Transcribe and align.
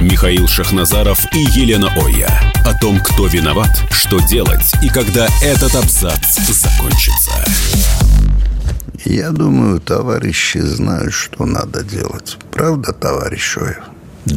Михаил 0.00 0.46
Шахназаров 0.46 1.18
и 1.32 1.38
Елена 1.38 1.88
Оя. 1.96 2.28
О 2.64 2.72
том, 2.78 3.00
кто 3.00 3.26
виноват, 3.26 3.70
что 3.90 4.20
делать 4.20 4.72
и 4.80 4.88
когда 4.88 5.26
этот 5.42 5.74
абзац 5.74 6.38
закончится. 6.48 7.32
Я 9.04 9.30
думаю, 9.30 9.80
товарищи 9.80 10.58
знают, 10.58 11.12
что 11.12 11.46
надо 11.46 11.82
делать. 11.82 12.38
Правда, 12.52 12.92
товарищ 12.92 13.56
Оя? 13.58 13.84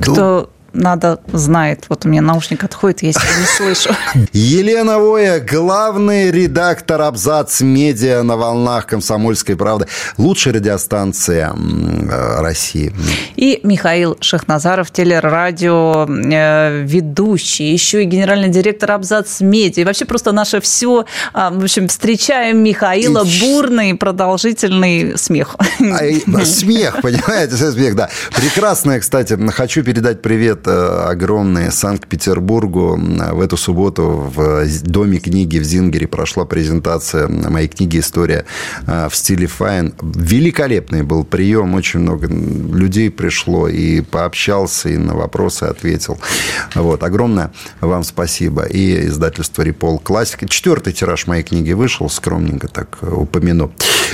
Кто 0.02 0.50
надо, 0.74 1.20
знает. 1.34 1.86
Вот 1.90 2.06
у 2.06 2.10
меня 2.10 2.22
наушник 2.22 2.64
отходит, 2.64 3.04
я 3.04 3.12
себя 3.14 3.24
не 3.40 3.46
слышу. 3.46 3.96
Елена 4.34 5.00
Воя, 5.00 5.40
главный 5.40 6.32
редактор 6.32 7.02
Абзац 7.02 7.62
Медиа 7.62 8.24
на 8.24 8.38
волнах 8.38 8.88
Комсомольской 8.88 9.56
правды. 9.56 9.88
Лучшая 10.18 10.54
радиостанция 10.54 11.54
э, 11.54 12.42
России. 12.42 12.94
И 13.36 13.60
Михаил 13.64 14.18
Шахназаров, 14.22 14.92
телерадио 14.92 16.08
э, 16.08 16.84
ведущий, 16.84 17.72
еще 17.72 18.04
и 18.04 18.06
генеральный 18.06 18.50
директор 18.50 18.92
Абзац 18.92 19.42
Медиа. 19.42 19.82
И 19.82 19.86
вообще 19.86 20.06
просто 20.06 20.32
наше 20.32 20.62
все. 20.62 21.06
А, 21.34 21.50
в 21.52 21.64
общем, 21.64 21.88
встречаем 21.88 22.64
Михаила. 22.64 23.24
И... 23.26 23.42
Бурный, 23.42 23.96
продолжительный 23.96 25.18
смех. 25.18 25.56
А, 25.80 26.44
смех, 26.46 27.02
понимаете? 27.02 27.56
Смех, 27.56 27.96
да. 27.96 28.10
Прекрасное, 28.36 29.00
кстати, 29.00 29.38
хочу 29.52 29.84
передать 29.84 30.22
привет 30.22 30.61
привет 30.62 30.68
э, 30.68 31.10
огромный 31.10 31.72
Санкт-Петербургу. 31.72 33.00
В 33.32 33.42
эту 33.42 33.58
субботу 33.58 34.32
в 34.36 34.66
Доме 34.84 35.20
книги 35.20 35.60
в 35.60 35.64
Зингере 35.64 36.08
прошла 36.08 36.46
презентация 36.46 37.28
моей 37.28 37.68
книги 37.68 38.00
«История 38.00 38.46
э, 38.88 39.08
в 39.10 39.16
стиле 39.16 39.48
файн». 39.48 39.94
Великолепный 40.02 41.04
был 41.04 41.24
прием, 41.24 41.76
очень 41.76 42.00
много 42.02 42.28
людей 42.28 43.10
пришло, 43.10 43.68
и 43.68 44.02
пообщался, 44.02 44.90
и 44.90 44.98
на 44.98 45.16
вопросы 45.16 45.64
ответил. 45.64 46.20
Вот. 46.76 47.04
Огромное 47.04 47.52
вам 47.82 48.04
спасибо. 48.04 48.64
И 48.64 49.08
издательство 49.08 49.64
«Рипол 49.64 50.00
Классик». 50.00 50.48
Четвертый 50.48 50.94
тираж 50.94 51.28
моей 51.28 51.44
книги 51.44 51.74
вышел, 51.74 52.10
скромненько 52.10 52.68
так 52.68 52.98
упомяну. 53.02 53.72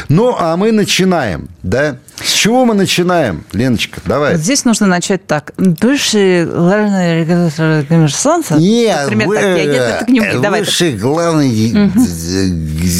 Ну, 0.09 0.35
а 0.37 0.55
мы 0.57 0.71
начинаем, 0.71 1.49
да? 1.63 1.97
С 2.23 2.31
чего 2.31 2.65
мы 2.65 2.73
начинаем, 2.73 3.43
Леночка? 3.53 4.01
Давай. 4.05 4.37
Здесь 4.37 4.65
нужно 4.65 4.87
начать 4.87 5.27
так. 5.27 5.53
Бывший 5.57 6.45
главный 6.45 7.21
редактор 7.21 7.85
«Коммерсанта»? 7.85 8.55
Нет, 8.55 9.01
Например, 9.03 9.27
вы, 9.27 9.35
так, 9.35 9.45
я, 9.45 9.63
я, 9.63 9.97
так 9.99 10.09
не 10.09 10.21
умею. 10.21 10.41
Давай, 10.41 10.61
бывший 10.61 10.93
так. 10.93 11.01
главный 11.01 11.85
угу. 11.85 11.99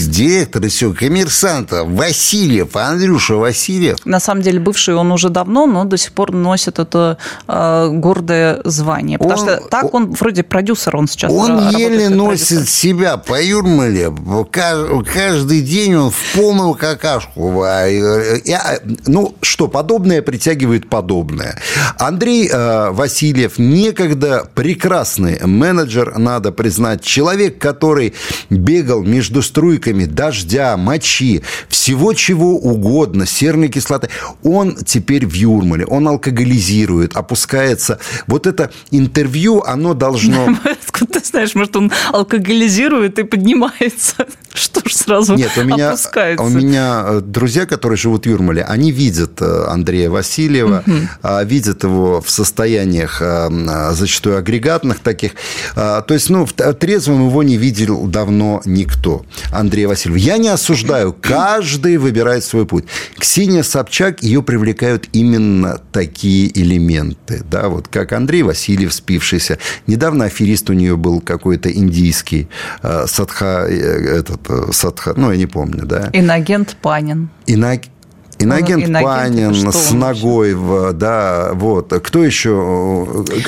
директор 0.09 0.63
и 0.63 0.67
все, 0.67 0.93
коммерсанта 0.93 1.83
Васильев, 1.83 2.75
Андрюша 2.75 3.35
Васильев. 3.35 3.97
На 4.05 4.19
самом 4.19 4.43
деле, 4.43 4.59
бывший 4.59 4.93
он 4.93 5.11
уже 5.11 5.29
давно, 5.29 5.65
но 5.65 5.83
до 5.83 5.97
сих 5.97 6.11
пор 6.11 6.31
носит 6.31 6.77
это 6.77 7.17
э, 7.47 7.89
гордое 7.93 8.61
звание. 8.65 9.17
Потому 9.17 9.41
он, 9.41 9.47
что 9.47 9.67
так 9.69 9.93
он, 9.95 10.03
он 10.03 10.11
вроде 10.11 10.43
продюсер, 10.43 10.95
он 10.95 11.07
сейчас 11.07 11.31
Он 11.31 11.69
еле 11.69 12.09
носит 12.09 12.69
себя 12.69 13.17
по 13.17 13.41
Юрмале. 13.41 14.13
Каждый 14.51 15.61
день 15.61 15.95
он 15.95 16.11
в 16.11 16.35
полную 16.35 16.75
какашку. 16.97 17.63
Я, 18.45 18.79
ну, 19.05 19.35
что, 19.41 19.67
подобное 19.67 20.21
притягивает 20.21 20.89
подобное. 20.89 21.59
Андрей 21.97 22.49
э, 22.51 22.91
Васильев 22.91 23.57
некогда 23.57 24.47
прекрасный 24.53 25.39
менеджер, 25.45 26.17
надо 26.17 26.51
признать. 26.51 27.03
Человек, 27.03 27.59
который 27.59 28.13
бегал 28.49 29.03
между 29.03 29.41
струйками 29.41 30.05
дождя, 30.05 30.75
мочи, 30.77 31.43
всего 31.69 32.13
чего 32.13 32.55
угодно, 32.55 33.25
серной 33.25 33.69
кислоты. 33.69 34.09
Он 34.43 34.75
теперь 34.75 35.25
в 35.25 35.33
Юрмале, 35.33 35.85
он 35.85 36.07
алкоголизирует, 36.07 37.15
опускается. 37.15 37.99
Вот 38.27 38.47
это 38.47 38.71
интервью, 38.91 39.63
оно 39.65 39.93
должно... 39.93 40.47
Ты 41.13 41.19
знаешь, 41.23 41.55
может, 41.55 41.75
он 41.75 41.91
алкоголизирует 42.11 43.19
и 43.19 43.23
поднимается? 43.23 44.25
Что 44.53 44.81
ж 44.87 44.93
сразу 44.93 45.35
Нет, 45.35 45.51
у 45.57 45.63
меня, 45.63 45.89
опускается? 45.89 46.43
У 46.43 46.49
меня 46.49 46.86
э, 47.07 47.21
друзья, 47.21 47.65
которые 47.65 47.97
живут 47.97 48.25
в 48.25 48.29
Юрмале, 48.29 48.63
они 48.63 48.91
видят 48.91 49.41
э, 49.41 49.65
Андрея 49.67 50.09
Васильева, 50.09 50.83
угу. 50.85 51.45
видят 51.45 51.83
его 51.83 52.21
в 52.21 52.29
состояниях 52.29 53.21
э, 53.21 53.49
зачастую 53.93 54.37
агрегатных 54.37 54.99
таких. 54.99 55.31
То 55.75 56.05
есть, 56.09 56.29
ну, 56.29 56.45
трезвым 56.47 57.27
его 57.27 57.43
не 57.43 57.57
видел 57.57 58.05
давно 58.07 58.61
никто. 58.65 59.25
Андрей 59.51 59.85
Васильев. 59.85 60.17
Я 60.17 60.37
не 60.37 60.49
осуждаю. 60.49 61.15
Каждый 61.19 61.97
выбирает 61.97 62.43
свой 62.43 62.65
путь. 62.65 62.85
Ксения 63.17 63.63
Собчак, 63.63 64.23
ее 64.23 64.41
привлекают 64.41 65.09
именно 65.13 65.81
такие 65.91 66.51
элементы. 66.59 67.43
Да, 67.49 67.69
вот 67.69 67.87
как 67.87 68.13
Андрей 68.13 68.43
Васильев, 68.43 68.93
спившийся. 68.93 69.57
Недавно 69.87 70.25
аферист 70.25 70.69
у 70.69 70.73
нее 70.73 70.95
был 70.95 71.21
какой-то 71.21 71.71
индийский 71.71 72.47
садха, 72.81 73.65
этот, 73.67 74.41
садха, 74.71 75.13
ну, 75.15 75.31
я 75.31 75.37
не 75.37 75.47
помню, 75.47 75.85
да. 75.85 76.09
Инагент 76.13 76.76
Панин. 76.81 77.29
Инаг... 77.45 77.81
Инагент, 78.39 78.85
Инагент 78.85 79.03
Панин 79.03 79.71
с 79.71 79.91
ногой, 79.91 80.53
в, 80.53 80.93
да, 80.93 81.51
вот. 81.53 81.91
Кто 81.91 82.23
еще? 82.23 82.51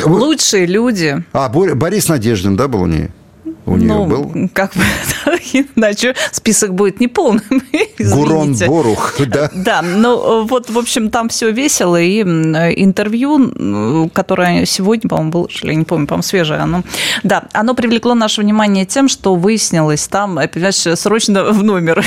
Лучшие 0.06 0.66
люди. 0.66 1.24
А, 1.32 1.48
Борис 1.50 2.08
Надеждин, 2.08 2.56
да, 2.56 2.68
был 2.68 2.82
у 2.82 2.88
нее? 2.88 3.12
У 3.66 3.76
нее 3.76 3.94
ну, 3.94 4.06
был? 4.06 4.50
как 4.54 4.74
бы, 4.76 4.84
иначе 5.76 6.16
список 6.32 6.74
будет 6.74 7.00
неполным. 7.00 7.44
Гурон 8.00 8.56
Борух, 8.68 9.16
да? 9.28 9.50
Да, 9.54 9.82
ну 9.82 10.46
вот, 10.46 10.70
в 10.70 10.78
общем, 10.78 11.10
там 11.10 11.30
все 11.30 11.52
весело, 11.52 12.00
и 12.00 12.22
интервью, 12.22 14.10
которое 14.14 14.66
сегодня, 14.66 15.10
по-моему, 15.10 15.32
было, 15.32 15.48
я 15.62 15.76
не 15.76 15.84
помню, 15.84 16.08
по-моему, 16.08 16.24
свежее, 16.24 16.60
оно, 16.60 16.84
да, 17.24 17.48
оно 17.54 17.76
привлекло 17.76 18.16
наше 18.16 18.42
внимание 18.42 18.86
тем, 18.86 19.08
что 19.08 19.36
выяснилось 19.36 20.08
там, 20.08 20.40
понимаешь, 20.52 21.00
срочно 21.00 21.46
в 21.46 21.64
номер, 21.64 22.04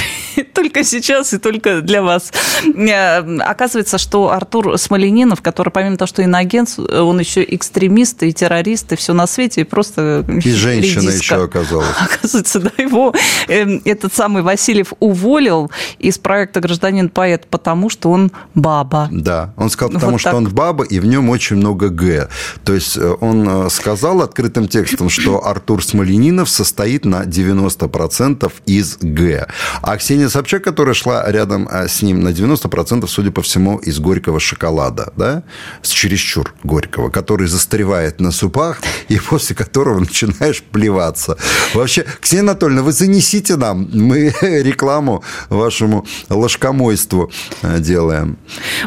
только 0.55 0.85
сейчас 0.85 1.33
и 1.33 1.39
только 1.39 1.81
для 1.81 2.03
вас. 2.03 2.33
Э, 2.65 3.19
оказывается, 3.39 3.99
что 3.99 4.31
Артур 4.31 4.79
Смоленинов, 4.79 5.43
который, 5.43 5.71
помимо 5.71 5.97
того, 5.97 6.07
что 6.07 6.23
иноагент, 6.23 6.79
он 6.79 7.21
еще 7.21 7.45
экстремист 7.55 8.23
и 8.23 8.33
террорист, 8.33 8.93
и 8.93 8.97
все 8.97 9.13
на 9.13 9.27
свете, 9.27 9.63
и 9.63 9.65
просто... 9.65 10.25
И 10.45 10.51
женщина 10.53 11.11
еще 11.11 11.42
оказалось. 11.45 11.89
Оказывается, 12.01 12.61
да, 12.61 12.71
его 12.79 13.15
э, 13.49 13.79
этот 13.85 14.15
самый 14.15 14.43
Васильев 14.43 14.93
уволил 15.01 15.71
из 15.99 16.19
проекта 16.19 16.61
«Гражданин-поэт», 16.61 17.47
потому 17.49 17.91
что 17.91 18.11
он 18.11 18.33
баба. 18.55 19.09
Да, 19.11 19.53
он 19.57 19.71
сказал, 19.71 19.93
потому 19.93 20.13
вот 20.13 20.21
что 20.21 20.31
так. 20.31 20.39
он 20.39 20.49
баба, 20.49 20.85
и 20.85 21.01
в 21.01 21.07
нем 21.07 21.29
очень 21.31 21.57
много 21.57 21.89
«г». 21.89 22.29
То 22.65 22.75
есть 22.75 22.97
э, 22.97 23.15
он 23.21 23.49
э, 23.49 23.71
сказал 23.71 24.23
открытым 24.23 24.69
текстом, 24.69 25.09
что 25.09 25.47
Артур 25.47 25.85
Смоленинов 25.85 26.49
состоит 26.49 27.05
на 27.05 27.25
90% 27.25 28.53
из 28.67 28.99
«г». 29.01 29.47
А 29.83 29.97
Ксения 29.97 30.29
Собчак, 30.29 30.65
которая 30.65 30.95
шла 30.95 31.31
рядом 31.31 31.69
э, 31.69 31.89
с 31.89 32.03
ним, 32.03 32.23
на 32.23 32.29
90%, 32.29 33.07
судя 33.07 33.31
по 33.31 33.43
всему, 33.43 33.79
из 33.79 33.99
горького 33.99 34.41
шоколада, 34.41 35.13
да, 35.17 35.43
с 35.83 35.89
чересчур 35.89 36.55
горького, 36.63 37.11
который 37.11 37.47
застревает 37.47 38.21
на 38.21 38.31
супах, 38.31 38.81
и 39.09 39.19
после 39.19 39.57
которого 39.57 40.01
начинаешь 40.01 40.63
плеваться. 40.63 41.32
Вообще, 41.75 42.05
Ксения 42.21 42.43
Анатольевна, 42.43 42.83
вы 42.83 42.93
занесите 42.93 43.57
нам, 43.57 43.89
мы 43.93 44.35
рекламу 44.43 45.23
вашему 45.49 46.05
ложкомойству 46.29 47.31
э, 47.63 47.79
делаем. 47.79 48.39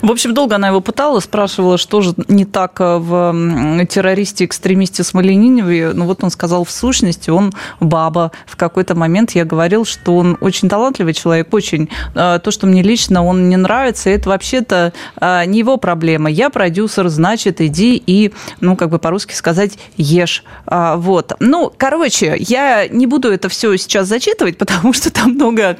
В 0.01 0.11
общем, 0.11 0.33
долго 0.33 0.55
она 0.55 0.69
его 0.69 0.81
пытала, 0.81 1.19
спрашивала, 1.19 1.77
что 1.77 2.01
же 2.01 2.13
не 2.27 2.45
так 2.45 2.79
э, 2.79 2.97
в 2.97 3.85
террористе, 3.87 4.45
экстремисте 4.45 5.03
Смоленинове. 5.03 5.91
Ну 5.93 6.05
вот 6.05 6.23
он 6.23 6.31
сказал, 6.31 6.63
в 6.63 6.71
сущности, 6.71 7.29
он 7.29 7.53
баба. 7.79 8.31
В 8.45 8.55
какой-то 8.55 8.95
момент 8.95 9.31
я 9.31 9.45
говорил, 9.45 9.85
что 9.85 10.15
он 10.17 10.37
очень 10.41 10.69
талантливый 10.69 11.13
человек, 11.13 11.53
очень. 11.53 11.89
Э, 12.13 12.39
то, 12.43 12.51
что 12.51 12.67
мне 12.67 12.81
лично 12.81 13.23
он 13.23 13.49
не 13.49 13.57
нравится, 13.57 14.09
это 14.09 14.29
вообще-то 14.29 14.93
не 15.21 15.59
его 15.59 15.77
проблема. 15.77 16.29
Я 16.29 16.49
продюсер, 16.49 17.09
значит, 17.09 17.61
иди 17.61 18.01
и, 18.05 18.33
ну, 18.59 18.75
как 18.75 18.89
бы 18.89 18.99
по-русски 18.99 19.33
сказать, 19.33 19.77
ешь. 19.97 20.43
А, 20.65 20.97
вот. 20.97 21.33
Ну, 21.39 21.71
короче, 21.75 22.34
я 22.37 22.87
не 22.87 23.07
буду 23.07 23.31
это 23.31 23.49
все 23.49 23.75
сейчас 23.77 24.07
зачитывать, 24.07 24.57
потому 24.59 24.93
что 24.93 25.11
там 25.11 25.31
много 25.31 25.77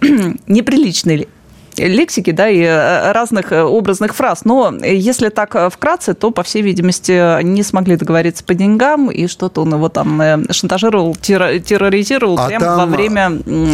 неприличной 0.46 1.28
лексики, 1.76 2.30
да, 2.32 2.48
и 2.48 2.64
разных 3.12 3.52
образных 3.52 4.14
фраз. 4.14 4.44
Но 4.44 4.74
если 4.82 5.28
так 5.28 5.72
вкратце, 5.72 6.14
то, 6.14 6.30
по 6.30 6.42
всей 6.42 6.62
видимости, 6.62 7.42
не 7.42 7.62
смогли 7.62 7.96
договориться 7.96 8.44
по 8.44 8.54
деньгам, 8.54 9.10
и 9.10 9.26
что-то 9.26 9.62
он 9.62 9.74
его 9.74 9.88
там 9.88 10.44
шантажировал, 10.50 11.14
терроризировал 11.16 12.38
а 12.38 12.48
прямо 12.48 12.64
там, 12.64 12.78
во 12.78 12.86
время 12.86 13.30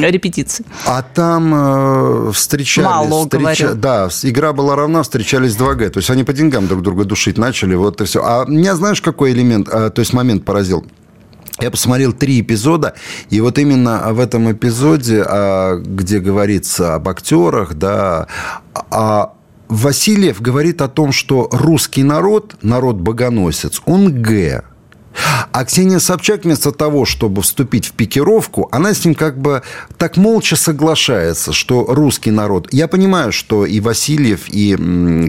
репетиции. 0.07 0.65
А 0.87 1.03
там 1.03 2.33
встречались... 2.33 2.87
Мало 2.87 3.23
встреча, 3.23 3.75
Да, 3.75 4.09
игра 4.23 4.53
была 4.53 4.77
равна, 4.77 5.03
встречались 5.03 5.57
2Г. 5.57 5.91
То 5.91 5.99
есть 5.99 6.11
они 6.11 6.25
по 6.25 6.33
деньгам 6.33 6.67
друг 6.67 6.83
друга 6.83 7.05
душить 7.05 7.39
начали, 7.39 7.75
вот 7.75 8.01
и 8.01 8.05
все. 8.05 8.23
А 8.23 8.45
меня 8.47 8.75
знаешь, 8.77 9.01
какой 9.01 9.33
элемент, 9.33 9.71
то 9.71 9.95
есть 9.97 10.13
момент 10.13 10.45
поразил? 10.45 10.85
Я 11.61 11.71
посмотрел 11.71 12.13
три 12.13 12.41
эпизода, 12.41 12.95
и 13.31 13.41
вот 13.41 13.59
именно 13.59 14.13
в 14.13 14.19
этом 14.19 14.51
эпизоде, 14.51 15.25
а, 15.27 15.77
где 15.77 16.19
говорится 16.19 16.95
об 16.95 17.09
актерах, 17.09 17.75
да, 17.75 18.27
а 18.91 19.35
Васильев 19.69 20.41
говорит 20.41 20.83
о 20.83 20.89
том, 20.89 21.13
что 21.13 21.49
русский 21.53 22.03
народ, 22.03 22.57
народ-богоносец, 22.63 23.81
он 23.87 24.23
Г. 24.23 24.65
А 25.53 25.65
Ксения 25.65 25.99
Собчак 25.99 26.45
вместо 26.45 26.73
того, 26.73 27.05
чтобы 27.05 27.43
вступить 27.43 27.87
в 27.87 27.93
пикировку, 27.93 28.69
она 28.73 28.93
с 28.95 29.05
ним 29.05 29.15
как 29.15 29.39
бы 29.39 29.63
так 29.97 30.17
молча 30.17 30.57
соглашается, 30.57 31.53
что 31.53 31.87
русский 31.89 32.31
народ... 32.31 32.69
Я 32.73 32.89
понимаю, 32.89 33.33
что 33.33 33.65
и 33.65 33.81
Васильев, 33.81 34.49
и 34.49 34.75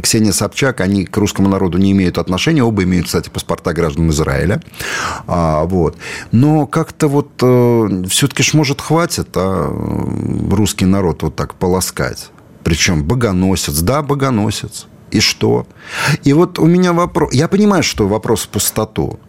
Ксения 0.02 0.32
Собчак, 0.32 0.82
они 0.82 1.06
к 1.06 1.16
русскому 1.18 1.50
народу 1.50 1.78
не 1.78 1.92
имеют 1.92 2.18
отношения. 2.18 2.64
Оба 2.64 2.84
имеют, 2.84 3.06
кстати, 3.06 3.30
паспорта 3.30 3.74
граждан 3.74 4.10
Израиля. 4.10 4.62
А, 5.28 5.66
вот. 5.66 5.98
Но 6.32 6.66
как-то 6.66 7.08
вот 7.08 7.32
э, 7.42 8.04
все-таки 8.10 8.44
ж, 8.44 8.54
может, 8.54 8.82
хватит 8.82 9.30
а, 9.36 9.70
русский 10.52 10.86
народ 10.86 11.24
вот 11.24 11.36
так 11.36 11.54
полоскать. 11.56 12.32
Причем 12.64 13.04
богоносец. 13.04 13.80
Да, 13.80 14.02
богоносец. 14.02 14.88
И 15.12 15.20
что? 15.20 15.68
И 16.24 16.34
вот 16.34 16.58
у 16.60 16.66
меня 16.66 16.92
вопрос... 16.92 17.34
Я 17.34 17.48
понимаю, 17.48 17.84
что 17.84 18.08
вопрос 18.08 18.44
в 18.44 18.50
пустоту. 18.50 19.20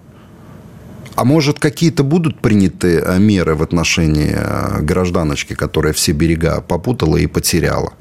А 1.16 1.24
может, 1.24 1.58
какие-то 1.58 2.04
будут 2.04 2.40
приняты 2.40 2.98
э, 2.98 3.18
меры 3.18 3.54
в 3.54 3.62
отношении 3.62 4.36
э, 4.36 4.82
гражданочки, 4.82 5.54
которая 5.54 5.94
все 5.94 6.12
берега 6.12 6.60
попутала 6.60 7.16
и 7.16 7.26
потеряла? 7.26 7.94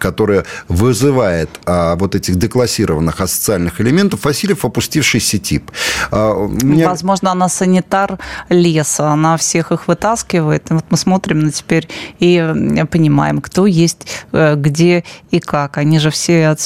Которая 0.00 0.44
вызывает 0.68 1.50
а, 1.66 1.94
вот 1.96 2.14
этих 2.14 2.36
деклассированных 2.36 3.20
асоциальных 3.20 3.80
элементов, 3.80 4.24
Васильев 4.24 4.64
опустившийся 4.64 5.38
тип. 5.38 5.70
А, 6.10 6.48
меня... 6.48 6.88
Возможно, 6.88 7.30
она 7.30 7.48
санитар 7.48 8.18
леса, 8.48 9.10
она 9.10 9.36
всех 9.36 9.70
их 9.72 9.86
вытаскивает. 9.86 10.70
И 10.70 10.74
вот 10.74 10.84
мы 10.90 10.96
смотрим 10.96 11.40
на 11.40 11.52
теперь 11.52 11.88
и 12.18 12.84
понимаем, 12.90 13.40
кто 13.40 13.66
есть 13.66 14.06
э, 14.32 14.54
где 14.56 15.04
и 15.30 15.40
как. 15.40 15.78
Они 15.78 15.98
же 15.98 16.10
все 16.10 16.48
о, 16.48 16.56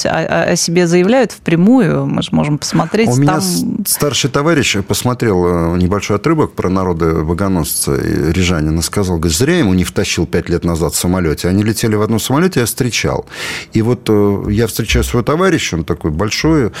о 0.51 0.55
себе 0.55 0.87
заявляют 0.87 1.31
впрямую, 1.31 2.05
мы 2.05 2.21
же 2.21 2.29
можем 2.31 2.57
посмотреть. 2.57 3.09
У 3.09 3.13
там... 3.13 3.21
меня 3.21 3.41
старший 3.85 4.29
товарищ 4.29 4.77
посмотрел 4.87 5.73
э, 5.73 5.77
небольшой 5.77 6.17
отрывок 6.17 6.53
про 6.53 6.69
народы 6.69 7.23
богоносца 7.23 7.95
Рижанина, 7.95 8.81
сказал, 8.81 9.17
говорит, 9.17 9.37
зря 9.37 9.57
ему 9.57 9.73
не 9.73 9.83
втащил 9.83 10.25
пять 10.25 10.49
лет 10.49 10.63
назад 10.63 10.93
в 10.93 10.97
самолете. 10.97 11.47
Они 11.49 11.63
летели 11.63 11.95
в 11.95 12.01
одном 12.01 12.19
самолете, 12.19 12.61
я 12.61 12.65
встречал. 12.65 13.24
И 13.73 13.81
вот 13.81 14.09
э, 14.09 14.43
я 14.49 14.67
встречаю 14.67 15.03
своего 15.03 15.23
товарища, 15.23 15.75
он 15.75 15.83
такой 15.83 16.11
большой, 16.11 16.71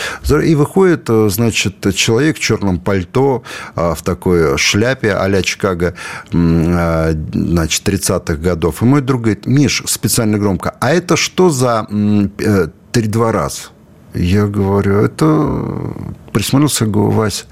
и 0.43 0.55
выходит, 0.55 1.09
э, 1.09 1.29
значит, 1.29 1.95
человек 1.95 2.37
в 2.37 2.39
черном 2.39 2.79
пальто, 2.79 3.43
э, 3.75 3.93
в 3.95 4.01
такой 4.01 4.57
шляпе 4.57 5.13
а-ля 5.13 5.41
Чикаго, 5.41 5.95
значит, 6.31 7.87
30-х 7.87 8.35
годов. 8.35 8.81
И 8.81 8.85
мой 8.85 9.01
друг 9.01 9.21
говорит, 9.21 9.45
Миш, 9.45 9.83
специально 9.85 10.37
громко, 10.37 10.75
а 10.79 10.91
это 10.91 11.15
что 11.15 11.49
за 11.49 11.87
три-два 12.91 13.31
раз? 13.31 13.71
Я 14.13 14.47
говорю, 14.47 15.01
это 15.01 15.93
присмотрелся 16.31 16.85
Вася 16.85 17.45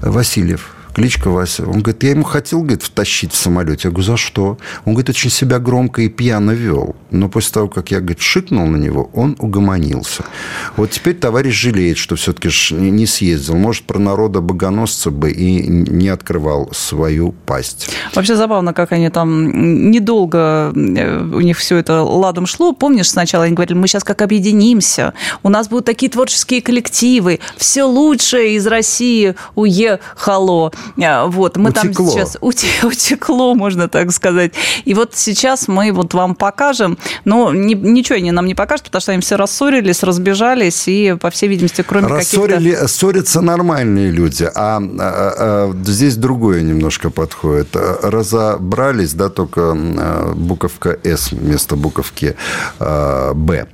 Васильев 0.00 0.76
кличка 0.96 1.28
Вася. 1.28 1.64
Он 1.64 1.82
говорит, 1.82 2.02
я 2.04 2.10
ему 2.10 2.22
хотел, 2.22 2.60
говорит, 2.60 2.82
втащить 2.82 3.34
в 3.34 3.36
самолете. 3.36 3.88
Я 3.88 3.90
говорю, 3.90 4.06
за 4.06 4.16
что? 4.16 4.56
Он 4.86 4.94
говорит, 4.94 5.10
очень 5.10 5.28
себя 5.28 5.58
громко 5.58 6.00
и 6.00 6.08
пьяно 6.08 6.52
вел. 6.52 6.96
Но 7.10 7.28
после 7.28 7.52
того, 7.52 7.68
как 7.68 7.90
я, 7.90 8.00
говорит, 8.00 8.20
шикнул 8.20 8.66
на 8.66 8.78
него, 8.78 9.10
он 9.12 9.36
угомонился. 9.38 10.24
Вот 10.76 10.92
теперь 10.92 11.14
товарищ 11.14 11.54
жалеет, 11.54 11.98
что 11.98 12.16
все-таки 12.16 12.48
не 12.74 13.04
съездил. 13.04 13.56
Может, 13.56 13.84
про 13.84 13.98
народа 13.98 14.40
богоносца 14.40 15.10
бы 15.10 15.30
и 15.30 15.66
не 15.68 16.08
открывал 16.08 16.70
свою 16.72 17.32
пасть. 17.44 17.90
Вообще 18.14 18.34
забавно, 18.34 18.72
как 18.72 18.92
они 18.92 19.10
там 19.10 19.90
недолго 19.90 20.72
э, 20.74 21.20
у 21.20 21.40
них 21.42 21.58
все 21.58 21.76
это 21.76 22.00
ладом 22.00 22.46
шло. 22.46 22.72
Помнишь, 22.72 23.10
сначала 23.10 23.44
они 23.44 23.54
говорили, 23.54 23.76
мы 23.76 23.86
сейчас 23.86 24.02
как 24.02 24.22
объединимся, 24.22 25.12
у 25.42 25.50
нас 25.50 25.68
будут 25.68 25.84
такие 25.84 26.10
творческие 26.10 26.62
коллективы, 26.62 27.40
все 27.58 27.84
лучшее 27.84 28.54
из 28.54 28.66
России 28.66 29.34
уехало. 29.54 30.72
А, 31.02 31.26
вот, 31.26 31.56
мы 31.56 31.70
утекло. 31.70 32.06
там 32.06 32.06
сейчас 32.06 32.38
утекло, 32.40 33.54
можно 33.54 33.88
так 33.88 34.12
сказать. 34.12 34.52
И 34.84 34.94
вот 34.94 35.14
сейчас 35.14 35.68
мы 35.68 35.92
вот 35.92 36.14
вам 36.14 36.34
покажем, 36.34 36.98
но 37.24 37.52
ни, 37.52 37.74
ничего 37.74 38.16
они 38.16 38.32
нам 38.32 38.46
не 38.46 38.54
покажут, 38.54 38.86
потому 38.86 39.00
что 39.00 39.12
они 39.12 39.20
все 39.20 39.36
рассорились, 39.36 40.02
разбежались, 40.02 40.88
и, 40.88 41.16
по 41.20 41.30
всей 41.30 41.48
видимости, 41.48 41.84
кроме 41.86 42.08
Рассорили, 42.08 42.70
каких-то... 42.70 42.88
Ссорятся 42.88 43.40
нормальные 43.40 44.10
люди, 44.10 44.44
а, 44.44 44.78
а, 44.78 44.80
а 44.80 45.72
здесь 45.84 46.16
другое 46.16 46.62
немножко 46.62 47.10
подходит. 47.10 47.68
Разобрались, 47.74 49.14
да, 49.14 49.28
только 49.28 49.74
буковка 50.34 50.98
«С» 51.02 51.32
вместо 51.32 51.76
буковки 51.76 52.36
«Б». 52.78 53.66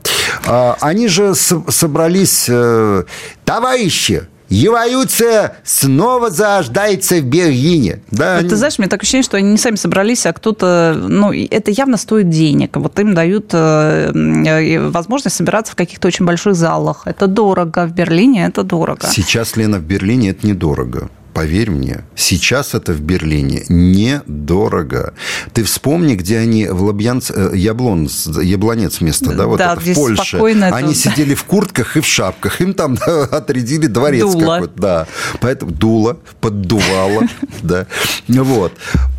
Они 0.44 1.09
же 1.09 1.35
собрались, 1.35 2.47
э, 2.49 3.05
товарищи, 3.44 4.26
Эволюция 4.52 5.56
снова 5.64 6.31
заждается 6.31 7.16
в 7.16 7.25
Берлине. 7.25 8.00
Да, 8.10 8.37
они... 8.37 8.49
Ты 8.49 8.56
знаешь, 8.56 8.78
мне 8.78 8.88
так 8.88 9.02
ощущение, 9.02 9.25
что 9.25 9.38
они 9.38 9.52
не 9.52 9.56
сами 9.56 9.76
собрались, 9.76 10.26
а 10.26 10.32
кто-то... 10.34 10.94
Ну, 10.94 11.32
это 11.32 11.70
явно 11.70 11.96
стоит 11.96 12.28
денег. 12.28 12.76
Вот 12.76 12.99
им 12.99 13.14
дают 13.14 13.50
э, 13.52 14.90
возможность 14.90 15.37
собираться 15.37 15.72
в 15.72 15.76
каких-то 15.76 16.08
очень 16.08 16.26
больших 16.26 16.54
залах. 16.54 17.02
Это 17.06 17.26
дорого. 17.26 17.87
В 17.87 17.93
Берлине 17.93 18.46
это 18.46 18.62
дорого. 18.62 19.06
Сейчас, 19.10 19.56
Лена, 19.56 19.78
в 19.78 19.82
Берлине 19.82 20.31
это 20.31 20.46
недорого 20.46 21.08
поверь 21.32 21.70
мне, 21.70 22.05
сейчас 22.14 22.75
это 22.75 22.93
в 22.93 23.00
Берлине 23.00 23.64
недорого. 23.69 25.14
Ты 25.52 25.64
вспомни, 25.64 26.14
где 26.14 26.38
они 26.38 26.67
в 26.67 26.82
Лабьянц, 26.82 27.31
э, 27.31 27.52
Яблон, 27.55 28.08
Яблонец 28.43 29.00
место, 29.00 29.32
да, 29.32 29.46
вот 29.46 29.58
да, 29.58 29.75
это 29.75 29.81
в 29.81 29.94
Польше. 29.94 30.38
Они 30.38 30.93
это... 30.93 30.94
сидели 30.94 31.34
в 31.34 31.44
куртках 31.44 31.96
и 31.96 32.00
в 32.00 32.06
шапках, 32.06 32.61
им 32.61 32.75
там 32.75 32.94
да, 32.94 33.25
отрядили 33.31 33.87
дворец 33.87 34.32
какой-то. 34.32 34.73
Да, 34.76 35.06
поэтому 35.40 35.73
дуло, 35.73 36.19
поддувало, 36.40 37.23
да, 37.62 37.87
вот. 38.28 38.73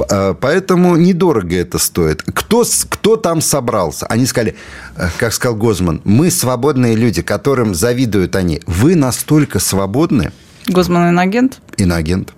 Э, 0.10 0.36
поэтому 0.40 0.96
недорого 0.96 1.56
это 1.56 1.80
стоит. 1.80 2.24
Кто, 2.24 2.64
кто 2.90 3.16
там 3.16 3.42
собрался? 3.42 4.06
Они 4.08 4.26
сказали, 4.26 4.56
э, 4.96 5.10
как 5.18 5.34
сказал 5.34 5.56
Гозман, 5.56 6.02
мы 6.04 6.32
свободные 6.32 6.96
люди, 6.96 7.22
которым 7.22 7.76
завидуют 7.76 8.36
они. 8.36 8.62
Вы 8.68 8.96
настолько 8.96 9.60
свободны, 9.60 10.32
Гозман 10.68 11.10
иноагент? 11.10 11.62
Иноагент. 11.78 12.34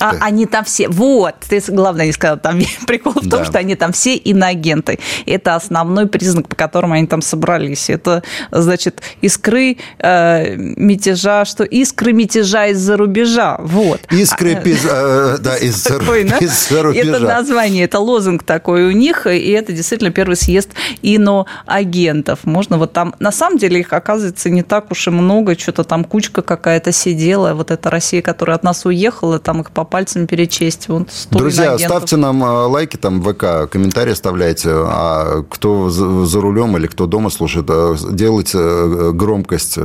А 0.00 0.16
они 0.20 0.46
там 0.46 0.64
все, 0.64 0.88
вот, 0.88 1.34
ты 1.48 1.62
главное 1.68 2.06
не 2.06 2.12
сказал, 2.12 2.38
там 2.38 2.60
прикол 2.86 3.12
в 3.12 3.28
том, 3.28 3.40
да. 3.40 3.44
что 3.44 3.58
они 3.58 3.74
там 3.74 3.92
все 3.92 4.16
иноагенты. 4.16 4.98
Это 5.26 5.54
основной 5.54 6.06
признак, 6.06 6.48
по 6.48 6.56
которому 6.56 6.94
они 6.94 7.06
там 7.06 7.22
собрались. 7.22 7.90
Это, 7.90 8.22
значит, 8.50 9.02
искры 9.20 9.78
э, 9.98 10.56
мятежа, 10.56 11.44
что 11.44 11.64
искры 11.64 12.12
мятежа 12.12 12.66
из-за 12.66 12.96
рубежа, 12.96 13.56
вот. 13.60 14.00
Искры 14.10 14.54
а, 14.54 15.36
э, 15.36 15.38
да, 15.40 15.56
из-за 15.56 15.96
из 15.96 16.70
рубежа. 16.70 17.16
Это 17.16 17.20
название, 17.20 17.84
это 17.84 17.98
лозунг 17.98 18.42
такой 18.42 18.84
у 18.84 18.90
них, 18.90 19.26
и 19.26 19.50
это 19.50 19.72
действительно 19.72 20.10
первый 20.10 20.36
съезд 20.36 20.70
иноагентов. 21.02 22.40
Можно 22.44 22.78
вот 22.78 22.92
там, 22.92 23.14
на 23.18 23.32
самом 23.32 23.58
деле 23.58 23.80
их 23.80 23.92
оказывается 23.92 24.50
не 24.50 24.62
так 24.62 24.90
уж 24.90 25.06
и 25.06 25.10
много, 25.10 25.58
что-то 25.58 25.84
там 25.84 26.04
кучка 26.04 26.42
какая-то 26.42 26.92
сидела, 26.92 27.54
вот 27.54 27.70
эта 27.70 27.90
Россия, 27.90 28.22
которая 28.22 28.56
от 28.56 28.62
нас 28.62 28.84
уехала, 28.84 29.38
там 29.38 29.60
их 29.60 29.70
по 29.70 29.84
пальцем 29.86 30.26
перечесть. 30.26 30.88
Вот 30.88 31.08
Друзья, 31.30 31.78
ставьте 31.78 32.16
нам 32.16 32.42
э, 32.44 32.66
лайки 32.66 32.96
там 32.96 33.20
в 33.20 33.32
ВК, 33.32 33.70
комментарии 33.70 34.12
оставляйте. 34.12 34.70
А 34.70 35.42
кто 35.48 35.88
за 35.90 36.40
рулем 36.40 36.76
или 36.76 36.86
кто 36.86 37.06
дома 37.06 37.30
слушает, 37.30 37.66
э, 37.68 37.96
делайте 38.10 38.58
э, 38.58 39.10
громкость 39.12 39.78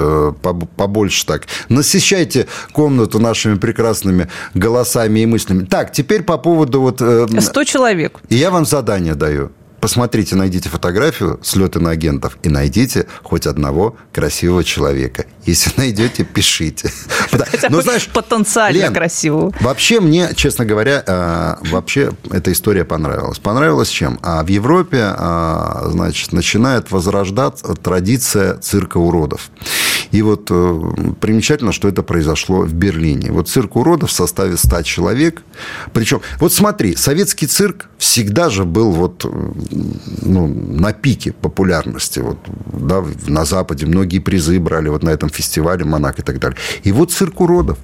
побольше 0.76 1.26
так. 1.26 1.44
Насыщайте 1.70 2.48
комнату 2.74 3.20
нашими 3.20 3.56
прекрасными 3.56 4.28
голосами 4.54 5.22
и 5.22 5.26
мыслями. 5.26 5.66
Так, 5.66 5.92
теперь 5.92 6.24
по 6.24 6.38
поводу 6.38 6.82
вот... 6.82 7.02
100 7.02 7.64
человек. 7.64 8.20
И 8.30 8.36
я 8.36 8.52
вам 8.52 8.66
задание 8.66 9.16
даю. 9.16 9.52
Посмотрите, 9.82 10.36
найдите 10.36 10.70
фотографию 10.70 11.40
слета 11.44 11.80
на 11.80 11.90
агентов 11.90 12.38
и 12.44 12.50
найдите 12.50 13.08
хоть 13.24 13.48
одного 13.48 13.98
красивого 14.14 14.64
человека. 14.64 15.26
Если 15.46 15.72
найдете, 15.78 16.24
пишите. 16.24 16.92
Хотя 17.32 17.70
ну, 17.70 17.82
знаешь, 17.82 18.08
потенциально 18.08 18.78
Лен, 18.78 18.94
красивого. 18.94 19.52
Вообще 19.60 20.00
мне, 20.00 20.34
честно 20.36 20.66
говоря, 20.66 21.04
э, 21.06 21.56
вообще 21.72 22.12
эта 22.30 22.52
история 22.52 22.86
понравилась. 22.86 23.40
Понравилась 23.40 23.90
чем? 23.90 24.20
А 24.22 24.44
в 24.44 24.48
Европе, 24.48 25.14
э, 25.18 25.82
значит, 25.88 26.32
начинает 26.32 26.92
возрождаться 26.92 27.74
традиция 27.74 28.58
цирка 28.58 28.98
уродов. 28.98 29.50
И 30.12 30.22
вот 30.22 30.48
э, 30.50 30.82
примечательно, 31.20 31.72
что 31.72 31.88
это 31.88 32.04
произошло 32.04 32.62
в 32.62 32.74
Берлине. 32.74 33.32
Вот 33.32 33.50
цирк 33.50 33.76
уродов 33.76 34.10
в 34.10 34.14
составе 34.14 34.58
100 34.58 34.84
человек. 34.84 35.44
Причем, 35.94 36.22
вот 36.40 36.54
смотри, 36.54 36.96
советский 36.96 37.48
цирк 37.48 37.88
всегда 37.98 38.50
же 38.50 38.66
был 38.66 38.92
вот 38.92 39.26
ну, 40.22 40.48
на 40.48 40.94
пике 40.94 41.32
популярности. 41.32 42.20
Вот, 42.20 42.38
да, 42.74 43.04
на 43.28 43.46
Западе 43.46 43.86
многие 43.86 44.20
призы 44.20 44.60
брали 44.60 44.90
вот 44.90 45.04
на 45.04 45.10
этом 45.10 45.30
фестивале 45.30 45.86
«Монако» 45.86 46.20
и 46.20 46.24
так 46.24 46.40
далее. 46.40 46.58
И 46.84 46.92
вот 46.92 47.12
цирк 47.12 47.42
уродов. 47.42 47.78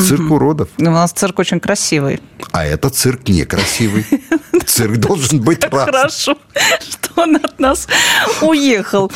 Цирк 0.00 0.22
угу. 0.22 0.34
уродов. 0.34 0.68
У 0.78 0.82
нас 0.82 1.12
цирк 1.12 1.38
очень 1.38 1.60
красивый. 1.60 2.20
А 2.52 2.64
это 2.64 2.90
цирк 2.90 3.28
некрасивый. 3.28 4.04
Цирк 4.66 4.96
должен 4.96 5.40
быть 5.40 5.64
раз. 5.64 5.84
Хорошо, 5.84 6.36
что 6.80 7.13
он 7.16 7.36
от 7.36 7.58
нас 7.58 7.86
уехал. 8.42 9.10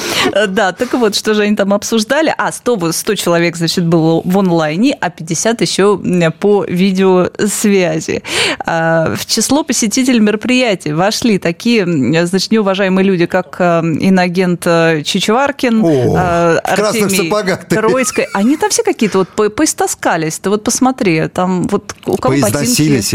Да, 0.48 0.72
так 0.72 0.92
вот, 0.94 1.14
что 1.14 1.34
же 1.34 1.42
они 1.42 1.56
там 1.56 1.74
обсуждали? 1.74 2.34
А, 2.36 2.52
100, 2.52 2.92
100 2.92 3.14
человек, 3.14 3.56
значит, 3.56 3.86
было 3.86 4.22
в 4.24 4.38
онлайне, 4.38 4.96
а 5.00 5.10
50 5.10 5.60
еще 5.60 6.00
по 6.38 6.64
видеосвязи. 6.64 8.22
А, 8.60 9.14
в 9.14 9.26
число 9.26 9.64
посетителей 9.64 10.20
мероприятий 10.20 10.92
вошли 10.92 11.38
такие, 11.38 11.84
значит, 12.26 12.50
неуважаемые 12.50 13.04
люди, 13.04 13.26
как 13.26 13.56
э, 13.58 13.80
иногент 13.80 14.62
э, 14.66 15.02
Чичваркин, 15.04 15.84
О, 15.84 16.16
э, 16.16 16.58
Артемий 16.58 17.30
Троицкой. 17.68 18.26
Они 18.34 18.56
там 18.56 18.70
все 18.70 18.82
какие-то 18.82 19.18
вот 19.18 19.54
поистаскались. 19.54 20.38
Ты 20.38 20.50
вот 20.50 20.64
посмотри, 20.64 21.28
там 21.28 21.66
вот 21.68 21.94
у 22.06 22.16
кого 22.16 22.34
ботинки... 22.34 22.52
Поизносились, 22.58 23.12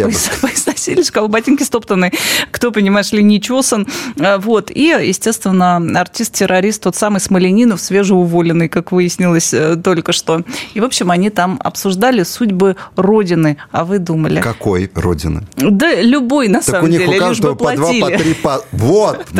у 1.10 1.14
кого 1.14 1.28
ботинки 1.28 1.64
стоптаны, 1.64 2.12
кто, 2.52 2.72
понимаешь 2.72 3.12
ли, 3.12 3.24
не 3.24 3.42
чесан. 3.42 3.88
А, 4.20 4.38
вот. 4.38 4.72
И, 4.72 4.86
естественно, 4.86 5.78
артист-террорист, 6.00 6.84
тот 6.84 6.96
самый 6.96 7.20
Смоленинов, 7.20 7.82
свежеуволенный, 7.82 8.70
как 8.70 8.92
выяснилось 8.92 9.54
э, 9.54 9.76
только 9.76 10.12
что. 10.12 10.44
И, 10.74 10.80
в 10.80 10.84
общем, 10.84 11.12
они 11.12 11.30
там 11.30 11.60
обсуждали 11.64 12.24
судьбы 12.24 12.76
Родины. 12.96 13.58
А 13.72 13.86
вы 13.86 14.00
думали? 14.00 14.42
Какой 14.42 14.90
Родины? 14.94 15.44
Да 15.58 15.94
любой, 16.02 16.48
на 16.48 16.60
так 16.60 16.76
самом 16.76 16.92
деле. 16.92 17.06
у 17.06 17.12
них 17.12 17.18
у 17.18 17.20
каждого 17.20 17.56
по 17.56 17.76
два, 17.76 17.88
по 17.88 18.18
три, 18.18 18.34
по... 18.34 18.62
Вот, 18.72 19.26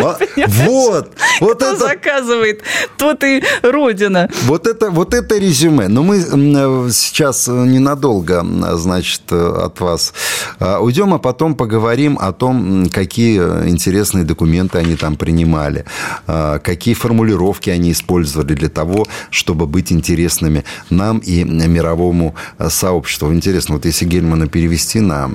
вот. 0.48 1.12
Вот 1.40 1.62
это 1.62 1.76
заказывает, 1.76 2.62
тот 2.98 3.24
и 3.24 3.44
Родина. 3.62 4.30
Вот 4.46 4.68
это, 4.68 4.90
вот 4.90 5.14
это 5.14 5.38
резюме. 5.38 5.88
Но 5.88 6.04
мы 6.04 6.18
э, 6.18 6.90
сейчас 6.92 7.48
ненадолго, 7.48 8.46
значит, 8.78 9.32
от 9.32 9.80
вас 9.80 10.14
а, 10.60 10.80
уйдем, 10.80 11.14
а 11.14 11.20
потом 11.20 11.33
поговорим 11.56 12.18
о 12.20 12.32
том, 12.32 12.90
какие 12.90 13.40
интересные 13.68 14.24
документы 14.24 14.78
они 14.78 14.96
там 14.96 15.16
принимали, 15.16 15.86
а, 16.28 16.60
какие 16.60 16.94
формулировки 16.94 17.70
они 17.70 17.92
использовали 17.92 18.54
для 18.54 18.70
того, 18.70 19.06
чтобы 19.30 19.68
быть 19.68 19.92
интересными 19.92 20.64
нам 20.90 21.20
и 21.20 21.44
мировому 21.44 22.36
сообществу. 22.70 23.34
Интересно, 23.34 23.76
вот 23.76 23.86
если 23.86 24.06
Гельмана 24.06 24.48
перевести 24.48 25.00
на 25.00 25.32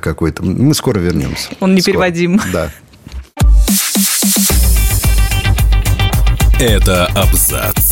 какой-то... 0.00 0.42
Мы 0.44 0.74
скоро 0.74 0.98
вернемся. 0.98 1.48
Он 1.60 1.74
не 1.74 1.82
переводим. 1.82 2.40
Да. 2.52 2.70
Это 6.58 7.06
абзац. 7.06 7.91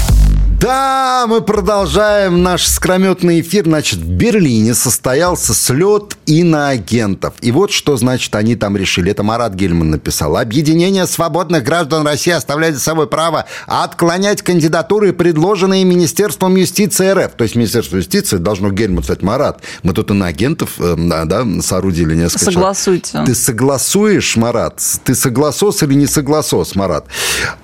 Да, 0.61 1.25
мы 1.27 1.41
продолжаем 1.41 2.43
наш 2.43 2.67
скрометный 2.67 3.41
эфир. 3.41 3.65
Значит, 3.65 3.97
в 3.97 4.07
Берлине 4.07 4.75
состоялся 4.75 5.55
слет 5.55 6.15
иноагентов. 6.27 7.33
И 7.41 7.51
вот 7.51 7.71
что, 7.71 7.97
значит, 7.97 8.35
они 8.35 8.55
там 8.55 8.77
решили. 8.77 9.09
Это 9.09 9.23
Марат 9.23 9.55
Гельман 9.55 9.89
написал. 9.89 10.37
Объединение 10.37 11.07
свободных 11.07 11.63
граждан 11.63 12.05
России 12.05 12.29
оставляет 12.29 12.75
за 12.75 12.81
собой 12.81 13.07
право 13.07 13.47
отклонять 13.65 14.43
кандидатуры, 14.43 15.13
предложенные 15.13 15.83
Министерством 15.83 16.55
юстиции 16.55 17.09
РФ. 17.09 17.31
То 17.31 17.43
есть 17.43 17.55
Министерство 17.55 17.97
юстиции 17.97 18.37
должно 18.37 18.69
Гельман 18.69 19.03
сказать, 19.03 19.23
Марат, 19.23 19.63
мы 19.81 19.93
тут 19.93 20.11
иноагентов 20.11 20.73
э, 20.77 20.93
да, 20.95 21.25
да, 21.25 21.43
соорудили 21.63 22.13
несколько 22.13 22.45
Согласуйте. 22.45 23.13
Человек. 23.13 23.29
Ты 23.29 23.35
согласуешь, 23.35 24.37
Марат? 24.37 24.79
Ты 25.05 25.15
согласос 25.15 25.81
или 25.81 25.95
не 25.95 26.05
согласос, 26.05 26.75
Марат? 26.75 27.07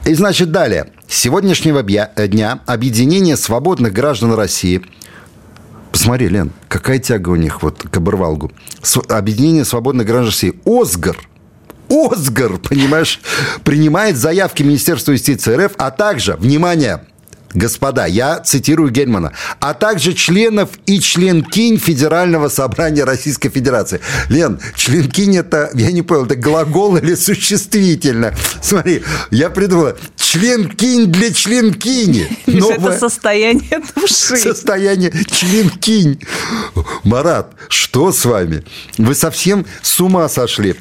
И, 0.04 0.16
значит, 0.16 0.52
далее. 0.52 0.88
Сегодняшнего 1.08 1.84
дня 1.84 2.60
Объединение 2.66 3.38
свободных 3.38 3.94
граждан 3.94 4.34
России 4.34 4.82
Посмотри, 5.92 6.28
Лен, 6.28 6.52
какая 6.68 7.00
тяга 7.00 7.30
у 7.30 7.36
них 7.36 7.64
вот 7.64 7.82
к 7.90 7.98
оборвалгу. 7.98 8.52
Объединение 9.08 9.66
свободных 9.66 10.06
граждан 10.06 10.28
России. 10.28 10.54
ОСГР. 10.66 11.18
ОСГР, 11.90 12.58
понимаешь, 12.70 13.22
принимает 13.64 14.18
заявки 14.18 14.64
Министерства 14.64 15.14
юстиции 15.14 15.56
РФ, 15.56 15.74
а 15.78 15.92
также, 15.92 16.36
внимание, 16.36 17.04
господа, 17.54 18.06
я 18.06 18.40
цитирую 18.40 18.92
Гельмана, 18.92 19.34
а 19.60 19.74
также 19.74 20.14
членов 20.14 20.70
и 20.86 21.00
членкинь 21.00 21.78
Федерального 21.78 22.50
собрания 22.50 23.04
Российской 23.04 23.50
Федерации. 23.50 24.00
Лен, 24.30 24.60
членкинь 24.76 25.38
это, 25.38 25.70
я 25.74 25.92
не 25.92 26.02
понял, 26.02 26.26
это 26.26 26.36
глагол 26.36 26.98
или 26.98 27.16
существительно? 27.16 28.34
Смотри, 28.62 29.04
я 29.32 29.50
придумал, 29.50 29.94
членкинь 30.16 31.08
для 31.08 31.34
членкини. 31.34 32.28
Новое... 32.48 32.76
Это 32.76 33.00
состояние 33.00 33.82
души. 33.96 34.38
Состояние 34.38 35.12
членкинь. 35.32 36.22
Марат, 37.04 37.54
что 37.70 38.12
с 38.12 38.26
вами? 38.26 38.64
Вы 38.98 39.16
совсем 39.16 39.66
с 39.82 40.00
ума 40.00 40.28
сошли. 40.30 40.76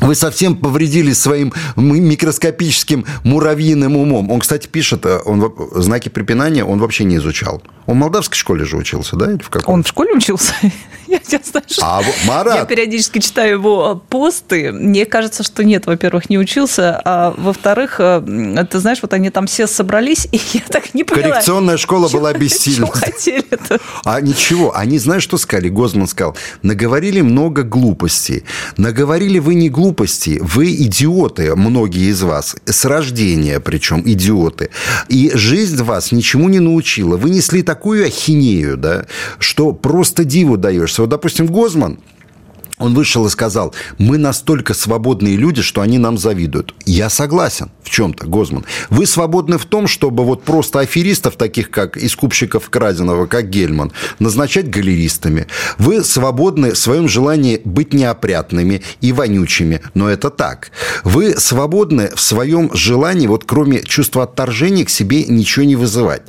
Вы 0.00 0.14
совсем 0.14 0.56
повредили 0.56 1.12
своим 1.12 1.52
микроскопическим 1.76 3.04
муравьиным 3.24 3.96
умом. 3.96 4.30
Он, 4.30 4.40
кстати, 4.40 4.66
пишет, 4.66 5.04
э, 5.04 5.20
он 5.24 5.52
знаки 5.72 6.08
препинания 6.08 6.64
он 6.64 6.78
вообще 6.78 7.04
не 7.04 7.16
изучал. 7.16 7.62
Он 7.86 7.96
в 7.96 7.98
молдавской 7.98 8.36
школе 8.36 8.64
же 8.64 8.76
учился, 8.76 9.16
да? 9.16 9.32
Или 9.32 9.42
в 9.42 9.50
каком? 9.50 9.74
Он 9.74 9.82
в 9.82 9.88
школе 9.88 10.12
учился? 10.12 10.54
я, 11.06 11.18
я, 11.28 11.40
знаю, 11.42 11.64
что... 11.66 11.82
а, 11.84 12.02
Марат. 12.26 12.54
я 12.54 12.64
периодически 12.64 13.18
читаю 13.18 13.52
его 13.52 14.02
посты. 14.08 14.72
Мне 14.72 15.06
кажется, 15.06 15.42
что 15.42 15.64
нет, 15.64 15.86
во-первых, 15.86 16.30
не 16.30 16.38
учился, 16.38 17.00
а 17.04 17.34
во-вторых, 17.36 17.96
э, 17.98 18.64
ты 18.70 18.78
знаешь, 18.78 18.98
вот 19.02 19.12
они 19.12 19.30
там 19.30 19.46
все 19.46 19.66
собрались, 19.66 20.28
и 20.32 20.40
я 20.52 20.62
так 20.68 20.94
не 20.94 21.04
поняла. 21.04 21.30
Коррекционная 21.30 21.76
школа 21.76 22.08
чего, 22.08 22.20
была 22.20 22.32
бессильна. 22.32 22.86
Что 22.94 22.96
хотели-то? 22.96 23.80
А 24.04 24.20
ничего, 24.20 24.76
они, 24.76 24.98
знаешь, 24.98 25.24
что 25.24 25.36
сказали? 25.36 25.68
Гозман 25.68 26.06
сказал, 26.06 26.36
наговорили 26.62 27.20
много 27.20 27.62
глупостей. 27.62 28.44
Наговорили 28.76 29.38
вы 29.38 29.54
не 29.54 29.68
глупости, 29.68 29.89
вы 30.40 30.72
идиоты, 30.72 31.56
многие 31.56 32.10
из 32.10 32.22
вас, 32.22 32.54
с 32.64 32.84
рождения 32.84 33.58
причем 33.58 34.02
идиоты. 34.04 34.70
И 35.08 35.32
жизнь 35.34 35.82
вас 35.82 36.12
ничему 36.12 36.48
не 36.48 36.60
научила. 36.60 37.16
Вы 37.16 37.30
несли 37.30 37.62
так 37.62 37.80
такую 37.80 38.04
ахинею, 38.04 38.76
да, 38.76 39.06
что 39.38 39.72
просто 39.72 40.24
диву 40.24 40.58
даешься. 40.58 41.00
Вот, 41.00 41.08
допустим, 41.08 41.46
Гозман, 41.46 41.98
он 42.80 42.94
вышел 42.94 43.26
и 43.26 43.30
сказал, 43.30 43.74
мы 43.98 44.18
настолько 44.18 44.74
свободные 44.74 45.36
люди, 45.36 45.62
что 45.62 45.82
они 45.82 45.98
нам 45.98 46.18
завидуют. 46.18 46.74
Я 46.86 47.10
согласен 47.10 47.70
в 47.82 47.90
чем-то, 47.90 48.26
Гозман. 48.26 48.64
Вы 48.88 49.06
свободны 49.06 49.58
в 49.58 49.66
том, 49.66 49.86
чтобы 49.86 50.24
вот 50.24 50.42
просто 50.42 50.80
аферистов, 50.80 51.36
таких 51.36 51.70
как 51.70 51.96
искупщиков 51.96 52.68
краденого, 52.70 53.26
как 53.26 53.50
Гельман, 53.50 53.92
назначать 54.18 54.70
галеристами. 54.70 55.46
Вы 55.78 56.02
свободны 56.02 56.72
в 56.72 56.78
своем 56.78 57.06
желании 57.06 57.60
быть 57.64 57.92
неопрятными 57.92 58.82
и 59.00 59.12
вонючими, 59.12 59.82
но 59.94 60.08
это 60.08 60.30
так. 60.30 60.70
Вы 61.04 61.36
свободны 61.38 62.10
в 62.14 62.20
своем 62.20 62.70
желании, 62.74 63.26
вот 63.26 63.44
кроме 63.44 63.82
чувства 63.82 64.22
отторжения, 64.24 64.84
к 64.84 64.90
себе 64.90 65.24
ничего 65.24 65.66
не 65.66 65.76
вызывать. 65.76 66.22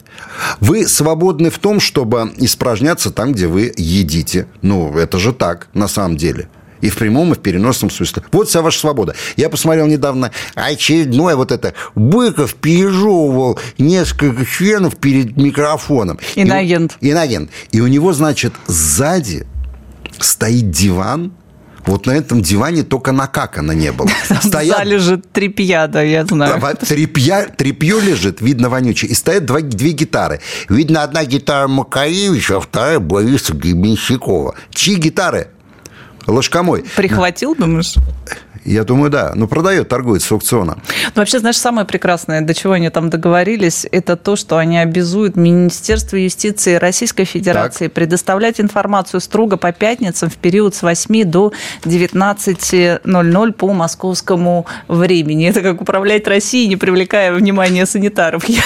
Вы 0.59 0.87
свободны 0.87 1.49
в 1.49 1.59
том, 1.59 1.79
чтобы 1.79 2.33
испражняться 2.37 3.11
там, 3.11 3.31
где 3.33 3.47
вы 3.47 3.73
едите. 3.77 4.47
Ну, 4.61 4.97
это 4.97 5.17
же 5.17 5.33
так, 5.33 5.67
на 5.73 5.87
самом 5.87 6.17
деле. 6.17 6.40
И 6.81 6.89
в 6.89 6.97
прямом, 6.97 7.31
и 7.31 7.35
в 7.35 7.39
переносном 7.39 7.89
смысле. 7.89 8.23
Вот 8.31 8.49
вся 8.49 8.61
ваша 8.61 8.79
свобода. 8.79 9.15
Я 9.37 9.49
посмотрел 9.49 9.87
недавно 9.87 10.31
очередное 10.55 11.35
вот 11.35 11.51
это. 11.51 11.73
Быков 11.95 12.55
пережевывал 12.55 13.59
несколько 13.77 14.45
членов 14.45 14.97
перед 14.97 15.37
микрофоном. 15.37 16.19
Инагент. 16.35 16.97
И, 17.01 17.11
инагент. 17.11 17.49
И 17.71 17.81
у 17.81 17.87
него, 17.87 18.13
значит, 18.13 18.53
сзади 18.67 19.45
стоит 20.19 20.71
диван, 20.71 21.33
Вот 21.85 22.05
на 22.05 22.11
этом 22.11 22.43
диване 22.43 22.83
только 22.83 23.11
накакано 23.11 23.71
не 23.71 23.91
было. 23.91 24.07
Стоят... 24.43 24.75
В 24.75 24.77
зале 24.77 24.99
же 24.99 25.17
трепья, 25.17 25.87
да, 25.87 26.01
я 26.03 26.25
знаю. 26.25 26.61
Трепья, 26.77 27.47
трепье 27.47 27.99
лежит, 27.99 28.39
видно 28.39 28.69
вонючее. 28.69 29.11
И 29.11 29.15
стоят 29.15 29.45
два, 29.45 29.61
две 29.61 29.91
гитары. 29.91 30.41
Видно, 30.69 31.01
одна 31.01 31.25
гитара 31.25 31.67
Макаревича, 31.67 32.57
а 32.57 32.59
вторая 32.59 32.99
Бориса 32.99 33.53
Гребенщикова. 33.53 34.55
Чьи 34.69 34.95
гитары? 34.95 35.47
Ложкомой. 36.27 36.83
Прихватил, 36.95 37.55
думаешь? 37.55 37.95
Я 38.63 38.83
думаю, 38.83 39.09
да. 39.09 39.31
Но 39.35 39.47
продает, 39.47 39.89
торгует 39.89 40.21
с 40.21 40.31
аукциона. 40.31 40.77
Ну, 41.03 41.11
вообще, 41.15 41.39
знаешь, 41.39 41.57
самое 41.57 41.87
прекрасное, 41.87 42.41
до 42.41 42.53
чего 42.53 42.73
они 42.73 42.89
там 42.89 43.09
договорились, 43.09 43.87
это 43.91 44.15
то, 44.15 44.35
что 44.35 44.57
они 44.57 44.77
обязуют 44.77 45.35
Министерство 45.35 46.15
юстиции 46.15 46.75
Российской 46.75 47.25
Федерации 47.25 47.85
так. 47.85 47.93
предоставлять 47.93 48.61
информацию 48.61 49.19
строго 49.19 49.57
по 49.57 49.71
пятницам 49.71 50.29
в 50.29 50.37
период 50.37 50.75
с 50.75 50.83
8 50.83 51.23
до 51.25 51.53
19.00 51.83 53.51
по 53.53 53.73
московскому 53.73 54.67
времени. 54.87 55.47
Это 55.47 55.61
как 55.61 55.81
управлять 55.81 56.27
Россией, 56.27 56.67
не 56.67 56.75
привлекая 56.75 57.33
внимания 57.33 57.85
санитаров. 57.85 58.45
Я, 58.47 58.61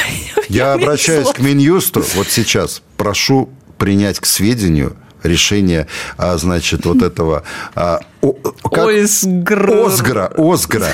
я, 0.49 0.73
обращаюсь 0.73 1.29
к 1.29 1.39
Минюсту 1.39 2.03
вот 2.15 2.27
сейчас. 2.27 2.81
Прошу 2.97 3.49
принять 3.77 4.19
к 4.19 4.25
сведению 4.25 4.95
решение, 5.25 5.87
а, 6.17 6.37
значит, 6.37 6.85
вот 6.85 7.01
этого... 7.01 7.43
А, 7.75 7.99
как? 8.63 8.89
Осгра. 8.89 9.85
Осгра. 9.85 10.31
Осгра. 10.35 10.87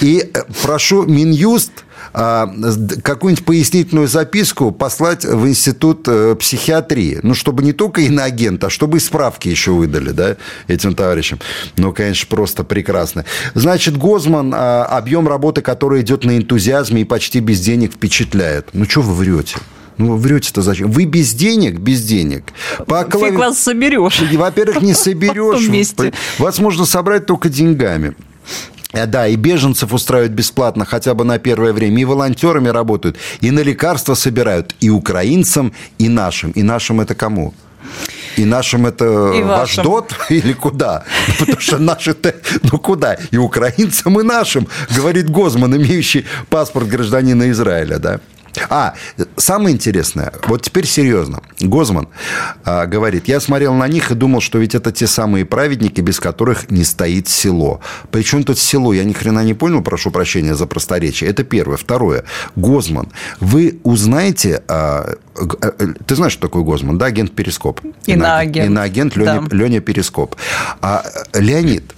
И 0.00 0.18
э, 0.18 0.42
прошу 0.62 1.04
Минюст 1.04 1.70
а, 2.12 2.52
какую-нибудь 3.02 3.44
пояснительную 3.44 4.08
записку 4.08 4.72
послать 4.72 5.24
в 5.24 5.46
институт 5.46 6.06
э, 6.08 6.34
психиатрии. 6.34 7.20
Ну, 7.22 7.34
чтобы 7.34 7.62
не 7.62 7.72
только 7.72 8.00
иноагент, 8.00 8.64
а 8.64 8.70
чтобы 8.70 8.98
и 8.98 9.00
справки 9.00 9.48
еще 9.48 9.70
выдали, 9.70 10.10
да, 10.10 10.36
этим 10.66 10.94
товарищам. 10.94 11.38
Ну, 11.76 11.92
конечно, 11.92 12.26
просто 12.28 12.64
прекрасно. 12.64 13.24
Значит, 13.54 13.96
Гозман, 13.96 14.52
объем 14.54 15.28
работы, 15.28 15.62
который 15.62 16.02
идет 16.02 16.24
на 16.24 16.36
энтузиазме 16.36 17.02
и 17.02 17.04
почти 17.04 17.40
без 17.40 17.60
денег, 17.60 17.92
впечатляет. 17.92 18.70
Ну, 18.72 18.84
что 18.84 19.02
вы 19.02 19.14
врете? 19.14 19.56
Ну, 20.02 20.16
врете-то 20.16 20.62
зачем? 20.62 20.90
Вы 20.90 21.04
без 21.04 21.32
денег? 21.32 21.78
Без 21.78 22.02
денег. 22.02 22.44
По 22.86 23.04
клави... 23.04 23.30
Фиг 23.30 23.38
вас 23.38 23.58
соберешь. 23.58 24.20
Во-первых, 24.32 24.82
не 24.82 24.94
соберешь. 25.04 26.12
Вас 26.38 26.58
можно 26.58 26.86
собрать 26.86 27.26
только 27.26 27.48
деньгами. 27.48 28.14
Э, 28.92 29.06
да, 29.06 29.26
и 29.28 29.36
беженцев 29.36 29.92
устраивают 29.92 30.32
бесплатно 30.32 30.84
хотя 30.84 31.14
бы 31.14 31.24
на 31.24 31.38
первое 31.38 31.72
время, 31.72 32.02
и 32.02 32.04
волонтерами 32.04 32.68
работают, 32.68 33.16
и 33.40 33.50
на 33.50 33.60
лекарства 33.60 34.14
собирают, 34.14 34.74
и 34.80 34.90
украинцам, 34.90 35.72
и 35.98 36.08
нашим. 36.08 36.50
И 36.50 36.62
нашим 36.62 37.00
это 37.00 37.14
кому? 37.14 37.54
И 38.36 38.44
нашим 38.44 38.86
это 38.86 39.32
и 39.34 39.42
ваш 39.42 39.76
дот 39.76 40.14
или 40.30 40.52
куда? 40.52 41.04
Потому 41.38 41.60
что 41.60 41.78
наши-то, 41.78 42.34
ну 42.62 42.78
куда? 42.78 43.14
И 43.30 43.36
украинцам, 43.36 44.18
и 44.20 44.22
нашим, 44.22 44.66
говорит 44.96 45.30
Гозман, 45.30 45.76
имеющий 45.76 46.24
паспорт 46.48 46.88
гражданина 46.88 47.50
Израиля, 47.50 47.98
да? 47.98 48.20
А, 48.68 48.94
самое 49.36 49.74
интересное, 49.74 50.32
вот 50.46 50.62
теперь 50.62 50.86
серьезно. 50.86 51.42
Гозман 51.60 52.08
а, 52.64 52.86
говорит, 52.86 53.28
я 53.28 53.40
смотрел 53.40 53.74
на 53.74 53.88
них 53.88 54.10
и 54.10 54.14
думал, 54.14 54.40
что 54.40 54.58
ведь 54.58 54.74
это 54.74 54.92
те 54.92 55.06
самые 55.06 55.44
праведники, 55.44 56.00
без 56.00 56.20
которых 56.20 56.70
не 56.70 56.84
стоит 56.84 57.28
село. 57.28 57.80
Причем 58.10 58.44
тут 58.44 58.58
село? 58.58 58.92
Я 58.92 59.04
ни 59.04 59.12
хрена 59.12 59.44
не 59.44 59.54
понял, 59.54 59.82
прошу 59.82 60.10
прощения 60.10 60.54
за 60.54 60.66
просторечие. 60.66 61.30
Это 61.30 61.44
первое. 61.44 61.76
Второе. 61.76 62.24
Гозман, 62.56 63.08
вы 63.40 63.80
узнаете... 63.84 64.62
А, 64.68 65.14
а, 65.36 65.88
ты 66.06 66.14
знаешь, 66.14 66.32
что 66.32 66.42
такое 66.42 66.62
Гозман, 66.62 66.98
да? 66.98 67.06
Агент 67.06 67.32
Перископ. 67.32 67.80
Иноагент. 68.06 68.66
Иноагент 68.66 69.16
Леня, 69.16 69.40
да. 69.40 69.56
Леня 69.56 69.80
Перископ. 69.80 70.36
А, 70.80 71.04
Леонид, 71.34 71.94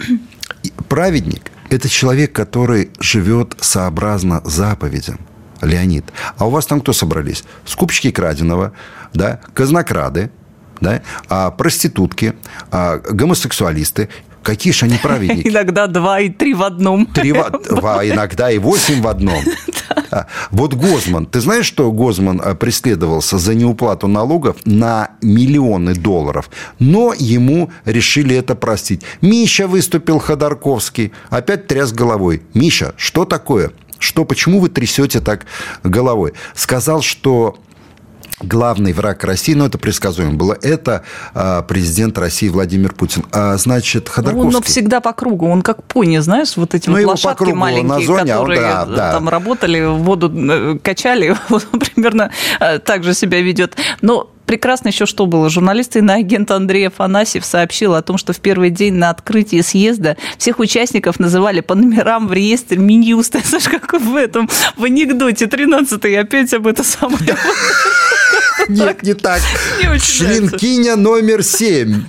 праведник– 0.87 1.51
это 1.69 1.89
человек, 1.89 2.31
который 2.33 2.89
живет 2.99 3.55
сообразно 3.59 4.41
заповедям. 4.45 5.19
Леонид. 5.65 6.05
А 6.37 6.47
у 6.47 6.49
вас 6.49 6.65
там 6.65 6.81
кто 6.81 6.93
собрались? 6.93 7.43
Скупщики 7.65 8.11
краденого, 8.11 8.73
да, 9.13 9.39
казнокрады, 9.53 10.31
да, 10.81 11.01
а, 11.29 11.51
проститутки, 11.51 12.35
а, 12.71 12.99
гомосексуалисты. 12.99 14.09
Какие 14.43 14.73
же 14.73 14.85
они 14.85 14.97
праведники? 14.97 15.47
Иногда 15.49 15.87
два 15.87 16.19
и 16.19 16.29
три 16.29 16.53
в 16.53 16.61
одном. 16.61 17.07
Три 17.07 17.31
в, 17.31 17.41
а 17.41 18.05
иногда 18.05 18.51
и 18.51 18.59
восемь 18.59 19.01
в 19.01 19.07
одном. 19.07 19.43
А, 20.11 20.27
вот 20.49 20.73
Гозман. 20.73 21.25
Ты 21.25 21.41
знаешь, 21.41 21.65
что 21.65 21.91
Гозман 21.91 22.41
а, 22.43 22.55
преследовался 22.55 23.37
за 23.37 23.53
неуплату 23.53 24.07
налогов 24.07 24.55
на 24.63 25.11
миллионы 25.21 25.93
долларов, 25.93 26.49
но 26.79 27.13
ему 27.17 27.71
решили 27.83 28.35
это 28.35 28.55
простить. 28.55 29.01
Миша 29.21 29.67
выступил 29.67 30.19
Ходорковский, 30.19 31.11
опять 31.29 31.67
тряс 31.67 31.91
головой. 31.91 32.43
Миша, 32.53 32.93
что 32.97 33.25
такое? 33.25 33.71
Что, 34.05 34.23
почему 34.23 34.59
вы 34.59 34.69
трясете 34.69 35.19
так 35.19 35.45
головой? 35.83 36.33
Сказал, 36.53 37.01
что 37.01 37.57
главный 38.41 38.93
враг 38.93 39.23
России, 39.23 39.53
ну, 39.53 39.65
это 39.65 39.77
предсказуемо 39.77 40.33
было, 40.33 40.57
это 40.61 41.03
а, 41.33 41.61
президент 41.63 42.17
России 42.17 42.49
Владимир 42.49 42.93
Путин. 42.93 43.25
А, 43.31 43.57
значит, 43.57 44.09
Ходорковский... 44.09 44.51
Ну, 44.51 44.57
он 44.57 44.63
всегда 44.63 44.99
по 44.99 45.13
кругу, 45.13 45.47
он 45.47 45.61
как 45.61 45.83
пони, 45.83 46.19
знаешь, 46.19 46.55
вот 46.57 46.75
эти 46.75 46.89
ну, 46.89 46.97
вот 46.97 47.05
лошадки 47.05 47.39
кругу, 47.39 47.55
маленькие, 47.55 48.05
зоне, 48.05 48.33
которые 48.33 48.61
да, 48.61 48.85
да. 48.85 49.11
там 49.13 49.29
работали, 49.29 49.85
воду 49.85 50.31
э, 50.33 50.77
качали, 50.81 51.35
примерно 51.95 52.31
э, 52.59 52.79
так 52.79 53.03
же 53.03 53.13
себя 53.13 53.41
ведет. 53.41 53.77
Но 54.01 54.34
прекрасно 54.45 54.89
еще 54.89 55.05
что 55.05 55.25
было. 55.25 55.49
Журналист 55.49 55.95
и 55.95 55.99
агент 55.99 56.51
Андрей 56.51 56.87
Афанасьев 56.87 57.45
сообщил 57.45 57.93
о 57.93 58.01
том, 58.01 58.17
что 58.17 58.33
в 58.33 58.39
первый 58.39 58.69
день 58.69 58.93
на 58.93 59.09
открытии 59.09 59.61
съезда 59.61 60.17
всех 60.37 60.59
участников 60.59 61.19
называли 61.19 61.61
по 61.61 61.75
номерам 61.75 62.27
в 62.27 62.33
реестре 62.33 62.77
Минюста. 62.77 63.41
Знаешь, 63.45 63.65
как 63.69 63.99
в 63.99 64.15
этом, 64.15 64.49
в 64.77 64.83
анекдоте 64.83 65.45
13-й 65.45 66.17
опять 66.17 66.53
об 66.53 66.67
этом 66.67 66.85
самое. 66.85 67.19
Нет, 68.69 69.03
не 69.03 69.13
так. 69.13 69.41
Членкиня 70.01 70.95
номер 70.95 71.43
семь. 71.43 72.03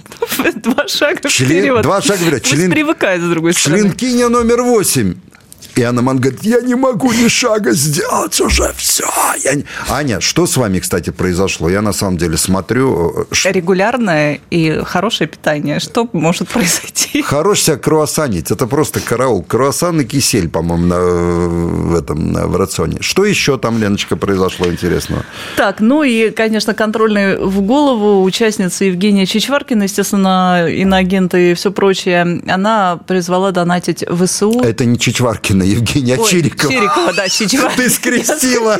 Два 0.56 0.88
шага 0.88 1.28
вперед. 1.28 1.82
Два 1.82 2.00
шага 2.00 2.38
вперед. 2.38 2.70
Привыкает 2.70 3.20
с 3.20 3.24
другой 3.24 3.54
стороны. 3.54 3.82
Членкиня 3.82 4.28
номер 4.28 4.62
восемь. 4.62 5.14
И 5.76 5.82
Анаман 5.82 6.18
говорит, 6.18 6.42
я 6.42 6.62
не 6.62 6.74
могу 6.74 7.12
ни 7.12 7.28
шага 7.28 7.72
сделать 7.72 8.40
уже, 8.40 8.72
все. 8.78 9.04
Я 9.44 9.54
не... 9.56 9.64
Аня, 9.90 10.22
что 10.22 10.46
с 10.46 10.56
вами, 10.56 10.78
кстати, 10.78 11.10
произошло? 11.10 11.68
Я 11.68 11.82
на 11.82 11.92
самом 11.92 12.16
деле 12.16 12.38
смотрю... 12.38 13.26
Э, 13.30 13.50
Регулярное 13.52 14.40
и 14.50 14.80
хорошее 14.86 15.28
питание. 15.28 15.78
Что 15.78 16.08
может 16.14 16.48
произойти? 16.48 17.20
Хорош 17.20 17.60
себя 17.60 17.76
круассанить. 17.76 18.50
Это 18.50 18.66
просто 18.66 19.00
караул. 19.00 19.42
Круассан 19.42 20.00
и 20.00 20.04
кисель, 20.04 20.48
по-моему, 20.48 20.86
на, 20.86 20.98
в 20.98 21.94
этом 21.94 22.32
на, 22.32 22.46
в 22.46 22.56
рационе. 22.56 22.96
Что 23.00 23.26
еще 23.26 23.58
там, 23.58 23.78
Леночка, 23.78 24.16
произошло 24.16 24.68
интересного? 24.68 25.24
Так, 25.58 25.80
ну 25.80 26.02
и, 26.02 26.30
конечно, 26.30 26.72
контрольный 26.72 27.36
в 27.36 27.60
голову 27.60 28.22
участница 28.22 28.86
Евгения 28.86 29.26
Чичваркина, 29.26 29.82
естественно, 29.82 30.66
иноагенты 30.70 31.50
и 31.50 31.54
все 31.54 31.70
прочее, 31.70 32.40
она 32.48 32.98
призвала 33.06 33.52
донатить 33.52 34.06
ВСУ. 34.08 34.60
Это 34.60 34.86
не 34.86 34.98
Чичваркина, 34.98 35.65
Евгения 35.66 36.16
Ой, 36.16 36.28
Чирикова. 36.30 36.72
Чирикова, 36.72 37.12
да, 37.12 37.28
Чичваркина. 37.28 37.76
Ты 37.76 37.90
скрестила. 37.90 38.78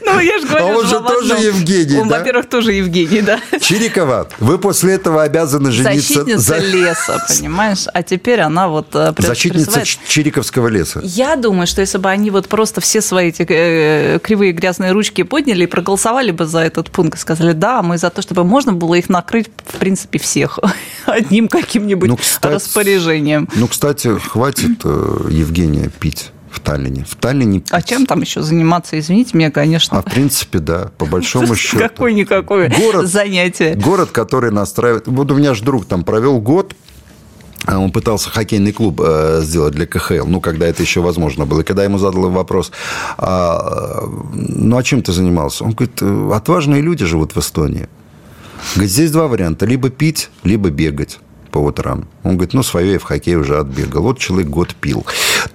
Ну, 0.00 0.18
я 0.18 0.38
же 0.38 0.46
говорю, 0.46 0.66
А 0.66 0.68
он 0.78 0.86
же 0.86 1.00
тоже 1.00 1.34
Евгений, 1.34 1.98
Он, 1.98 2.08
во-первых, 2.08 2.48
тоже 2.48 2.72
Евгений, 2.72 3.22
да. 3.22 3.40
Чирикова, 3.60 4.28
вы 4.38 4.58
после 4.58 4.94
этого 4.94 5.22
обязаны 5.22 5.70
жениться. 5.70 6.24
Защитница 6.24 6.58
леса, 6.58 7.24
понимаешь? 7.28 7.86
А 7.92 8.02
теперь 8.02 8.40
она 8.40 8.68
вот... 8.68 8.94
Э, 8.94 9.12
Защитница 9.18 9.82
Чириковского 9.84 10.68
леса. 10.68 11.00
Я 11.04 11.36
думаю, 11.36 11.66
что 11.66 11.80
если 11.80 11.98
бы 11.98 12.08
они 12.08 12.30
вот 12.30 12.48
просто 12.48 12.80
все 12.80 13.00
свои 13.00 13.28
эти 13.28 13.46
э, 13.48 14.18
кривые 14.22 14.52
грязные 14.52 14.92
ручки 14.92 15.22
подняли 15.22 15.64
и 15.64 15.66
проголосовали 15.66 16.30
бы 16.30 16.46
за 16.46 16.60
этот 16.60 16.90
пункт, 16.90 17.18
и 17.18 17.20
сказали, 17.20 17.52
да, 17.52 17.82
мы 17.82 17.98
за 17.98 18.10
то, 18.10 18.22
чтобы 18.22 18.44
можно 18.44 18.72
было 18.72 18.94
их 18.94 19.08
накрыть, 19.08 19.48
в 19.66 19.76
принципе, 19.76 20.18
всех 20.18 20.58
одним 21.12 21.48
каким-нибудь 21.48 22.08
ну, 22.08 22.18
распоряжением. 22.42 23.48
Ну, 23.54 23.68
кстати, 23.68 24.18
хватит 24.18 24.80
э, 24.84 25.28
Евгения 25.30 25.90
пить 26.00 26.32
в 26.50 26.60
Таллине. 26.60 27.04
В 27.08 27.14
Таллине... 27.14 27.62
А 27.70 27.80
чем 27.80 28.06
там 28.06 28.20
еще 28.20 28.42
заниматься, 28.42 28.98
извините 28.98 29.36
меня, 29.36 29.50
конечно. 29.50 29.98
А 29.98 30.02
в 30.02 30.06
принципе, 30.06 30.58
да, 30.58 30.90
по 30.98 31.06
большому 31.06 31.54
счету. 31.54 31.78
Какое-никакое 31.78 32.72
город, 32.76 33.08
занятие. 33.08 33.74
Город, 33.74 34.10
который 34.10 34.50
настраивает... 34.50 35.06
Вот 35.06 35.30
у 35.30 35.36
меня 35.36 35.54
же 35.54 35.62
друг 35.62 35.86
там 35.86 36.02
провел 36.02 36.40
год, 36.40 36.74
а 37.66 37.78
он 37.78 37.92
пытался 37.92 38.30
хоккейный 38.30 38.72
клуб 38.72 39.00
э, 39.04 39.40
сделать 39.42 39.74
для 39.74 39.86
КХЛ, 39.86 40.26
ну, 40.26 40.40
когда 40.40 40.66
это 40.66 40.82
еще 40.82 41.00
возможно 41.00 41.46
было. 41.46 41.60
И 41.60 41.64
когда 41.64 41.84
ему 41.84 41.98
задал 41.98 42.30
вопрос, 42.30 42.72
а, 43.16 44.02
ну, 44.32 44.76
а 44.76 44.82
чем 44.82 45.02
ты 45.02 45.12
занимался? 45.12 45.64
Он 45.64 45.72
говорит, 45.72 46.02
отважные 46.32 46.82
люди 46.82 47.04
живут 47.04 47.36
в 47.36 47.38
Эстонии. 47.38 47.88
Говорит, 48.74 48.90
здесь 48.90 49.10
два 49.10 49.26
варианта. 49.26 49.66
Либо 49.66 49.90
пить, 49.90 50.30
либо 50.44 50.70
бегать 50.70 51.18
по 51.50 51.58
утрам. 51.58 52.08
Он 52.22 52.34
говорит, 52.34 52.54
ну, 52.54 52.62
свое 52.62 52.92
я 52.92 52.98
в 52.98 53.02
хоккей 53.02 53.36
уже 53.36 53.58
отбегал. 53.58 54.02
Вот 54.02 54.18
человек 54.18 54.48
год 54.48 54.74
пил. 54.74 55.04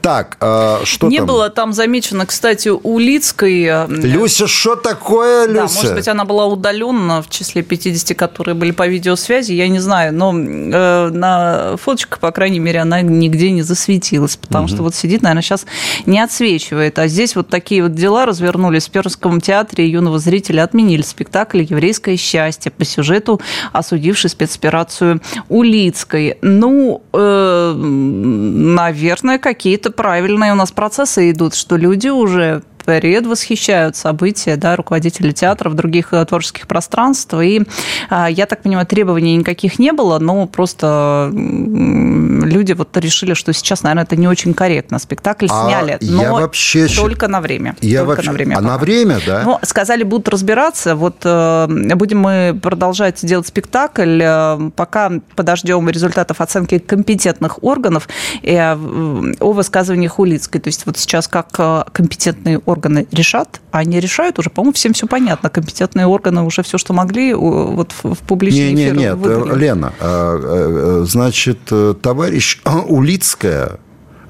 Так, 0.01 0.37
э, 0.41 0.79
что 0.83 1.07
Не 1.07 1.17
там? 1.17 1.25
было 1.27 1.49
там 1.49 1.73
замечено, 1.73 2.25
кстати, 2.25 2.69
у 2.69 2.99
Лицкой... 2.99 3.63
э, 3.63 3.87
Люся, 3.89 4.47
что 4.47 4.75
такое, 4.75 5.47
Да, 5.47 5.63
Люся? 5.63 5.75
может 5.75 5.95
быть, 5.95 6.07
она 6.07 6.25
была 6.25 6.45
удалена 6.45 7.21
в 7.21 7.29
числе 7.29 7.63
50, 7.63 8.17
которые 8.17 8.55
были 8.55 8.71
по 8.71 8.87
видеосвязи, 8.87 9.53
я 9.53 9.67
не 9.67 9.79
знаю, 9.79 10.13
но 10.13 10.31
э, 10.33 11.09
на 11.09 11.77
фоточках, 11.77 12.19
по 12.19 12.31
крайней 12.31 12.59
мере, 12.59 12.79
она 12.81 13.01
нигде 13.01 13.51
не 13.51 13.61
засветилась, 13.61 14.35
потому 14.37 14.67
что 14.67 14.83
вот 14.83 14.95
сидит, 14.95 15.21
наверное, 15.21 15.41
сейчас 15.41 15.65
не 16.05 16.19
отсвечивает. 16.19 16.99
А 16.99 17.07
здесь 17.07 17.35
вот 17.35 17.47
такие 17.49 17.83
вот 17.83 17.93
дела 17.95 18.25
развернулись. 18.25 18.87
В 18.87 18.91
Пермском 18.91 19.41
театре 19.41 19.87
юного 19.89 20.19
зрителя 20.19 20.63
отменили 20.63 21.01
спектакль 21.01 21.61
«Еврейское 21.61 22.17
счастье» 22.17 22.71
по 22.71 22.85
сюжету, 22.85 23.41
осудивший 23.73 24.29
спецоперацию 24.29 25.21
Улицкой. 25.49 26.37
Ну, 26.41 27.03
э, 27.13 27.73
наверное, 27.75 29.37
какие-то 29.39 29.84
правильные 29.91 30.51
у 30.51 30.55
нас 30.55 30.71
процессы 30.71 31.31
идут, 31.31 31.55
что 31.55 31.77
люди 31.77 32.07
уже 32.07 32.63
предвосхищают 32.85 33.95
события, 33.95 34.55
да, 34.55 34.75
руководители 34.75 35.31
театров, 35.31 35.73
других 35.73 36.13
э, 36.13 36.23
творческих 36.25 36.67
пространств. 36.67 37.33
И, 37.33 37.63
а, 38.09 38.29
я 38.29 38.45
так 38.45 38.61
понимаю, 38.61 38.85
требований 38.85 39.35
никаких 39.35 39.79
не 39.79 39.91
было, 39.91 40.19
но 40.19 40.45
просто 40.45 41.31
люди 41.33 42.73
вот 42.73 42.95
решили, 42.97 43.33
что 43.33 43.51
сейчас, 43.53 43.83
наверное, 43.83 44.03
это 44.03 44.15
не 44.15 44.27
очень 44.27 44.53
корректно. 44.53 44.99
Спектакль 44.99 45.47
А 45.49 45.67
сняли, 45.67 45.97
я 45.99 46.29
но 46.29 46.35
вообще 46.35 46.87
щ- 46.87 46.95
только 46.95 47.27
на 47.27 47.41
время. 47.41 47.75
Я 47.81 47.99
только 47.99 48.09
вообще... 48.09 48.29
на 48.29 48.33
время. 48.33 48.55
а 48.57 48.61
на 48.61 48.67
пока. 48.73 48.79
время, 48.79 49.19
да? 49.25 49.41
Ну, 49.43 49.59
сказали, 49.63 50.03
будут 50.03 50.29
разбираться. 50.29 50.95
Вот 50.95 51.17
э, 51.23 51.67
будем 51.95 52.19
мы 52.19 52.57
продолжать 52.61 53.25
делать 53.25 53.47
спектакль, 53.47 54.21
э, 54.21 54.69
пока 54.75 55.11
подождем 55.35 55.89
результатов 55.89 56.39
оценки 56.39 56.77
компетентных 56.79 57.63
органов 57.63 58.07
о 58.45 59.53
высказываниях 59.53 60.19
Улицкой. 60.19 60.61
То 60.61 60.67
есть 60.67 60.85
вот 60.85 60.97
сейчас 60.97 61.27
как 61.27 61.49
компетентные 61.91 62.59
органы 62.59 62.74
решат, 63.11 63.61
а 63.71 63.79
они 63.79 63.99
решают 63.99 64.39
уже, 64.39 64.49
по-моему, 64.49 64.73
всем 64.73 64.93
все 64.93 65.07
понятно. 65.07 65.49
Компетентные 65.49 66.05
органы 66.05 66.41
уже 66.43 66.63
все, 66.63 66.77
что 66.77 66.93
могли, 66.93 67.33
вот 67.33 67.93
в, 68.03 68.15
публичный 68.27 68.73
Не, 68.73 68.73
не, 68.73 68.83
эфир 68.85 68.97
нет, 68.97 69.15
выдали. 69.15 69.59
Лена, 69.59 69.93
а, 69.99 71.01
э, 71.01 71.05
значит, 71.05 71.59
э, 71.71 71.93
товарищ 72.01 72.61
Улицкая 72.87 73.79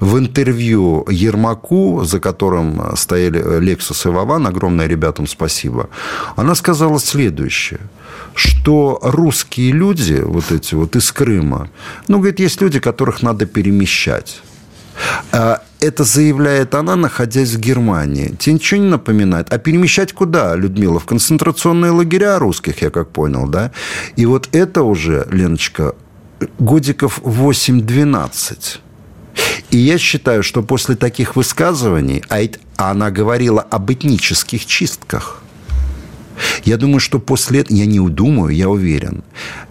в 0.00 0.18
интервью 0.18 1.06
Ермаку, 1.08 2.04
за 2.04 2.20
которым 2.20 2.96
стояли 2.96 3.60
Лексус 3.60 4.06
и 4.06 4.08
Вован, 4.08 4.46
огромное 4.46 4.86
ребятам 4.86 5.26
спасибо, 5.26 5.88
она 6.36 6.54
сказала 6.54 6.98
следующее, 7.00 7.80
что 8.34 8.98
русские 9.02 9.72
люди, 9.72 10.20
вот 10.22 10.52
эти 10.52 10.74
вот 10.74 10.96
из 10.96 11.10
Крыма, 11.12 11.70
ну, 12.08 12.18
говорит, 12.18 12.40
есть 12.40 12.60
люди, 12.60 12.78
которых 12.78 13.22
надо 13.22 13.46
перемещать. 13.46 14.42
Это 15.80 16.04
заявляет 16.04 16.74
она, 16.74 16.96
находясь 16.96 17.52
в 17.52 17.60
Германии. 17.60 18.34
Тебе 18.38 18.54
ничего 18.54 18.80
не 18.80 18.88
напоминает? 18.88 19.52
А 19.52 19.58
перемещать 19.58 20.12
куда, 20.12 20.56
Людмила? 20.56 20.98
В 20.98 21.04
концентрационные 21.04 21.90
лагеря 21.90 22.38
русских, 22.38 22.82
я 22.82 22.90
как 22.90 23.10
понял, 23.10 23.46
да? 23.46 23.72
И 24.16 24.24
вот 24.24 24.48
это 24.52 24.82
уже, 24.82 25.26
Леночка, 25.30 25.94
годиков 26.58 27.20
8-12. 27.22 28.78
И 29.70 29.76
я 29.76 29.98
считаю, 29.98 30.42
что 30.42 30.62
после 30.62 30.96
таких 30.96 31.36
высказываний, 31.36 32.22
а 32.28 32.90
она 32.90 33.10
говорила 33.10 33.60
об 33.60 33.92
этнических 33.92 34.64
чистках, 34.64 35.42
я 36.64 36.76
думаю, 36.76 37.00
что 37.00 37.18
после 37.18 37.60
этого, 37.60 37.76
я 37.76 37.86
не 37.86 38.00
думаю, 38.08 38.54
я 38.54 38.68
уверен, 38.68 39.24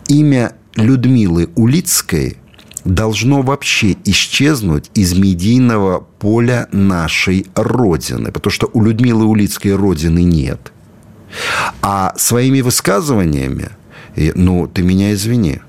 имя 0.07 0.53
Людмилы 0.75 1.49
Улицкой 1.55 2.37
должно 2.85 3.41
вообще 3.41 3.97
исчезнуть 4.05 4.89
из 4.93 5.13
медийного 5.13 6.05
поля 6.19 6.67
нашей 6.71 7.47
Родины. 7.55 8.31
Потому 8.31 8.51
что 8.51 8.69
у 8.73 8.83
Людмилы 8.83 9.25
Улицкой 9.25 9.75
Родины 9.75 10.23
нет. 10.23 10.71
А 11.81 12.13
своими 12.17 12.61
высказываниями, 12.61 13.71
ну, 14.15 14.67
ты 14.67 14.83
меня 14.83 15.13
извини, 15.13 15.59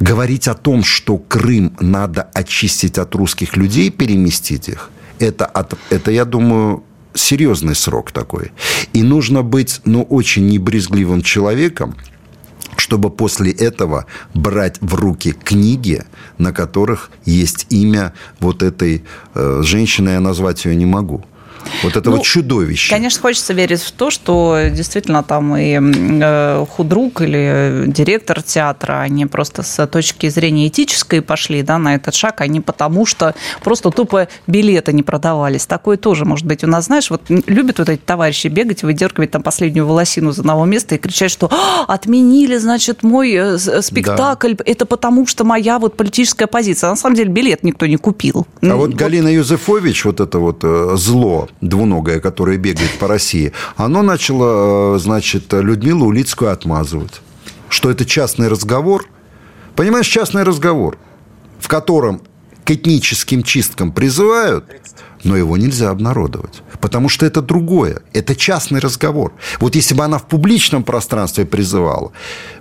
говорить 0.00 0.48
о 0.48 0.54
том, 0.54 0.84
что 0.84 1.16
Крым 1.16 1.76
надо 1.80 2.22
очистить 2.34 2.98
от 2.98 3.14
русских 3.14 3.56
людей, 3.56 3.90
переместить 3.90 4.68
их, 4.68 4.90
это, 5.18 5.46
от, 5.46 5.78
это 5.90 6.10
я 6.10 6.24
думаю, 6.24 6.82
серьезный 7.14 7.74
срок 7.74 8.10
такой. 8.10 8.50
И 8.92 9.02
нужно 9.02 9.42
быть, 9.42 9.80
ну, 9.84 10.02
очень 10.02 10.46
небрезгливым 10.48 11.22
человеком, 11.22 11.94
чтобы 12.82 13.10
после 13.10 13.52
этого 13.52 14.06
брать 14.34 14.78
в 14.80 14.96
руки 14.96 15.30
книги, 15.30 16.02
на 16.38 16.52
которых 16.52 17.12
есть 17.24 17.66
имя 17.70 18.12
вот 18.40 18.64
этой 18.64 19.04
э, 19.34 19.60
женщины, 19.62 20.10
я 20.10 20.20
назвать 20.20 20.64
ее 20.64 20.74
не 20.74 20.84
могу. 20.84 21.24
Вот 21.82 21.96
этого 21.96 22.16
Ну, 22.16 22.22
чудовища. 22.22 22.94
Конечно, 22.94 23.20
хочется 23.20 23.52
верить 23.52 23.82
в 23.82 23.92
то, 23.92 24.10
что 24.10 24.58
действительно 24.70 25.22
там 25.22 25.56
и 25.56 25.78
э, 25.80 26.66
худрук 26.70 27.20
или 27.22 27.84
директор 27.86 28.42
театра, 28.42 29.00
они 29.00 29.26
просто 29.26 29.62
с 29.62 29.86
точки 29.86 30.28
зрения 30.28 30.68
этической 30.68 31.22
пошли 31.22 31.62
да, 31.62 31.78
на 31.78 31.94
этот 31.94 32.14
шаг, 32.14 32.40
они 32.40 32.60
потому 32.60 33.06
что 33.06 33.34
просто 33.62 33.90
тупо 33.90 34.28
билеты 34.46 34.92
не 34.92 35.02
продавались. 35.02 35.66
Такое 35.66 35.96
тоже 35.96 36.24
может 36.24 36.46
быть. 36.46 36.64
У 36.64 36.66
нас, 36.66 36.86
знаешь, 36.86 37.10
вот 37.10 37.22
любят 37.28 37.78
вот 37.78 37.88
эти 37.88 38.00
товарищи 38.00 38.48
бегать, 38.48 38.82
выдергивать 38.82 39.30
там 39.30 39.42
последнюю 39.42 39.86
волосину 39.86 40.30
из 40.30 40.38
одного 40.38 40.64
места 40.64 40.94
и 40.94 40.98
кричать, 40.98 41.30
что 41.30 41.48
«А, 41.50 41.84
отменили, 41.92 42.56
значит, 42.58 43.02
мой 43.02 43.32
э, 43.32 43.58
с- 43.58 43.82
спектакль, 43.82 44.54
это 44.64 44.86
потому 44.86 45.26
что 45.26 45.44
моя 45.44 45.78
вот 45.78 45.96
политическая 45.96 46.46
позиция. 46.46 46.88
А 46.88 46.90
на 46.90 46.96
самом 46.96 47.16
деле 47.16 47.30
билет 47.30 47.62
никто 47.62 47.86
не 47.86 47.96
купил. 47.96 48.46
А 48.62 48.66
Ну, 48.66 48.76
вот 48.76 48.90
Галина 48.94 49.28
Юзефович, 49.28 50.04
вот 50.04 50.20
это 50.20 50.38
вот 50.38 50.60
э, 50.62 50.92
зло 50.96 51.48
двуногое, 51.60 52.20
которое 52.20 52.58
бегает 52.58 52.90
по 52.98 53.08
России, 53.08 53.52
оно 53.76 54.02
начало, 54.02 54.96
э, 54.96 54.98
значит, 54.98 55.52
Людмилу 55.52 56.06
Улицкую 56.06 56.50
отмазывать. 56.50 57.20
Что 57.68 57.90
это 57.90 58.04
частный 58.04 58.48
разговор. 58.48 59.06
Понимаешь, 59.76 60.06
частный 60.06 60.42
разговор, 60.42 60.98
в 61.58 61.68
котором 61.68 62.22
к 62.64 62.70
этническим 62.70 63.42
чисткам 63.42 63.92
призывают, 63.92 64.64
но 65.24 65.36
его 65.36 65.56
нельзя 65.56 65.90
обнародовать. 65.90 66.62
Потому 66.80 67.08
что 67.08 67.26
это 67.26 67.42
другое. 67.42 68.02
Это 68.12 68.34
частный 68.34 68.80
разговор. 68.80 69.32
Вот 69.60 69.76
если 69.76 69.94
бы 69.94 70.04
она 70.04 70.18
в 70.18 70.26
публичном 70.26 70.82
пространстве 70.82 71.44
призывала, 71.44 72.12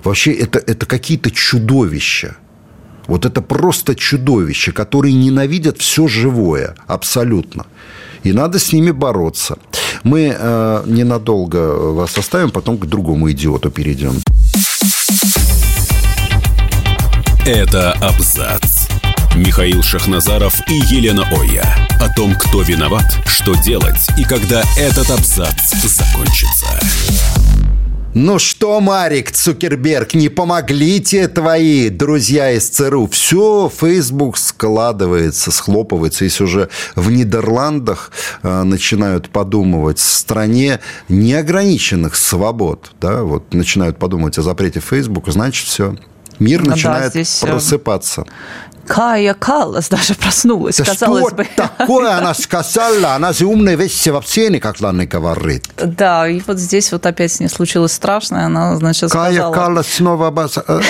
вообще 0.04 0.32
это, 0.32 0.60
это 0.60 0.86
какие-то 0.86 1.32
чудовища. 1.32 2.36
Вот 3.08 3.26
это 3.26 3.42
просто 3.42 3.96
чудовища, 3.96 4.72
которые 4.72 5.14
ненавидят 5.14 5.80
все 5.80 6.08
живое, 6.08 6.76
абсолютно. 6.88 7.66
И 8.24 8.34
надо 8.34 8.60
с 8.60 8.74
ними 8.74 8.92
бороться. 8.92 9.58
Мы 10.04 10.36
э, 10.38 10.84
ненадолго 10.86 11.94
вас 11.94 12.18
оставим, 12.18 12.52
потом 12.52 12.78
к 12.78 12.86
другому 12.86 13.32
идиоту 13.32 13.70
перейдем. 13.72 14.22
Это 17.46 17.94
абзац. 17.94 18.88
Михаил 19.36 19.82
Шахназаров 19.82 20.60
и 20.68 20.74
Елена 20.74 21.24
Оя. 21.32 21.88
О 22.00 22.14
том, 22.14 22.36
кто 22.36 22.62
виноват, 22.62 23.18
что 23.26 23.56
делать 23.56 24.08
и 24.18 24.24
когда 24.24 24.62
этот 24.78 25.10
абзац 25.10 25.74
закончится. 25.84 26.80
Ну 28.14 28.40
что, 28.40 28.82
Марик 28.82 29.32
Цукерберг, 29.32 30.16
не 30.16 30.28
помогли 30.28 31.00
тебе 31.00 31.30
твои 31.30 31.88
друзья 31.88 32.52
из 32.52 32.68
ЦРУ? 32.68 33.08
Все, 33.08 33.72
Facebook 33.74 34.38
складывается, 34.38 35.50
схлопывается. 35.50 36.26
Если 36.26 36.44
уже 36.44 36.70
в 36.96 37.10
Нидерландах 37.10 38.12
э, 38.44 38.64
начинают 38.64 39.30
подумывать 39.30 40.00
в 40.00 40.02
стране 40.02 40.82
неограниченных 41.08 42.18
свобод, 42.18 42.92
да, 43.00 43.24
вот 43.24 43.54
начинают 43.54 43.98
подумать 43.98 44.38
о 44.38 44.42
запрете 44.42 44.82
Facebook, 44.82 45.30
значит, 45.30 45.66
все. 45.66 45.96
Мир 46.38 46.60
Ну 46.60 46.66
да, 46.66 46.72
начинает 46.72 47.12
здесь, 47.12 47.42
э, 47.44 47.48
просыпаться. 47.48 48.26
Кая 48.92 49.34
Каллас 49.34 49.88
даже 49.88 50.16
проснулась, 50.16 50.76
Да 50.76 50.84
казалось 50.84 51.28
что 51.28 51.36
бы. 51.36 51.48
такое 51.56 52.12
она 52.12 52.34
сказала? 52.34 53.14
Она 53.14 53.32
же 53.32 53.46
умные 53.46 53.78
вещи 53.78 54.10
вообще 54.10 54.50
никогда 54.50 54.92
не 54.92 55.06
говорит. 55.06 55.70
Да, 55.78 56.28
и 56.28 56.42
вот 56.46 56.60
здесь 56.60 56.92
вот 56.92 57.06
опять 57.06 57.32
с 57.32 57.40
ней 57.40 57.48
случилось 57.48 57.94
страшное. 57.94 58.48
Она, 58.48 58.76
значит, 58.76 59.10
Кая 59.10 59.32
сказала... 59.32 59.54
Каллас 59.54 59.88
снова... 59.88 60.30
обоз- 60.30 60.64
э. 60.68 60.82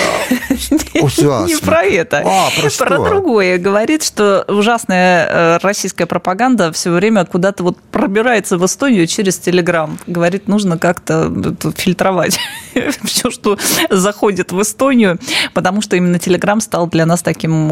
Не 1.02 1.60
про 1.60 1.84
это. 1.84 2.22
А, 2.26 2.48
про 2.60 2.70
что? 2.70 3.04
другое. 3.04 3.58
Говорит, 3.58 4.02
что 4.02 4.44
ужасная 4.48 5.26
э, 5.28 5.58
российская 5.62 6.06
пропаганда 6.06 6.72
все 6.72 6.90
время 6.90 7.24
куда-то 7.24 7.62
вот 7.62 7.78
пробирается 7.92 8.58
в 8.58 8.66
Эстонию 8.66 9.06
через 9.06 9.38
Телеграм. 9.38 9.98
Говорит, 10.08 10.48
нужно 10.48 10.76
как-то 10.76 11.32
это 11.44 11.72
фильтровать 11.72 12.38
все, 13.04 13.30
что 13.30 13.58
заходит 13.90 14.52
в 14.52 14.60
Эстонию, 14.60 15.18
потому 15.54 15.82
что 15.82 15.96
именно 15.96 16.18
Телеграм 16.18 16.60
стал 16.60 16.88
для 16.88 17.06
нас 17.06 17.22
таким 17.22 17.70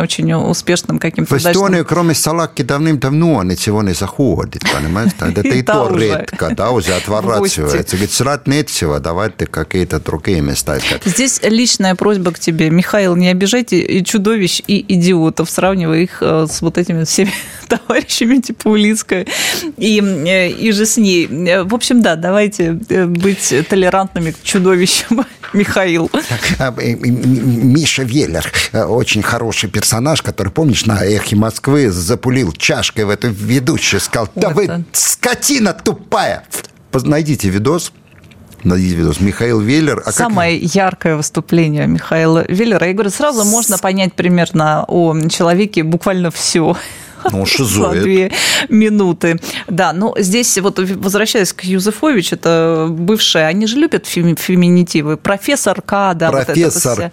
очень 0.00 0.32
успешным 0.32 0.98
каким-то 0.98 1.34
В 1.34 1.38
Эстонию, 1.38 1.84
кроме 1.84 2.14
салаки, 2.14 2.62
давным-давно 2.62 3.42
ничего 3.42 3.82
не 3.82 3.94
заходит, 3.94 4.62
понимаешь? 4.72 5.12
Это 5.20 5.40
и 5.40 5.62
то 5.62 5.94
редко, 5.96 6.54
да, 6.54 6.70
уже 6.70 6.94
отворачивается. 6.94 7.96
Говорит, 7.96 8.12
срать 8.12 8.46
нечего, 8.46 9.00
давайте 9.00 9.46
какие-то 9.46 10.00
другие 10.00 10.40
места 10.40 10.78
искать. 10.78 11.02
Здесь 11.04 11.40
личная 11.42 11.94
просьба 11.94 12.32
к 12.32 12.38
тебе. 12.38 12.70
Михаил, 12.70 13.16
не 13.16 13.28
обижайте 13.28 13.80
и 13.80 14.04
чудовищ, 14.04 14.62
и 14.66 14.84
идиотов, 14.94 15.50
сравнивая 15.50 16.00
их 16.00 16.18
э, 16.20 16.46
с 16.50 16.62
вот 16.62 16.78
этими 16.78 17.04
всеми 17.04 17.32
товарищами 17.68 18.40
типа 18.40 18.68
Улицкая 18.68 19.26
и, 19.76 20.00
э, 20.00 20.50
и 20.50 20.72
же 20.72 20.86
с 20.86 20.96
ней. 20.96 21.26
Э, 21.26 21.64
в 21.64 21.74
общем, 21.74 22.02
да, 22.02 22.16
давайте 22.16 22.72
быть 22.72 23.54
толерантными 23.68 24.30
к 24.32 24.42
чудовищам, 24.42 25.24
Михаил. 25.52 26.10
А, 26.58 26.72
Миша 26.72 28.02
Веллер, 28.02 28.50
очень 28.72 29.22
хороший 29.22 29.39
персонаж, 29.68 30.22
который, 30.22 30.50
помнишь, 30.52 30.86
на 30.86 31.04
«Эхе 31.04 31.36
Москвы» 31.36 31.90
запулил 31.90 32.52
чашкой 32.52 33.04
в 33.04 33.10
эту 33.10 33.28
ведущую, 33.28 34.00
сказал, 34.00 34.28
да 34.34 34.50
вы 34.50 34.84
скотина 34.92 35.72
тупая. 35.72 36.44
Найдите 36.92 37.48
видос, 37.48 37.92
Найдите 38.62 38.96
видос. 38.96 39.20
Михаил 39.20 39.60
Веллер. 39.60 40.02
А 40.04 40.12
Самое 40.12 40.60
как... 40.60 40.74
яркое 40.74 41.16
выступление 41.16 41.86
Михаила 41.86 42.44
Веллера. 42.46 42.86
Я 42.86 42.92
говорю, 42.92 43.10
сразу 43.10 43.44
можно 43.44 43.78
понять 43.78 44.14
примерно 44.14 44.84
о 44.86 45.18
человеке 45.28 45.82
буквально 45.82 46.30
все. 46.30 46.76
Ну, 47.30 47.46
шизоид. 47.46 48.02
Две 48.02 48.32
минуты. 48.68 49.38
Да, 49.68 49.92
ну 49.92 50.14
здесь 50.18 50.58
вот 50.58 50.78
возвращаясь 50.78 51.52
к 51.52 51.64
Юзефович, 51.64 52.32
это 52.34 52.88
бывшая, 52.90 53.46
они 53.46 53.66
же 53.66 53.76
любят 53.76 54.06
феминитивы. 54.06 55.16
Профессор 55.16 55.80
К, 55.82 56.14
да. 56.14 56.30
Профессор 56.30 57.10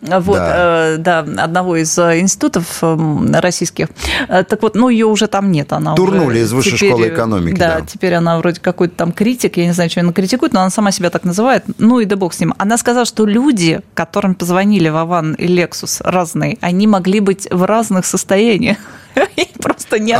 вот. 0.00 0.28
Вот, 0.28 0.36
да. 0.36 0.94
Э, 0.94 0.96
да, 0.98 1.18
одного 1.20 1.76
из 1.76 1.96
э, 1.98 2.20
институтов 2.20 2.82
эм, 2.82 3.34
российских. 3.34 3.88
Э, 4.28 4.44
так 4.44 4.62
вот, 4.62 4.74
ну 4.74 4.88
ее 4.88 5.06
уже 5.06 5.26
там 5.26 5.50
нет. 5.50 5.72
Она 5.72 5.94
Турнули 5.94 6.40
из 6.40 6.52
высшей 6.52 6.76
теперь, 6.76 6.90
школы 6.90 7.08
экономики. 7.08 7.58
Да, 7.58 7.80
да, 7.80 7.86
теперь 7.86 8.14
она 8.14 8.38
вроде 8.38 8.60
какой-то 8.60 8.94
там 8.94 9.12
критик, 9.12 9.56
я 9.56 9.66
не 9.66 9.72
знаю, 9.72 9.90
что 9.90 10.00
она 10.00 10.12
критикует, 10.12 10.52
но 10.52 10.60
она 10.60 10.70
сама 10.70 10.92
себя 10.92 11.10
так 11.10 11.24
называет. 11.24 11.64
Ну 11.78 12.00
и 12.00 12.04
да 12.04 12.16
бог 12.16 12.34
с 12.34 12.40
ним. 12.40 12.54
Она 12.58 12.76
сказала, 12.76 13.04
что 13.04 13.26
люди, 13.26 13.80
которым 13.94 14.34
позвонили 14.34 14.88
Вован 14.88 15.34
и 15.34 15.46
Лексус 15.46 16.00
разные, 16.02 16.58
они 16.60 16.86
могли 16.86 17.20
быть 17.20 17.48
в 17.50 17.64
разных 17.64 18.06
состояниях. 18.06 18.78
Просто 19.62 19.98
не 19.98 20.12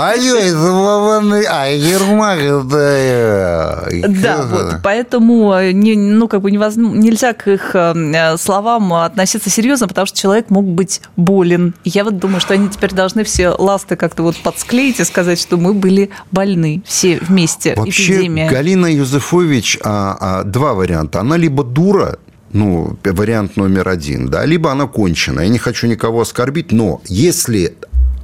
Да, 4.09 4.43
вот, 4.43 4.77
поэтому 4.83 5.53
э, 5.55 5.73
ну, 5.73 6.29
как 6.29 6.41
бы 6.41 6.51
нельзя 6.51 7.33
к 7.33 7.49
их 7.49 7.71
э, 7.75 8.37
словам 8.37 8.93
относиться 8.93 9.51
серьезно, 9.51 9.89
потому 9.89 10.07
что 10.07 10.19
человек 10.19 10.51
мог 10.51 10.65
быть 10.67 11.01
болен. 11.17 11.75
Я 11.85 12.05
вот 12.05 12.19
думаю, 12.19 12.41
что 12.41 12.55
они 12.55 12.69
теперь 12.69 12.93
должны 12.93 13.25
все 13.25 13.51
ласты 13.51 13.97
как-то 13.97 14.23
вот 14.23 14.37
подсклеить 14.37 15.01
и 15.01 15.05
сказать, 15.05 15.41
что 15.41 15.57
мы 15.57 15.75
были 15.75 16.11
больны 16.31 16.83
все 16.87 17.19
вместе. 17.19 17.75
Вообще, 17.77 18.15
Эпидемия. 18.17 18.51
Галина 18.51 18.87
Юзефович, 18.87 19.79
а, 19.83 20.17
а, 20.21 20.45
два 20.45 20.75
варианта. 20.75 21.21
Она 21.21 21.37
либо 21.37 21.65
дура, 21.65 22.19
ну, 22.53 22.99
вариант 23.05 23.57
номер 23.57 23.89
один, 23.89 24.29
да, 24.29 24.45
либо 24.45 24.71
она 24.73 24.87
кончена. 24.87 25.41
Я 25.41 25.49
не 25.49 25.59
хочу 25.59 25.87
никого 25.87 26.23
оскорбить, 26.23 26.73
но 26.73 27.01
если 27.07 27.77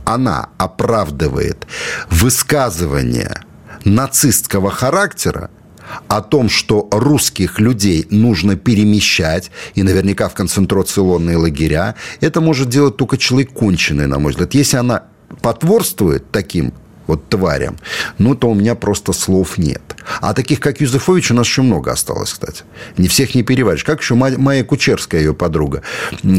она 0.04 0.50
оправдывает 0.58 1.66
высказывание 2.10 3.34
нацистского 3.84 4.70
характера, 4.70 5.50
о 6.08 6.22
том, 6.22 6.48
что 6.48 6.88
русских 6.90 7.60
людей 7.60 8.06
нужно 8.10 8.56
перемещать, 8.56 9.50
и 9.74 9.82
наверняка 9.82 10.28
в 10.28 10.34
концентрационные 10.34 11.36
лагеря, 11.36 11.94
это 12.20 12.40
может 12.40 12.68
делать 12.68 12.96
только 12.96 13.18
человек 13.18 13.52
конченый, 13.52 14.06
на 14.06 14.18
мой 14.18 14.32
взгляд. 14.32 14.54
Если 14.54 14.76
она 14.76 15.04
потворствует 15.42 16.30
таким 16.30 16.72
вот 17.06 17.28
тварям, 17.28 17.76
ну, 18.18 18.34
то 18.34 18.48
у 18.48 18.54
меня 18.54 18.74
просто 18.74 19.12
слов 19.12 19.58
нет. 19.58 19.82
А 20.20 20.34
таких, 20.34 20.60
как 20.60 20.80
Юзефович, 20.80 21.30
у 21.30 21.34
нас 21.34 21.46
еще 21.46 21.62
много 21.62 21.92
осталось, 21.92 22.32
кстати. 22.32 22.64
Не 22.96 23.08
всех 23.08 23.34
не 23.34 23.42
переваришь. 23.42 23.84
Как 23.84 24.00
еще 24.00 24.14
Майя 24.14 24.64
Кучерская, 24.64 25.20
ее 25.20 25.34
подруга, 25.34 25.82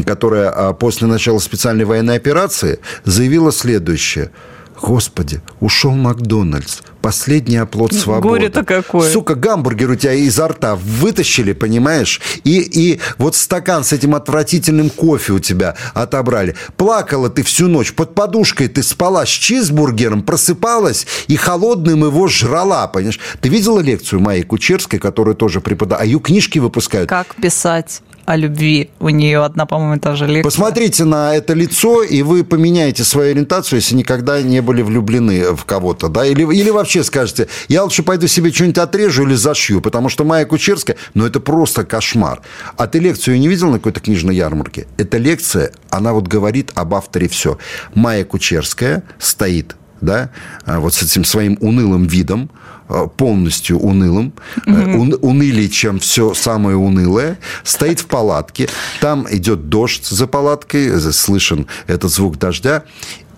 которая 0.06 0.50
а, 0.50 0.72
после 0.72 1.06
начала 1.06 1.38
специальной 1.38 1.84
военной 1.84 2.16
операции 2.16 2.78
заявила 3.04 3.52
следующее– 3.52 4.30
Господи, 4.80 5.40
ушел 5.60 5.92
Макдональдс. 5.92 6.80
Последний 7.00 7.56
оплот 7.56 7.94
свободы. 7.94 8.28
Горе-то 8.28 8.64
какое. 8.64 9.10
Сука, 9.10 9.34
гамбургер 9.34 9.90
у 9.90 9.94
тебя 9.94 10.12
изо 10.14 10.48
рта 10.48 10.74
вытащили, 10.74 11.52
понимаешь? 11.52 12.20
И, 12.42 12.58
и 12.60 13.00
вот 13.18 13.36
стакан 13.36 13.84
с 13.84 13.92
этим 13.92 14.14
отвратительным 14.14 14.90
кофе 14.90 15.34
у 15.34 15.38
тебя 15.38 15.76
отобрали. 15.94 16.56
Плакала 16.76 17.30
ты 17.30 17.42
всю 17.42 17.68
ночь, 17.68 17.92
под 17.92 18.14
подушкой 18.14 18.68
ты 18.68 18.82
спала 18.82 19.24
с 19.24 19.28
чизбургером, 19.28 20.22
просыпалась 20.22 21.06
и 21.28 21.36
холодным 21.36 22.04
его 22.04 22.26
жрала, 22.26 22.88
понимаешь? 22.88 23.20
Ты 23.40 23.48
видела 23.48 23.78
лекцию 23.80 24.20
моей 24.20 24.42
Кучерской, 24.42 24.98
которую 24.98 25.36
тоже 25.36 25.60
преподаю? 25.60 26.00
А 26.00 26.04
ее 26.04 26.18
книжки 26.18 26.58
выпускают. 26.58 27.08
Как 27.08 27.36
писать? 27.36 28.02
О 28.26 28.36
любви. 28.36 28.90
У 28.98 29.08
нее 29.08 29.42
одна, 29.42 29.66
по-моему, 29.66 30.00
та 30.00 30.16
же 30.16 30.26
лекция. 30.26 30.42
Посмотрите 30.42 31.04
на 31.04 31.34
это 31.34 31.54
лицо, 31.54 32.02
и 32.02 32.22
вы 32.22 32.44
поменяете 32.44 33.04
свою 33.04 33.30
ориентацию, 33.30 33.78
если 33.78 33.94
никогда 33.94 34.42
не 34.42 34.60
были 34.60 34.82
влюблены 34.82 35.54
в 35.54 35.64
кого-то. 35.64 36.08
Да? 36.08 36.26
Или, 36.26 36.42
или 36.42 36.70
вообще 36.70 37.04
скажете, 37.04 37.48
я 37.68 37.84
лучше 37.84 38.02
пойду 38.02 38.26
себе 38.26 38.52
что-нибудь 38.52 38.78
отрежу 38.78 39.22
или 39.22 39.34
зашью, 39.34 39.80
потому 39.80 40.08
что 40.08 40.24
Майя 40.24 40.44
Кучерская, 40.44 40.96
ну, 41.14 41.24
это 41.24 41.40
просто 41.40 41.84
кошмар. 41.84 42.42
А 42.76 42.86
ты 42.86 42.98
лекцию 42.98 43.38
не 43.38 43.48
видел 43.48 43.70
на 43.70 43.78
какой-то 43.78 44.00
книжной 44.00 44.34
ярмарке? 44.34 44.86
Эта 44.96 45.18
лекция, 45.18 45.70
она 45.90 46.12
вот 46.12 46.26
говорит 46.26 46.72
об 46.74 46.94
авторе 46.94 47.28
все. 47.28 47.58
Майя 47.94 48.24
Кучерская 48.24 49.04
стоит 49.18 49.76
да, 50.00 50.30
а 50.64 50.80
вот 50.80 50.94
с 50.94 51.02
этим 51.02 51.24
своим 51.24 51.56
унылым 51.60 52.06
видом, 52.06 52.50
а, 52.88 53.06
полностью 53.06 53.78
унылым, 53.78 54.32
mm-hmm. 54.66 55.18
унылее, 55.20 55.68
чем 55.68 55.98
все 55.98 56.34
самое 56.34 56.76
унылое, 56.76 57.38
стоит 57.64 58.00
в 58.00 58.06
палатке, 58.06 58.68
там 59.00 59.26
идет 59.30 59.68
дождь 59.68 60.06
за 60.06 60.26
палаткой, 60.26 61.00
слышен 61.12 61.66
этот 61.86 62.12
звук 62.12 62.38
дождя, 62.38 62.84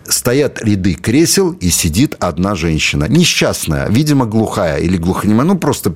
стоят 0.09 0.63
ряды 0.63 0.95
кресел 0.95 1.53
и 1.53 1.71
сидит 1.71 2.17
одна 2.19 2.55
женщина. 2.55 3.07
Несчастная, 3.09 3.89
видимо, 3.89 4.27
глухая 4.27 4.79
или 4.79 4.97
глухонемая. 4.97 5.47
Ну, 5.47 5.59
просто 5.59 5.93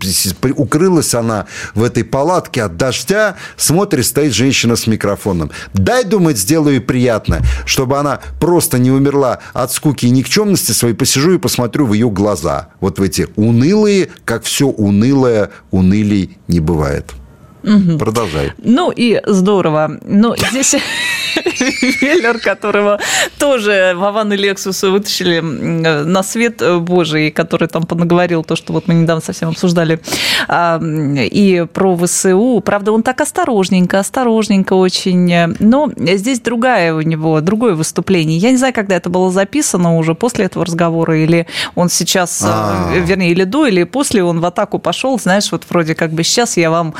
укрылась 0.57 1.15
она 1.15 1.47
в 1.75 1.83
этой 1.83 2.05
палатке 2.05 2.63
от 2.63 2.77
дождя. 2.77 3.37
Смотрит, 3.57 4.07
стоит 4.07 4.33
женщина 4.33 4.77
с 4.77 4.87
микрофоном. 4.87 5.51
Дай, 5.75 6.05
думает, 6.05 6.39
сделаю 6.39 6.83
приятно, 6.83 7.41
чтобы 7.67 7.99
она 7.99 8.21
просто 8.41 8.79
не 8.79 8.91
умерла 8.91 9.41
от 9.53 9.73
скуки 9.73 10.07
и 10.07 10.11
никчемности 10.11 10.73
своей. 10.73 10.95
Посижу 10.95 11.35
и 11.35 11.39
посмотрю 11.39 11.87
в 11.87 11.93
ее 11.93 12.11
глаза. 12.11 12.69
Вот 12.81 12.99
в 12.99 13.03
эти 13.03 13.29
унылые, 13.37 14.11
как 14.25 14.45
все 14.45 14.67
унылое, 14.67 15.51
унылей 15.71 16.39
не 16.49 16.61
бывает. 16.61 17.13
Угу. 17.63 17.99
Продолжай. 17.99 18.53
Ну 18.59 18.91
и 18.91 19.21
здорово. 19.27 19.99
Но 20.05 20.37
здесь 20.37 20.75
Веллер, 22.01 22.39
которого 22.39 22.99
тоже 23.39 23.95
Вован 23.97 24.33
и 24.33 24.37
Лексус 24.37 24.83
вытащили 24.83 25.41
на 25.41 26.23
свет 26.23 26.63
Божий, 26.81 27.31
который 27.31 27.69
там 27.69 27.85
понаговорил 27.85 28.45
то, 28.45 28.57
что 28.57 28.73
вот 28.73 28.89
мы 28.89 28.95
недавно 28.95 29.23
совсем 29.23 29.51
обсуждали, 29.51 30.01
а, 30.49 30.81
и 30.83 31.67
про 31.73 31.97
ВСУ. 31.97 32.63
Правда, 32.65 32.93
он 32.93 33.03
так 33.03 33.21
осторожненько, 33.21 33.99
осторожненько 33.99 34.75
очень. 34.75 35.57
Но 35.59 35.91
здесь 35.97 36.41
другая 36.41 36.95
у 36.95 37.01
него, 37.01 37.41
другое 37.41 37.75
выступление. 37.75 38.39
Я 38.39 38.51
не 38.51 38.57
знаю, 38.57 38.75
когда 38.75 38.97
это 38.97 39.09
было 39.09 39.31
записано 39.31 39.97
уже 39.97 40.15
после 40.15 40.47
этого 40.47 40.65
разговора, 40.65 41.19
или 41.19 41.47
он 41.75 41.89
сейчас, 41.89 42.43
А-а-а. 42.43 42.99
вернее, 42.99 43.31
или 43.31 43.45
до, 43.45 43.67
или 43.67 43.85
после 43.85 44.23
он 44.23 44.41
в 44.41 44.45
атаку 44.45 44.79
пошел, 44.79 45.19
знаешь, 45.19 45.51
вот 45.53 45.65
вроде 45.69 45.95
как 45.95 46.13
бы 46.13 46.23
сейчас 46.25 46.57
я 46.57 46.71
вам 46.71 46.95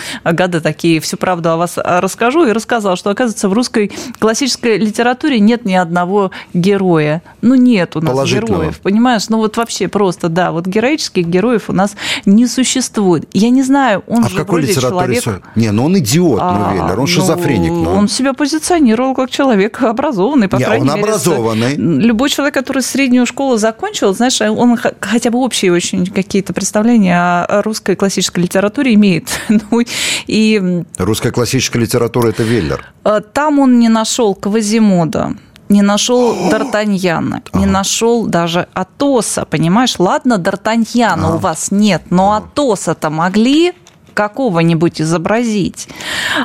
гады 0.53 0.61
такие 0.61 1.01
всю 1.01 1.17
правду 1.17 1.51
о 1.51 1.57
вас 1.57 1.79
расскажу, 1.83 2.47
и 2.47 2.53
рассказал, 2.53 2.97
что, 2.97 3.11
оказывается, 3.11 3.49
в 3.49 3.53
русской 3.53 3.91
классической 4.19 4.79
литературе 4.79 5.41
нет 5.41 5.65
ни 5.65 5.75
одного 5.75 6.31
героя. 6.53 7.23
Ну, 7.41 7.55
нет 7.55 7.97
у 7.97 8.01
нас 8.01 8.29
героев, 8.29 8.81
понимаешь? 8.81 9.29
Ну, 9.29 9.39
вот 9.39 9.57
вообще 9.57 9.89
просто, 9.89 10.29
да, 10.29 10.53
вот 10.53 10.67
героических 10.67 11.27
героев 11.27 11.65
у 11.69 11.73
нас 11.73 11.97
не 12.27 12.47
существует. 12.47 13.29
Я 13.33 13.51
не 13.51 13.63
знаю, 13.63 14.03
он 14.07 14.25
а 14.25 14.29
же 14.29 14.35
в 14.35 14.39
какой 14.39 14.61
вроде 14.61 14.73
литературе 14.73 15.21
человек... 15.21 15.43
Не, 15.57 15.71
ну 15.71 15.87
он 15.87 15.99
идиот, 15.99 16.39
а, 16.41 16.59
ну, 16.59 16.75
Веллер, 16.75 16.93
он 16.93 17.01
ну, 17.01 17.07
шизофреник. 17.07 17.71
Ну. 17.71 17.91
Он 17.91 18.09
себя 18.09 18.35
позиционировал 18.35 19.15
как 19.15 19.31
человек 19.31 19.83
образованный, 19.83 20.49
по 20.49 20.57
не, 20.57 20.65
крайней 20.65 20.89
он 20.89 20.97
мере. 20.97 21.09
образованный. 21.09 21.77
Любой 21.77 22.31
человек, 22.31 22.55
который 22.55 22.83
среднюю 22.83 23.27
школу 23.27 23.57
закончил, 23.57 24.15
знаешь, 24.15 24.41
он 24.41 24.79
хотя 25.01 25.31
бы 25.31 25.39
общие 25.39 25.73
очень 25.73 26.07
какие-то 26.07 26.53
представления 26.53 27.45
о 27.45 27.63
русской 27.63 27.97
классической 27.97 28.41
литературе 28.41 28.95
имеет. 28.95 29.41
ну, 29.49 29.81
и... 30.27 30.42
Русская 30.99 31.31
классическая 31.31 31.79
литература– 31.81 32.29
это 32.31 32.43
Веллер. 32.43 32.93
Э, 33.05 33.21
там 33.33 33.59
он 33.59 33.79
не 33.79 33.89
нашел 33.89 34.35
Квазимода 34.35 35.35
не 35.73 35.83
нашел 35.83 36.35
Д'Артаньяна, 36.51 37.43
не 37.55 37.67
нашел 37.67 38.27
даже 38.27 38.69
Атоса, 38.75 39.45
понимаешь? 39.45 39.95
Ладно, 39.99 40.35
Д'Артаньяна 40.35 41.35
у 41.35 41.39
вас 41.39 41.71
нет, 41.71 42.03
но 42.11 42.35
Атоса-то 42.35 43.11
могли 43.11 43.73
какого-нибудь 44.13 45.01
изобразить. 45.01 45.89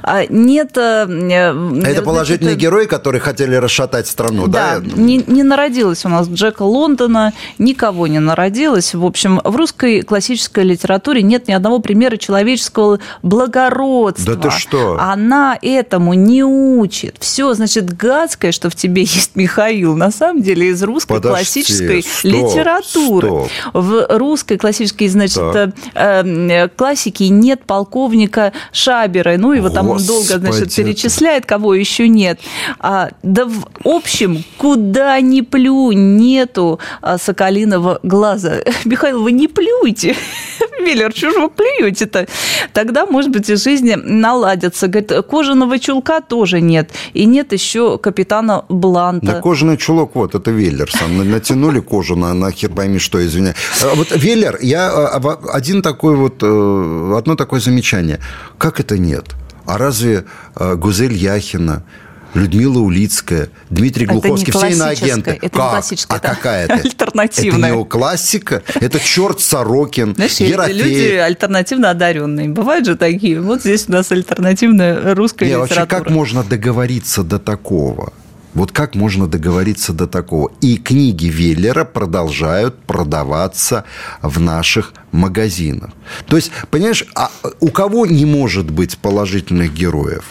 А, 0.03 0.25
нет... 0.30 0.77
Э, 0.77 1.06
э, 1.08 1.82
это 1.84 2.01
положительные 2.01 2.53
значит, 2.53 2.62
герои, 2.62 2.86
которые 2.86 3.21
хотели 3.21 3.56
расшатать 3.56 4.08
страну, 4.08 4.47
да? 4.47 4.80
Да, 4.80 4.95
не, 4.95 5.23
не 5.27 5.43
народилось 5.43 6.06
у 6.06 6.10
нас 6.10 6.27
Джека 6.27 6.63
Лондона, 6.63 7.34
никого 7.58 8.08
не 8.08 8.19
народилось. 8.19 8.93
В 8.93 9.06
общем, 9.06 9.41
в 9.43 9.56
русской 9.56 10.01
классической 10.01 10.63
литературе 10.63 11.21
нет 11.21 11.47
ни 11.47 11.53
одного 11.53 11.80
примера 11.80 12.17
человеческого 12.17 12.99
благородства. 13.21 14.36
Да 14.36 14.49
ты 14.49 14.58
что? 14.58 14.97
Она 14.99 15.58
этому 15.62 16.13
не 16.13 16.43
учит. 16.43 17.17
Все, 17.19 17.53
значит, 17.53 17.95
гадское, 17.95 18.51
что 18.51 18.69
в 18.69 18.75
тебе 18.75 19.01
есть 19.01 19.36
Михаил, 19.36 19.95
на 19.95 20.12
самом 20.12 20.41
деле 20.41 20.69
из 20.69 20.82
русской 20.84 21.15
Подожди, 21.15 21.36
классической 21.36 22.03
стоп, 22.03 22.23
литературы. 22.23 23.27
Стоп. 23.27 23.49
В 23.73 24.17
русской 24.17 24.58
классической, 24.58 25.08
значит, 25.08 25.38
э, 25.38 25.71
э, 25.93 26.67
классике 26.69 27.30
нет 27.58 27.65
полковника 27.65 28.54
Шабера. 28.72 29.38
Ну, 29.38 29.54
и 29.54 29.60
вот 29.60 29.74
там 29.74 29.89
он 29.89 30.06
долго, 30.06 30.38
значит, 30.38 30.76
перечисляет, 30.76 31.46
кого 31.46 31.74
еще 31.74 32.08
нет. 32.08 32.39
А, 32.80 33.10
да 33.24 33.46
в 33.46 33.65
общем, 33.84 34.43
куда 34.58 35.20
ни 35.22 35.41
плю, 35.41 35.91
нету 35.91 36.80
а, 37.02 37.17
соколиного 37.17 38.00
глаза. 38.04 38.58
Михаил, 38.86 39.24
вы 39.24 39.32
не 39.32 39.48
плюйте. 39.48 40.15
Миллер, 40.80 41.12
что 41.15 41.32
же 41.32 41.39
вы 41.39 41.50
плюете-то? 41.50 42.28
Тогда, 42.74 43.06
может 43.06 43.32
быть, 43.32 43.50
и 43.50 43.56
жизни 43.56 43.96
наладятся. 43.96 44.88
Говорит, 44.88 45.12
кожаного 45.30 45.80
чулка 45.80 46.22
тоже 46.22 46.62
нет. 46.62 46.91
И 47.13 47.26
нет 47.26 47.54
еще 47.54 47.98
капитана 47.98 48.65
Бланта. 48.70 49.28
Да 49.28 49.41
кожаный 49.41 49.78
чулок, 49.78 50.15
вот, 50.15 50.36
это 50.36 50.52
Веллер 50.52 50.91
сам. 50.91 51.17
Натянули 51.30 51.80
кожу 51.80 52.15
на, 52.15 52.34
на 52.34 52.52
хер 52.52 52.70
пойми 52.70 53.00
что, 53.00 53.26
извиняюсь. 53.26 53.56
А 53.84 53.96
вот 53.96 54.12
Веллер, 54.12 54.60
я 54.62 54.89
а, 54.89 55.39
один 55.54 55.82
такой 55.82 56.15
вот, 56.15 56.43
э, 56.43 57.13
одно 57.17 57.36
такое 57.36 57.46
замечание. 57.60 58.19
Как 58.57 58.79
это 58.79 58.97
нет? 58.97 59.25
А 59.65 59.77
разве 59.77 60.25
э, 60.55 60.75
Гузель 60.75 61.13
Яхина, 61.13 61.83
Людмила 62.33 62.79
Улицкая, 62.79 63.49
Дмитрий 63.69 64.05
Глуховский, 64.05 64.51
все 64.53 64.67
иноагенты. 64.67 65.31
Это 65.31 65.39
как? 65.41 65.43
не 65.43 65.49
классическая, 65.49 66.13
а 66.13 66.17
это 66.17 66.27
какая 66.29 66.65
это? 66.69 66.73
Альтернативная. 66.75 67.69
Это 67.69 67.77
неоклассика? 67.77 68.63
Это 68.75 68.99
черт 68.99 69.39
Сорокин, 69.39 70.13
Знаешь, 70.15 70.33
Ерофеев. 70.36 70.86
люди 70.86 71.15
альтернативно 71.15 71.89
одаренные. 71.89 72.49
Бывают 72.49 72.86
же 72.86 72.95
такие. 72.95 73.41
Вот 73.41 73.62
здесь 73.62 73.86
у 73.88 73.91
нас 73.93 74.12
альтернативная 74.12 75.15
русская 75.15 75.45
Не, 75.45 75.51
литература. 75.51 75.79
Вообще, 75.79 75.95
как 75.95 76.10
можно 76.12 76.43
договориться 76.43 77.23
до 77.23 77.39
такого? 77.39 78.13
Вот 78.58 78.72
как 78.72 78.96
можно 78.96 79.28
договориться 79.28 79.93
до 79.93 80.08
такого? 80.08 80.52
И 80.62 80.78
книги 80.78 81.28
Веллера 81.28 81.86
продолжают 81.86 82.80
продаваться 82.88 83.84
в 84.24 84.39
наших 84.39 84.93
магазинах. 85.12 85.91
То 86.26 86.38
есть, 86.38 86.52
понимаешь, 86.72 87.06
а 87.13 87.30
у 87.60 87.67
кого 87.67 88.08
не 88.08 88.26
может 88.26 88.72
быть 88.72 88.98
положительных 88.98 89.76
героев? 89.76 90.26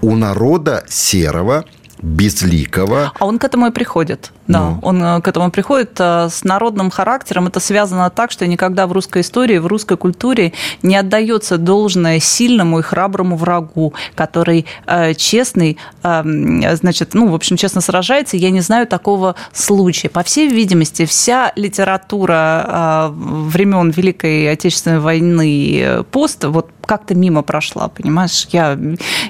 У 0.00 0.14
народа 0.14 0.84
серого– 0.88 1.64
безликого. 2.02 3.12
А 3.18 3.26
он 3.26 3.38
к 3.38 3.44
этому 3.44 3.66
и 3.66 3.70
приходит. 3.70 4.32
Да, 4.46 4.60
ну. 4.60 4.78
он 4.82 5.02
э, 5.02 5.20
к 5.20 5.28
этому 5.28 5.50
приходит 5.50 5.96
э, 5.98 6.28
с 6.30 6.44
народным 6.44 6.90
характером. 6.90 7.48
Это 7.48 7.60
связано 7.60 8.08
так, 8.10 8.30
что 8.30 8.46
никогда 8.46 8.86
в 8.86 8.92
русской 8.92 9.22
истории, 9.22 9.58
в 9.58 9.66
русской 9.66 9.96
культуре 9.96 10.52
не 10.82 10.96
отдается 10.96 11.58
должное 11.58 12.18
сильному 12.20 12.78
и 12.78 12.82
храброму 12.82 13.36
врагу, 13.36 13.94
который 14.14 14.64
э, 14.86 15.14
честный, 15.14 15.76
э, 16.02 16.76
значит, 16.76 17.14
ну, 17.14 17.28
в 17.28 17.34
общем, 17.34 17.56
честно 17.56 17.80
сражается. 17.80 18.36
Я 18.36 18.50
не 18.50 18.60
знаю 18.60 18.86
такого 18.86 19.34
случая. 19.52 20.08
По 20.08 20.22
всей 20.22 20.48
видимости, 20.48 21.04
вся 21.04 21.52
литература 21.56 22.64
э, 22.66 23.12
времен 23.12 23.90
Великой 23.90 24.50
Отечественной 24.50 25.00
войны 25.00 25.80
э, 25.80 26.02
пост, 26.04 26.44
вот 26.44 26.70
как-то 26.88 27.14
мимо 27.14 27.42
прошла, 27.42 27.88
понимаешь? 27.88 28.48
Я, 28.50 28.78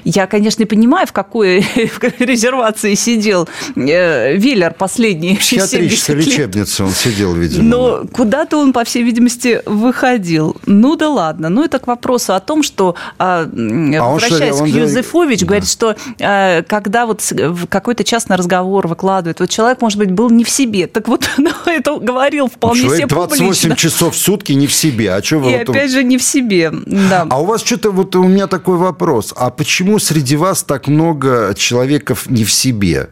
я 0.05 0.27
конечно, 0.27 0.65
понимаю, 0.65 1.05
в 1.05 1.11
какой 1.11 1.59
резервации 2.19 2.95
сидел 2.95 3.49
э, 3.75 4.37
Виллер 4.37 4.73
последний 4.73 5.35
В 5.35 5.39
психиатрической 5.39 6.15
лечебнице 6.15 6.85
он 6.85 6.91
сидел, 6.91 7.33
видимо. 7.33 7.63
Но 7.63 8.03
куда-то 8.13 8.57
он, 8.57 8.71
по 8.71 8.85
всей 8.85 9.03
видимости, 9.03 9.61
выходил. 9.65 10.55
Ну 10.65 10.95
да 10.95 11.09
ладно. 11.09 11.49
Ну 11.49 11.63
это 11.63 11.79
к 11.79 11.87
вопросу 11.87 12.33
о 12.33 12.39
том, 12.39 12.63
что, 12.63 12.95
а, 13.17 13.41
а 13.43 14.13
возвращаясь 14.13 14.61
он, 14.61 14.71
к 14.71 14.73
Юзефович, 14.73 15.41
да. 15.41 15.45
говорит, 15.45 15.69
что 15.69 15.97
а, 16.21 16.63
когда 16.63 17.05
вот 17.05 17.21
какой-то 17.67 18.05
частный 18.05 18.37
разговор 18.37 18.87
выкладывает, 18.87 19.41
вот 19.41 19.49
человек, 19.49 19.81
может 19.81 19.99
быть, 19.99 20.11
был 20.11 20.29
не 20.29 20.45
в 20.45 20.49
себе. 20.49 20.87
Так 20.87 21.09
вот, 21.09 21.29
ну, 21.37 21.51
это 21.65 21.97
говорил 21.97 22.47
вполне 22.47 22.83
человек 22.83 22.99
себе 22.99 23.07
28 23.07 23.45
публично. 23.45 23.75
часов 23.75 24.15
в 24.15 24.17
сутки 24.17 24.53
не 24.53 24.67
в 24.67 24.73
себе. 24.73 25.11
А 25.13 25.21
что 25.21 25.39
вы 25.39 25.51
И 25.51 25.57
вот... 25.57 25.69
опять 25.69 25.91
же 25.91 26.05
не 26.05 26.17
в 26.17 26.23
себе. 26.23 26.71
Да. 26.71 27.27
А 27.29 27.41
у 27.41 27.48
вас 27.49 27.63
что-то, 27.63 27.91
вот 27.91 28.15
у 28.15 28.23
меня 28.23 28.47
такой 28.47 28.77
вопрос. 28.77 29.33
А 29.35 29.49
почему 29.49 29.99
среди 29.99 30.35
вас 30.35 30.63
так 30.63 30.87
много 30.87 31.53
человеков 31.55 32.29
не 32.29 32.43
в 32.43 32.51
себе? 32.51 33.09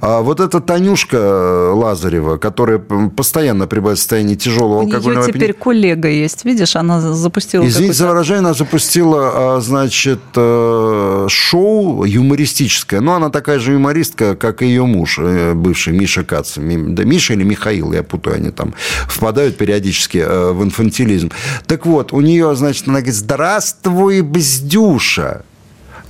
А 0.00 0.20
вот 0.20 0.40
эта 0.40 0.60
Танюшка 0.60 1.16
э, 1.16 1.72
Лазарева, 1.74 2.36
которая 2.36 2.78
постоянно 2.78 3.66
пребывает 3.66 3.98
в 3.98 4.00
состоянии 4.00 4.34
тяжелого 4.34 4.82
алкогольного... 4.82 5.24
У 5.24 5.26
нее 5.26 5.32
теперь 5.32 5.52
коллега 5.52 6.08
есть, 6.08 6.44
видишь, 6.44 6.76
она 6.76 7.00
запустила... 7.00 7.66
Извините 7.66 7.94
за 7.94 8.08
выражение, 8.08 8.40
она 8.40 8.54
запустила, 8.54 9.56
а, 9.56 9.60
значит, 9.60 10.20
э, 10.36 11.26
шоу 11.28 12.04
юмористическое. 12.04 13.00
Ну, 13.00 13.12
она 13.12 13.30
такая 13.30 13.58
же 13.58 13.72
юмористка, 13.72 14.36
как 14.36 14.62
и 14.62 14.66
ее 14.66 14.86
муж, 14.86 15.18
э, 15.18 15.54
бывший 15.54 15.92
Миша 15.92 16.24
Кац. 16.24 16.54
Да, 16.56 17.04
Миша 17.04 17.34
или 17.34 17.44
Михаил, 17.44 17.92
я 17.92 18.02
путаю, 18.02 18.36
они 18.36 18.50
там 18.50 18.74
впадают 19.08 19.56
периодически 19.56 20.18
в 20.18 20.62
инфантилизм. 20.62 21.30
Так 21.66 21.86
вот, 21.86 22.12
у 22.12 22.20
нее, 22.20 22.54
значит, 22.54 22.86
она 22.86 22.98
говорит, 22.98 23.14
здравствуй, 23.14 23.79
и 24.10 24.22
бздюша 24.22 25.42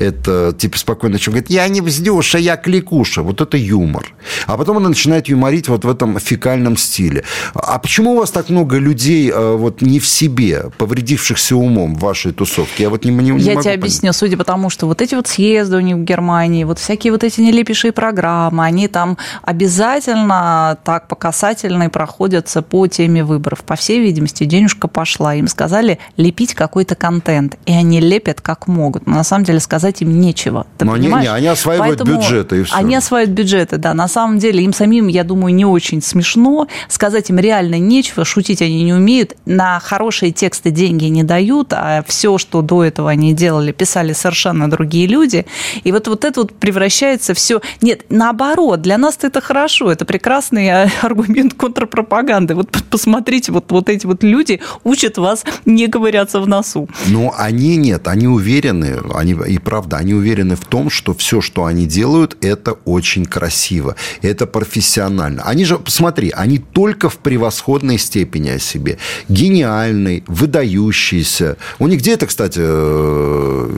это 0.01 0.53
типа 0.57 0.79
спокойно 0.79 1.19
чем 1.19 1.33
говорит, 1.33 1.51
я 1.51 1.69
не 1.69 1.81
бздюша, 1.81 2.39
я 2.39 2.57
кликуша. 2.57 3.23
Вот 3.23 3.41
это 3.41 3.57
юмор. 3.57 4.15
А 4.47 4.57
потом 4.57 4.79
она 4.79 4.89
начинает 4.89 5.29
юморить 5.29 5.69
вот 5.69 5.85
в 5.85 5.89
этом 5.89 6.19
фекальном 6.19 6.77
стиле. 6.77 7.25
А 7.55 7.79
почему 7.79 8.13
у 8.13 8.19
вас 8.19 8.31
так 8.31 8.49
много 8.49 8.79
людей 8.79 9.31
э, 9.31 9.57
вот 9.57 9.83
не 9.83 10.01
в 10.01 10.07
себе, 10.07 10.71
повредившихся 10.79 11.57
умом 11.57 11.95
в 11.95 12.01
вашей 12.01 12.33
тусовке? 12.33 12.85
Я 12.85 12.91
вот 12.91 13.05
не, 13.05 13.11
не, 13.11 13.17
не 13.17 13.27
Я 13.27 13.33
могу 13.33 13.43
тебе 13.43 13.55
понять. 13.57 13.79
объясню, 13.79 14.13
судя 14.13 14.37
по 14.37 14.45
тому, 14.45 14.71
что 14.71 14.87
вот 14.87 15.03
эти 15.03 15.15
вот 15.15 15.29
съезды 15.29 15.77
у 15.77 15.81
них 15.81 15.97
в 15.97 16.05
Германии, 16.05 16.65
вот 16.65 16.79
всякие 16.79 17.13
вот 17.13 17.23
эти 17.23 17.41
нелепейшие 17.41 17.93
программы, 17.93 18.65
они 18.65 18.89
там 18.89 19.19
обязательно 19.43 20.79
так 20.85 21.09
по 21.09 21.17
касательной 21.17 21.89
проходятся 21.89 22.63
по 22.63 22.87
теме 22.87 23.25
выборов. 23.25 23.63
По 23.65 23.77
всей 23.77 24.01
видимости, 24.01 24.45
денежка 24.45 24.89
пошла. 24.89 25.35
Им 25.35 25.49
сказали 25.49 25.99
лепить 26.17 26.55
какой-то 26.55 26.95
контент, 26.95 27.59
и 27.67 27.73
они 27.73 28.01
лепят 28.01 28.41
как 28.41 28.67
могут. 28.67 29.07
Но 29.07 29.17
на 29.17 29.25
самом 29.25 29.45
деле 29.45 29.61
сказать 29.61 29.90
сказать 29.91 30.03
им 30.03 30.21
нечего. 30.21 30.67
Ты 30.79 30.85
Но 30.85 30.93
понимаешь? 30.93 31.15
Они, 31.15 31.23
не, 31.27 31.37
они 31.37 31.47
осваивают 31.49 31.99
Поэтому 31.99 32.19
бюджеты 32.19 32.61
и 32.61 32.63
все. 32.63 32.75
Они 32.75 32.97
осваивают 32.97 33.37
бюджеты, 33.37 33.77
да. 33.77 33.95
На 33.95 34.09
самом 34.09 34.39
деле 34.39 34.63
им 34.63 34.73
самим, 34.73 35.09
я 35.09 35.25
думаю, 35.25 35.55
не 35.55 35.65
очень 35.65 36.03
смешно. 36.03 36.67
Сказать 36.89 37.31
им 37.31 37.39
реально 37.39 37.79
нечего, 37.79 38.25
шутить 38.25 38.63
они 38.63 38.85
не 38.85 38.93
умеют. 38.93 39.37
На 39.47 39.81
хорошие 39.81 40.33
тексты 40.33 40.71
деньги 40.71 41.07
не 41.07 41.25
дают, 41.25 41.73
а 41.73 42.03
все, 42.07 42.39
что 42.39 42.63
до 42.63 42.85
этого 42.85 43.11
они 43.11 43.35
делали, 43.35 43.73
писали 43.73 44.13
совершенно 44.13 44.71
другие 44.71 45.07
люди. 45.07 45.47
И 45.85 45.93
вот, 45.93 46.09
вот 46.09 46.25
это 46.25 46.41
вот 46.41 46.53
превращается 46.53 47.35
все... 47.35 47.61
Нет, 47.83 48.05
наоборот, 48.11 48.83
для 48.83 48.99
нас 48.99 49.19
это 49.23 49.41
хорошо. 49.41 49.91
Это 49.91 50.05
прекрасный 50.05 50.71
аргумент 51.03 51.55
контрпропаганды. 51.55 52.55
Вот 52.55 52.71
посмотрите, 52.91 53.53
вот, 53.53 53.71
вот 53.71 53.89
эти 53.89 54.07
вот 54.07 54.23
люди 54.23 54.61
учат 54.85 55.19
вас 55.19 55.45
не 55.65 55.89
ковыряться 55.89 56.41
в 56.41 56.49
носу. 56.49 56.89
Но 57.09 57.35
они 57.37 57.77
нет, 57.77 58.09
они 58.09 58.27
уверены, 58.27 58.99
они 59.15 59.33
и 59.33 59.59
правда 59.59 59.80
правда, 59.81 59.97
они 59.97 60.13
уверены 60.13 60.57
в 60.57 60.67
том, 60.67 60.91
что 60.91 61.15
все, 61.15 61.41
что 61.41 61.65
они 61.65 61.87
делают, 61.87 62.37
это 62.43 62.73
очень 62.85 63.25
красиво, 63.25 63.97
это 64.21 64.47
профессионально. 64.47 65.43
Они 65.45 65.65
же, 65.65 65.79
посмотри, 65.79 66.31
они 66.37 66.59
только 66.59 67.09
в 67.09 67.17
превосходной 67.17 67.97
степени 67.97 68.51
о 68.51 68.59
себе. 68.59 68.99
Гениальный, 69.31 70.23
выдающийся. 70.27 71.57
У 71.79 71.87
них 71.89 72.01
где 72.01 72.13
это, 72.13 72.27
кстати, 72.27 72.61
э, 72.63 73.71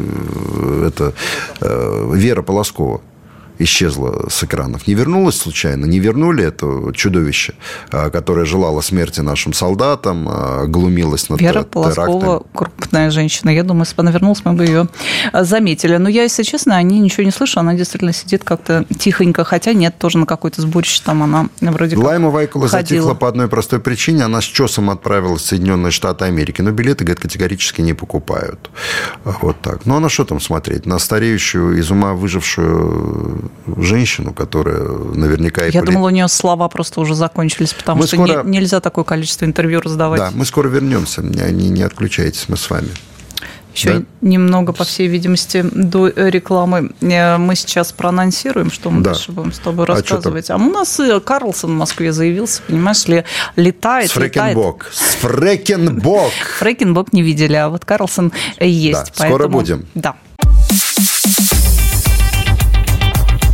это 0.89 1.15
э, 1.61 2.13
Вера 2.17 2.43
Полоскова? 2.43 3.01
Исчезла 3.59 4.29
с 4.29 4.43
экранов. 4.45 4.87
Не 4.87 4.95
вернулась 4.95 5.37
случайно? 5.37 5.87
Не 5.87 5.99
вернули 5.99 6.45
это 6.45 6.93
чудовище, 6.95 7.55
а, 7.91 8.11
которое 8.11 8.45
желало 8.45 8.81
смерти 8.81 9.21
нашим 9.21 9.53
солдатам, 9.53 10.27
а, 10.29 10.67
глумилось 10.67 11.29
над 11.29 11.41
Вера 11.41 11.63
Полоскова, 11.63 12.45
крупная 12.55 13.11
женщина. 13.11 13.51
Я 13.51 13.63
думаю, 13.63 13.83
если 13.83 13.97
бы 13.97 14.03
она 14.03 14.11
вернулась, 14.11 14.43
мы 14.45 14.53
бы 14.55 14.65
ее 14.65 14.89
а, 15.33 15.45
заметили. 15.45 15.97
Но 15.97 16.09
я, 16.09 16.23
если 16.23 16.43
честно, 16.43 16.77
о 16.77 16.83
ней 16.83 17.01
ничего 17.01 17.25
не 17.25 17.31
слышу. 17.31 17.61
Она 17.61 17.75
действительно 17.75 18.13
сидит 18.13 18.45
как-то 18.45 18.85
тихонько. 18.99 19.45
Хотя 19.45 19.73
нет, 19.73 19.97
тоже 19.99 20.19
на 20.19 20.27
какой-то 20.27 20.63
сборище 20.63 21.03
там 21.05 21.23
она 21.23 21.49
вроде 21.61 21.97
как 21.97 22.05
Лайма 22.05 22.31
Вайкула 22.31 22.69
затихла 22.69 23.15
по 23.15 23.29
одной 23.29 23.49
простой 23.49 23.81
причине. 23.81 24.25
Она 24.25 24.41
с 24.41 24.45
чесом 24.45 24.91
отправилась 24.91 25.43
в 25.43 25.47
Соединенные 25.47 25.91
Штаты 25.91 26.25
Америки. 26.25 26.63
Но 26.63 26.71
билеты, 26.71 27.05
говорит, 27.05 27.21
категорически 27.21 27.81
не 27.81 27.95
покупают. 27.95 28.71
Вот 29.25 29.61
так. 29.61 29.87
Ну, 29.87 29.97
а 29.97 30.01
на 30.01 30.09
что 30.09 30.25
там 30.25 30.41
смотреть? 30.41 30.87
На 30.87 30.99
стареющую, 30.99 31.79
из 31.79 31.91
ума 31.91 32.15
выжившую 32.15 33.42
женщину, 33.77 34.33
которая 34.33 34.83
наверняка... 34.83 35.65
Я 35.65 35.83
думала, 35.83 36.09
у 36.09 36.11
нее 36.11 36.29
слова 36.29 36.69
просто 36.69 37.01
уже 37.01 37.15
закончились, 37.15 37.73
потому 37.73 38.01
мы 38.01 38.07
что 38.07 38.17
скоро... 38.17 38.43
не, 38.43 38.59
нельзя 38.59 38.81
такое 38.81 39.05
количество 39.05 39.45
интервью 39.45 39.81
раздавать. 39.81 40.21
Да, 40.21 40.31
мы 40.33 40.45
скоро 40.45 40.69
вернемся. 40.69 41.23
Не, 41.23 41.51
не, 41.53 41.83
отключайтесь, 41.83 42.49
мы 42.49 42.57
с 42.57 42.69
вами. 42.71 42.89
Еще 43.75 43.95
да? 43.95 44.03
немного, 44.21 44.73
по 44.73 44.85
всей 44.85 45.09
видимости, 45.09 45.65
до 45.73 46.09
рекламы 46.09 46.91
э, 47.01 47.39
мы 47.39 47.57
сейчас 47.57 47.93
проанонсируем, 47.93 48.71
что 48.71 48.91
мы 48.91 49.03
да. 49.03 49.11
дальше 49.11 49.33
будем 49.33 49.53
с 49.53 49.59
тобой 49.59 49.87
а 49.87 49.89
рассказывать. 49.89 50.51
А, 50.51 50.55
а 50.55 50.59
у 50.59 50.71
нас 50.71 51.01
и 51.01 51.21
Карлсон 51.21 51.71
в 51.71 51.79
Москве 51.79 52.13
заявился, 52.13 52.61
понимаешь 52.67 53.07
ли, 53.09 53.25
летает, 53.57 54.11
С 54.11 54.13
Фрекенбок. 54.13 54.91
С 54.93 55.15
Фрекенбок. 55.15 56.33
Фрекенбок 56.59 57.13
не 57.15 57.23
видели, 57.23 57.55
а 57.55 57.71
вот 57.71 57.87
Карлсон 57.87 58.33
есть. 58.61 58.93
Да, 58.93 59.13
поэтому... 59.17 59.39
скоро 59.39 59.49
будем. 59.49 59.87
Да. 59.95 60.17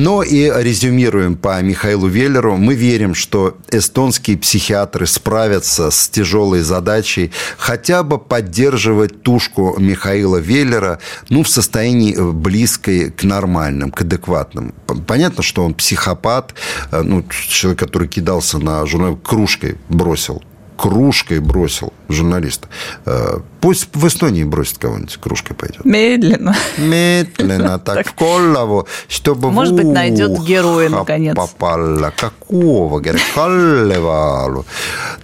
Но 0.00 0.22
и 0.22 0.50
резюмируем 0.50 1.36
по 1.36 1.60
Михаилу 1.60 2.06
Веллеру. 2.06 2.56
Мы 2.56 2.74
верим, 2.74 3.14
что 3.14 3.58
эстонские 3.70 4.38
психиатры 4.38 5.06
справятся 5.06 5.90
с 5.90 6.08
тяжелой 6.08 6.62
задачей 6.62 7.32
хотя 7.58 8.02
бы 8.02 8.16
поддерживать 8.18 9.22
тушку 9.22 9.76
Михаила 9.78 10.38
Веллера 10.38 11.00
ну, 11.28 11.42
в 11.42 11.50
состоянии 11.50 12.16
близкой 12.32 13.10
к 13.10 13.24
нормальным, 13.24 13.90
к 13.90 14.00
адекватным. 14.00 14.74
Понятно, 15.06 15.42
что 15.42 15.66
он 15.66 15.74
психопат, 15.74 16.54
э, 16.92 17.02
ну, 17.02 17.22
человек, 17.28 17.80
который 17.80 18.08
кидался 18.08 18.58
на 18.58 18.86
журнал, 18.86 19.16
кружкой 19.16 19.76
бросил 19.90 20.42
кружкой 20.80 21.40
бросил 21.40 21.92
журналист. 22.08 22.66
Э, 23.04 23.38
пусть 23.60 23.90
в 23.92 24.06
Эстонии 24.06 24.44
бросит 24.44 24.78
кого-нибудь, 24.78 25.18
кружкой 25.18 25.54
пойдет. 25.54 25.84
Медленно. 25.84 26.56
Медленно, 26.78 27.78
так 27.84 28.06
в 28.06 28.14
голову, 28.14 28.88
чтобы 29.06 29.50
Может 29.50 29.74
быть, 29.74 29.84
найдет 29.84 30.42
героя, 30.42 30.88
наконец. 30.88 31.36
Попало. 31.36 32.12
Какого? 32.16 33.02
Каллевалу. 33.34 34.64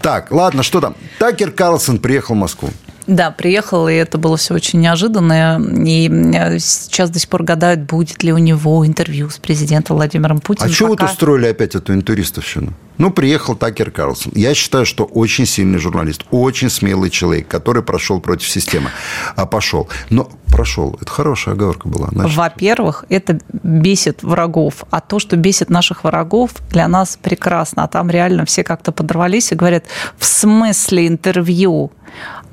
Так, 0.02 0.30
ладно, 0.30 0.62
что 0.62 0.82
там? 0.82 0.94
Такер 1.18 1.50
Карлсон 1.52 2.00
приехал 2.00 2.34
в 2.34 2.38
Москву. 2.38 2.68
Да, 3.06 3.30
приехал, 3.30 3.88
и 3.88 3.94
это 3.94 4.18
было 4.18 4.36
все 4.36 4.54
очень 4.54 4.80
неожиданно. 4.80 5.60
И 5.86 6.08
э, 6.08 6.58
сейчас 6.58 7.10
до 7.10 7.18
сих 7.18 7.28
пор 7.28 7.44
гадают, 7.44 7.80
будет 7.80 8.22
ли 8.24 8.32
у 8.32 8.38
него 8.38 8.84
интервью 8.84 9.30
с 9.30 9.38
президентом 9.38 9.96
Владимиром 9.96 10.40
Путиным. 10.40 10.70
А 10.70 10.74
что 10.74 10.88
вот 10.88 11.02
устроили 11.02 11.46
опять 11.46 11.74
эту 11.74 11.94
интуристовщину? 11.94 12.72
Ну, 12.98 13.10
приехал 13.10 13.54
Такер 13.54 13.90
Карлсон. 13.90 14.32
Я 14.34 14.54
считаю, 14.54 14.86
что 14.86 15.04
очень 15.04 15.46
сильный 15.46 15.78
журналист, 15.78 16.24
очень 16.30 16.70
смелый 16.70 17.10
человек, 17.10 17.46
который 17.46 17.82
прошел 17.82 18.20
против 18.20 18.48
системы. 18.48 18.90
А 19.36 19.46
пошел. 19.46 19.88
Но 20.10 20.30
прошел. 20.46 20.96
Это 21.00 21.10
хорошая 21.10 21.54
оговорка 21.54 21.88
была. 21.88 22.08
Значит... 22.10 22.36
Во-первых, 22.36 23.04
это 23.08 23.38
бесит 23.62 24.22
врагов. 24.22 24.84
А 24.90 25.00
то, 25.00 25.18
что 25.18 25.36
бесит 25.36 25.68
наших 25.68 26.04
врагов, 26.04 26.52
для 26.70 26.88
нас 26.88 27.18
прекрасно. 27.20 27.84
А 27.84 27.88
там 27.88 28.10
реально 28.10 28.46
все 28.46 28.64
как-то 28.64 28.92
подорвались 28.92 29.52
и 29.52 29.54
говорят, 29.54 29.84
в 30.18 30.24
смысле 30.24 31.06
интервью? 31.06 31.92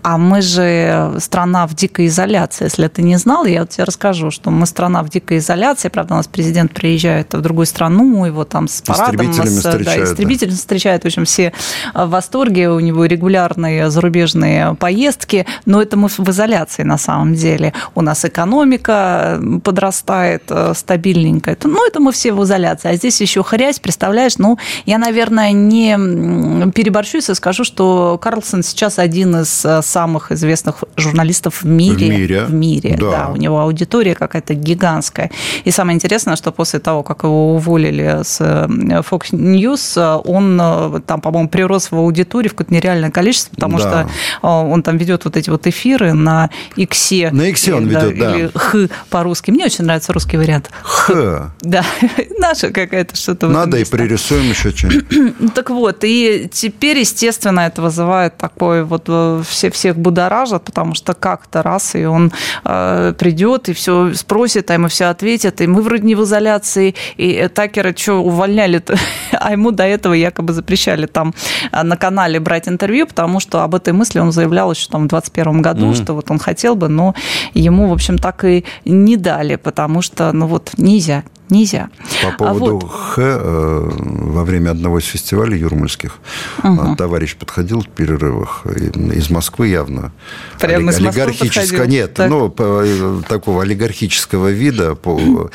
А 0.04 0.18
мы 0.18 0.42
же 0.42 1.16
страна 1.20 1.66
в 1.66 1.76
дикой 1.76 2.08
изоляции. 2.08 2.66
Если 2.66 2.88
ты 2.90 3.02
не 3.04 3.16
знал, 3.16 3.46
я 3.46 3.62
вот 3.62 3.70
тебе 3.70 3.86
расскажу, 3.86 4.32
что 4.32 4.52
мы 4.52 4.66
страна 4.66 5.02
в 5.02 5.10
дикой 5.10 5.38
изоляции. 5.38 5.88
Правда, 5.88 6.16
у 6.16 6.18
нас 6.18 6.28
президент 6.28 6.74
приезжает 6.74 7.34
в 7.34 7.40
другую 7.40 7.66
страну, 7.66 8.26
его 8.26 8.44
там 8.44 8.68
с 8.68 8.82
парадом... 8.82 9.16
Истребителями 9.16 9.60
с, 9.60 9.66
встречают. 9.66 9.86
Да, 9.86 10.04
истребитель 10.04 10.50
да. 10.50 10.56
встречает. 10.56 11.04
В 11.04 11.06
общем, 11.06 11.24
все 11.24 11.54
в 11.94 12.10
восторге. 12.10 12.70
У 12.70 12.82
него 12.82 13.06
регулярные 13.06 13.90
зарубежные 13.90 14.76
поездки. 14.76 15.46
Но 15.66 15.82
это 15.82 15.96
мы 15.96 16.10
в 16.10 16.20
изоляции 16.30 16.84
на 16.84 16.98
самом 16.98 17.36
деле. 17.36 17.74
У 17.96 18.02
нас 18.02 18.26
экономика 18.26 19.40
подрастает 19.64 20.44
э, 20.50 20.74
стабильненько. 20.76 21.56
Ну, 21.64 21.88
это 21.88 22.02
мы 22.02 22.12
все 22.12 22.34
в 22.34 22.44
изоляции. 22.44 22.90
А 22.90 22.96
здесь 22.96 23.22
еще 23.22 23.42
хрясь, 23.42 23.80
представляешь? 23.80 24.38
Ну, 24.38 24.58
я, 24.86 24.98
наверное, 24.98 25.54
не 25.54 26.72
переборщу, 26.72 27.18
если 27.18 27.34
скажу, 27.34 27.64
что 27.64 28.20
Карлсон 28.22 28.64
сейчас 28.64 29.00
один 29.00 29.38
из 29.38 29.64
э, 29.64 29.82
самых 29.94 30.32
известных 30.32 30.84
журналистов 30.98 31.62
в 31.62 31.66
мире. 31.66 32.08
В 32.08 32.10
мире? 32.10 32.46
В 32.46 32.54
мире, 32.54 32.98
да. 33.00 33.12
да. 33.12 33.30
У 33.32 33.36
него 33.36 33.60
аудитория 33.60 34.16
какая-то 34.16 34.56
гигантская. 34.56 35.30
И 35.66 35.72
самое 35.72 35.96
интересное, 35.96 36.36
что 36.36 36.52
после 36.52 36.80
того, 36.80 37.04
как 37.04 37.24
его 37.24 37.56
уволили 37.56 38.22
с 38.24 38.38
э, 38.42 38.66
Fox 39.10 39.32
News, 39.32 40.22
он 40.26 40.60
э, 40.60 41.02
там, 41.06 41.22
по-моему, 41.22 41.48
прирос 41.48 41.92
в 41.92 41.96
аудитории 41.96 42.48
в 42.48 42.54
какое-то 42.56 42.74
нереальное 42.74 43.12
количество, 43.12 43.54
потому 43.54 43.78
да. 43.78 43.84
что 43.84 44.10
э, 44.42 44.48
он 44.48 44.82
там 44.82 44.98
ведет 44.98 45.26
вот 45.26 45.38
эти 45.38 45.52
вот 45.52 45.68
эфиры 45.68 46.14
на 46.14 46.50
Иксе. 46.76 47.30
На 47.32 47.50
Иксе 47.50 47.76
он 47.76 47.86
ведет, 47.86 48.18
да. 48.18 48.36
Или 48.36 48.50
Х 48.56 48.88
по-русски. 49.10 49.52
Мне 49.52 49.66
очень 49.66 49.86
нравится 49.86 50.12
русский 50.12 50.38
вариант. 50.38 50.72
Х. 50.82 51.54
Да, 51.62 51.86
наша 52.40 52.72
какая-то 52.72 53.16
что-то. 53.16 53.48
Надо 53.48 53.78
и 53.78 53.86
пририсуем 53.86 54.50
еще 54.50 54.72
что-нибудь. 54.76 55.54
Так 55.54 55.70
вот, 55.70 56.04
и 56.04 56.50
теперь, 56.52 57.00
естественно, 57.00 57.62
это 57.62 57.82
вызывает 57.82 58.38
такой 58.38 58.84
вот 58.84 59.10
все, 59.48 59.70
все 59.72 59.83
всех 59.84 59.98
будоражат, 59.98 60.64
потому 60.64 60.96
что 60.96 61.14
как-то 61.14 61.62
раз, 61.62 61.96
и 61.96 62.06
он 62.06 62.32
э, 62.64 63.14
придет, 63.18 63.68
и 63.68 63.74
все 63.74 64.14
спросит, 64.14 64.72
а 64.72 64.76
ему 64.76 64.88
все 64.88 65.06
ответят, 65.06 65.60
и 65.60 65.68
мы 65.68 65.82
вроде 65.82 66.04
не 66.04 66.16
в 66.16 66.24
изоляции, 66.24 66.96
и 67.18 67.50
Такера 67.54 67.94
что, 67.94 68.24
увольняли-то? 68.24 68.96
а 69.34 69.52
ему 69.52 69.72
до 69.72 69.84
этого 69.84 70.14
якобы 70.14 70.54
запрещали 70.54 71.06
там 71.06 71.34
э, 71.74 71.84
на 71.84 71.98
канале 71.98 72.40
брать 72.40 72.70
интервью, 72.70 73.08
потому 73.08 73.42
что 73.42 73.64
об 73.64 73.76
этой 73.76 73.92
мысли 73.92 74.20
он 74.20 74.32
заявлял 74.32 74.72
еще 74.72 74.88
там 74.88 75.04
в 75.04 75.08
2021 75.10 75.62
году, 75.62 75.92
mm-hmm. 75.92 76.04
что 76.04 76.14
вот 76.14 76.32
он 76.32 76.40
хотел 76.40 76.76
бы, 76.76 76.88
но 76.88 77.14
ему, 77.54 77.90
в 77.90 77.92
общем, 77.92 78.18
так 78.18 78.46
и 78.46 78.64
не 78.86 79.18
дали, 79.18 79.58
потому 79.58 80.02
что, 80.02 80.32
ну 80.32 80.48
вот, 80.48 80.72
нельзя, 80.78 81.24
нельзя. 81.50 81.90
По 82.22 82.30
а 82.30 82.32
поводу 82.32 82.66
а 82.66 82.74
вот... 82.74 82.92
Х, 82.92 83.22
э, 83.22 83.90
во 83.90 84.44
время 84.44 84.72
одного 84.72 85.00
из 85.00 85.06
фестивалей 85.06 85.60
юрмальских 85.60 86.18
угу. 86.64 86.96
товарищ 86.96 87.36
подходил 87.36 87.82
в 87.82 87.88
перерывах 87.88 88.66
из 88.66 89.30
Москвы 89.30 89.68
явно. 89.68 90.12
Прямо 90.60 90.92
из 90.92 91.00
Москвы 91.00 91.24
Олигархического, 91.24 91.84
нет, 91.84 92.14
так. 92.14 92.30
ну, 92.30 92.54
э, 92.58 93.22
такого 93.28 93.64
олигархического 93.64 94.50
вида, 94.50 94.96
по, 94.96 95.50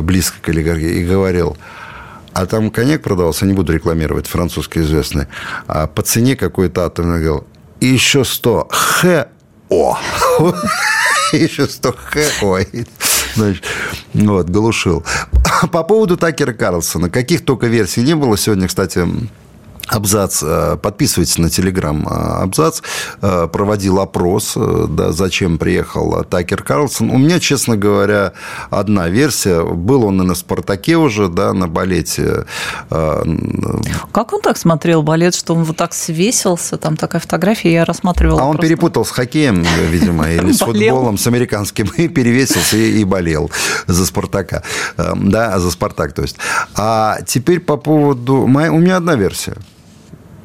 близко 0.00 0.36
к 0.40 0.48
олигархии, 0.48 1.00
и 1.00 1.04
говорил, 1.04 1.56
а 2.32 2.46
там 2.46 2.70
коньяк 2.70 3.02
продавался, 3.02 3.46
не 3.46 3.52
буду 3.52 3.72
рекламировать, 3.72 4.26
французский 4.26 4.80
известный, 4.80 5.26
а 5.66 5.86
по 5.86 6.02
цене 6.02 6.36
какой-то 6.36 6.84
атомный 6.84 7.22
говорил, 7.22 7.46
и 7.80 7.86
еще 7.86 8.24
100 8.24 8.68
Х, 8.70 9.28
О. 9.68 9.98
Еще 11.32 11.66
100 11.66 11.92
Х, 11.92 12.20
ой. 12.42 12.68
Значит, 13.34 13.64
вот, 14.12 14.48
глушил. 14.48 15.04
По 15.72 15.82
поводу 15.82 16.16
Такера 16.16 16.52
Карлсона. 16.52 17.10
Каких 17.10 17.44
только 17.44 17.66
версий 17.66 18.02
не 18.02 18.14
было. 18.14 18.36
Сегодня, 18.36 18.68
кстати, 18.68 19.06
Абзац, 19.88 20.42
э, 20.42 20.76
подписывайтесь 20.80 21.38
на 21.38 21.50
телеграм 21.50 22.06
э, 22.08 22.42
Абзац, 22.42 22.80
э, 23.20 23.48
проводил 23.52 24.00
опрос, 24.00 24.56
да, 24.56 25.12
зачем 25.12 25.58
приехал 25.58 26.24
Такер 26.24 26.62
Карлсон. 26.62 27.10
У 27.10 27.18
меня, 27.18 27.38
честно 27.38 27.76
говоря, 27.76 28.32
одна 28.70 29.08
версия. 29.08 29.62
Был 29.62 30.04
он 30.04 30.22
и 30.22 30.24
на 30.24 30.34
«Спартаке» 30.34 30.96
уже, 30.96 31.28
да, 31.28 31.52
на 31.52 31.68
балете. 31.68 32.46
Как 32.88 34.32
он 34.32 34.40
так 34.40 34.56
смотрел 34.56 35.02
балет, 35.02 35.34
что 35.34 35.54
он 35.54 35.64
вот 35.64 35.76
так 35.76 35.92
свесился? 35.92 36.76
Там 36.76 36.96
такая 36.96 37.20
фотография, 37.20 37.72
я 37.72 37.84
рассматривал. 37.84 38.38
А 38.38 38.44
он 38.44 38.56
просто... 38.56 38.68
перепутал 38.68 39.04
с 39.04 39.10
хоккеем, 39.10 39.64
видимо, 39.90 40.30
или 40.30 40.52
с 40.52 40.58
футболом, 40.64 41.18
с 41.18 41.26
американским, 41.26 41.90
и 41.96 42.08
перевесился, 42.08 42.76
и 42.76 43.04
болел 43.04 43.50
за 43.86 44.06
«Спартака». 44.06 44.62
Да, 44.96 45.58
за 45.58 45.70
«Спартак», 45.70 46.12
то 46.12 46.22
есть. 46.22 46.36
А 46.74 47.18
теперь 47.26 47.60
по 47.60 47.76
поводу... 47.76 48.36
У 48.36 48.48
меня 48.48 48.96
одна 48.96 49.14
версия– 49.14 49.56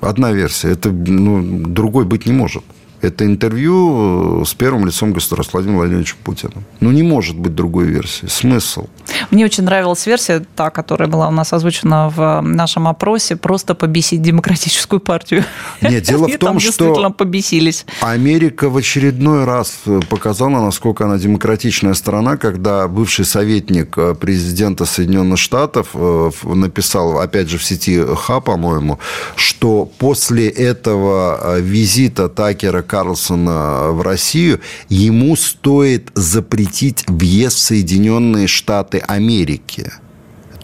одна 0.02 0.32
версия. 0.32 0.72
Это 0.72 0.92
ну, 0.92 1.42
другой 1.68 2.06
быть 2.06 2.26
не 2.26 2.34
может. 2.34 2.64
Это 3.02 3.26
интервью 3.26 4.44
с 4.46 4.54
первым 4.54 4.86
лицом 4.86 5.14
государства 5.14 5.58
Владимиром 5.58 5.80
Владимировичем 5.80 6.18
Путиным. 6.24 6.64
Ну, 6.80 6.92
не 6.92 7.04
может 7.04 7.38
быть 7.38 7.56
другой 7.56 7.86
версии. 7.86 8.28
Смысл? 8.28 8.88
Мне 9.32 9.46
очень 9.46 9.64
нравилась 9.64 10.06
версия, 10.06 10.46
та, 10.56 10.70
которая 10.70 11.10
была 11.10 11.28
у 11.28 11.32
нас 11.32 11.54
озвучена 11.54 12.10
в 12.10 12.42
нашем 12.42 12.88
опросе, 12.88 13.36
просто 13.36 13.76
побесить 13.76 14.22
демократическую 14.22 15.00
партию. 15.00 15.44
Нет, 15.82 16.04
дело 16.10 16.28
в 16.28 16.38
том, 16.38 16.60
что 16.60 17.10
побесились. 17.10 17.86
Америка 18.02 18.70
в 18.70 18.78
очередной 18.78 19.46
раз 19.46 19.80
показала, 20.10 20.64
насколько 20.64 21.06
она 21.06 21.18
демократичная 21.18 21.94
страна, 21.94 22.38
когда 22.38 22.88
бывший 22.88 23.26
советник 23.26 23.98
президента 24.20 24.86
Соединенных 24.86 25.40
Штатов 25.40 25.90
э, 25.94 26.32
написал, 26.44 27.20
опять 27.20 27.50
же, 27.50 27.58
в 27.58 27.64
сети 27.64 28.00
ХА, 28.00 28.40
по-моему, 28.40 29.00
что 29.36 29.90
после 29.98 30.50
этого 30.50 31.58
э, 31.58 31.62
визита 31.62 32.30
Такера 32.30 32.82
Карлсона 32.90 33.92
в 33.92 34.02
Россию 34.02 34.60
ему 34.90 35.36
стоит 35.36 36.10
запретить 36.16 37.06
въезд 37.08 37.58
в 37.58 37.62
Соединенные 37.62 38.48
Штаты 38.48 38.98
Америки. 38.98 39.92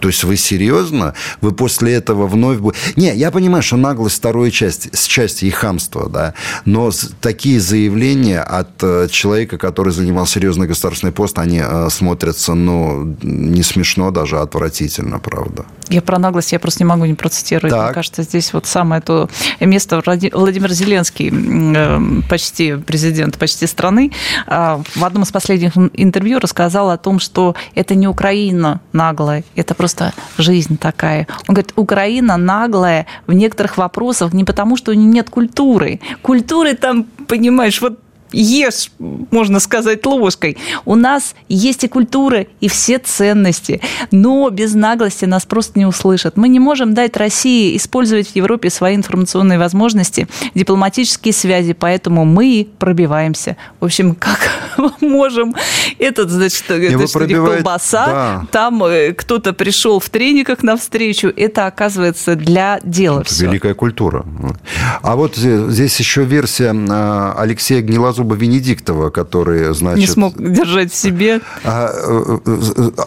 То 0.00 0.08
есть 0.08 0.24
вы 0.24 0.36
серьезно? 0.36 1.14
Вы 1.40 1.52
после 1.52 1.94
этого 1.94 2.26
вновь... 2.26 2.58
Не, 2.96 3.14
я 3.14 3.30
понимаю, 3.30 3.62
что 3.62 3.76
наглость 3.76 4.16
второй 4.16 4.50
части, 4.50 4.90
с 4.92 5.04
части 5.04 5.44
и 5.46 5.50
хамство, 5.50 6.08
да, 6.08 6.34
но 6.64 6.90
такие 7.20 7.60
заявления 7.60 8.40
от 8.40 8.82
э, 8.82 9.08
человека, 9.10 9.58
который 9.58 9.92
занимал 9.92 10.26
серьезный 10.26 10.66
государственный 10.66 11.12
пост, 11.12 11.38
они 11.38 11.62
э, 11.62 11.88
смотрятся, 11.90 12.54
ну, 12.54 13.16
не 13.22 13.62
смешно 13.62 14.10
даже, 14.10 14.38
а 14.38 14.42
отвратительно, 14.42 15.18
правда. 15.18 15.64
Я 15.88 16.02
про 16.02 16.18
наглость 16.18 16.52
я 16.52 16.58
просто 16.58 16.82
не 16.82 16.88
могу 16.88 17.04
не 17.04 17.14
процитировать. 17.14 17.72
Так. 17.72 17.84
Мне 17.86 17.94
кажется, 17.94 18.22
здесь 18.22 18.52
вот 18.52 18.66
самое 18.66 19.00
то 19.00 19.28
место 19.60 20.02
Владимир 20.04 20.72
Зеленский, 20.72 21.30
э, 21.32 22.22
почти 22.28 22.74
президент 22.76 23.38
почти 23.38 23.66
страны, 23.66 24.12
в 24.46 25.04
одном 25.04 25.22
из 25.22 25.32
последних 25.32 25.76
интервью 25.76 26.38
рассказал 26.38 26.90
о 26.90 26.96
том, 26.96 27.18
что 27.18 27.54
это 27.74 27.94
не 27.94 28.08
Украина 28.08 28.80
наглая, 28.92 29.44
это 29.54 29.74
просто 29.74 29.85
просто 29.86 30.12
жизнь 30.36 30.78
такая. 30.78 31.28
Он 31.46 31.54
говорит, 31.54 31.72
Украина 31.76 32.36
наглая 32.36 33.06
в 33.28 33.32
некоторых 33.32 33.76
вопросах 33.76 34.32
не 34.32 34.42
потому, 34.42 34.76
что 34.76 34.90
у 34.90 34.94
нее 34.94 35.06
нет 35.06 35.30
культуры. 35.30 36.00
Культуры 36.22 36.74
там, 36.74 37.04
понимаешь, 37.04 37.80
вот 37.80 38.00
ешь, 38.32 38.90
можно 38.98 39.60
сказать, 39.60 40.04
ложкой. 40.06 40.56
У 40.84 40.94
нас 40.94 41.34
есть 41.48 41.84
и 41.84 41.88
культура, 41.88 42.46
и 42.60 42.68
все 42.68 42.98
ценности, 42.98 43.80
но 44.10 44.48
без 44.50 44.74
наглости 44.74 45.24
нас 45.24 45.46
просто 45.46 45.78
не 45.78 45.86
услышат. 45.86 46.36
Мы 46.36 46.48
не 46.48 46.60
можем 46.60 46.94
дать 46.94 47.16
России 47.16 47.76
использовать 47.76 48.28
в 48.28 48.36
Европе 48.36 48.70
свои 48.70 48.96
информационные 48.96 49.58
возможности, 49.58 50.28
дипломатические 50.54 51.32
связи, 51.32 51.72
поэтому 51.72 52.24
мы 52.24 52.66
пробиваемся. 52.78 53.56
В 53.80 53.84
общем, 53.84 54.14
как 54.14 54.50
можем. 55.00 55.54
Этот, 55.98 56.30
значит, 56.30 56.64
это 56.70 57.06
что 57.06 57.26
колбаса, 57.26 58.06
да. 58.06 58.46
там 58.50 58.82
э, 58.84 59.12
кто-то 59.12 59.52
пришел 59.52 60.00
в 60.00 60.08
трениках 60.08 60.62
навстречу, 60.62 61.32
это 61.34 61.66
оказывается 61.66 62.36
для 62.36 62.80
дела 62.82 63.20
это 63.20 63.30
все. 63.30 63.46
Великая 63.46 63.74
культура. 63.74 64.24
А 65.02 65.16
вот 65.16 65.36
здесь 65.36 65.98
еще 65.98 66.24
версия 66.24 66.74
а, 66.74 67.34
Алексея 67.38 67.82
Гнилозова 67.82 68.15
зуба 68.16 68.34
Венедиктова, 68.34 69.10
который, 69.10 69.74
значит... 69.74 70.00
Не 70.00 70.06
смог 70.06 70.34
держать 70.38 70.92
в 70.92 70.96
себе. 70.96 71.40
А, 71.64 71.90
а, 71.92 72.40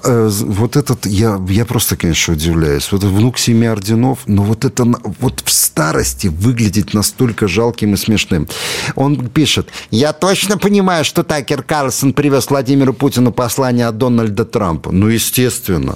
а, 0.03 0.29
вот 0.29 0.75
этот, 0.77 1.05
я, 1.05 1.39
я 1.49 1.65
просто, 1.65 1.97
конечно, 1.97 2.33
удивляюсь. 2.33 2.91
Вот 2.91 3.03
внук 3.03 3.37
семи 3.37 3.67
орденов, 3.67 4.19
но 4.27 4.43
вот 4.43 4.65
это 4.65 4.85
вот 5.19 5.41
в 5.43 5.51
старости 5.51 6.27
выглядит 6.27 6.93
настолько 6.93 7.47
жалким 7.47 7.93
и 7.93 7.97
смешным. 7.97 8.47
Он 8.95 9.27
пишет, 9.27 9.69
я 9.91 10.13
точно 10.13 10.57
понимаю, 10.57 11.03
что 11.03 11.23
Такер 11.23 11.63
Карлсон 11.63 12.13
привез 12.13 12.49
Владимиру 12.49 12.93
Путину 12.93 13.31
послание 13.31 13.87
от 13.87 13.97
Дональда 13.97 14.45
Трампа. 14.45 14.91
Ну, 14.91 15.07
естественно. 15.07 15.95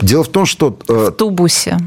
Дело 0.00 0.24
в 0.24 0.28
том, 0.28 0.46
что... 0.46 0.76
В 0.86 1.10
тубусе 1.10 1.78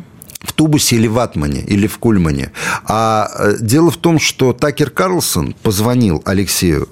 в 0.44 0.54
Тубусе 0.54 0.98
или 0.98 1.08
в 1.08 1.18
Атмане, 1.20 1.62
или 1.62 1.88
в 1.88 1.98
Кульмане. 1.98 2.52
А 2.86 3.30
э, 3.38 3.56
дело 3.60 3.90
в 3.90 3.98
том, 3.98 4.20
что 4.20 4.54
Такер 4.54 4.90
Карлсон 4.90 5.56
позвонил 5.64 6.22
Алексею 6.26 6.90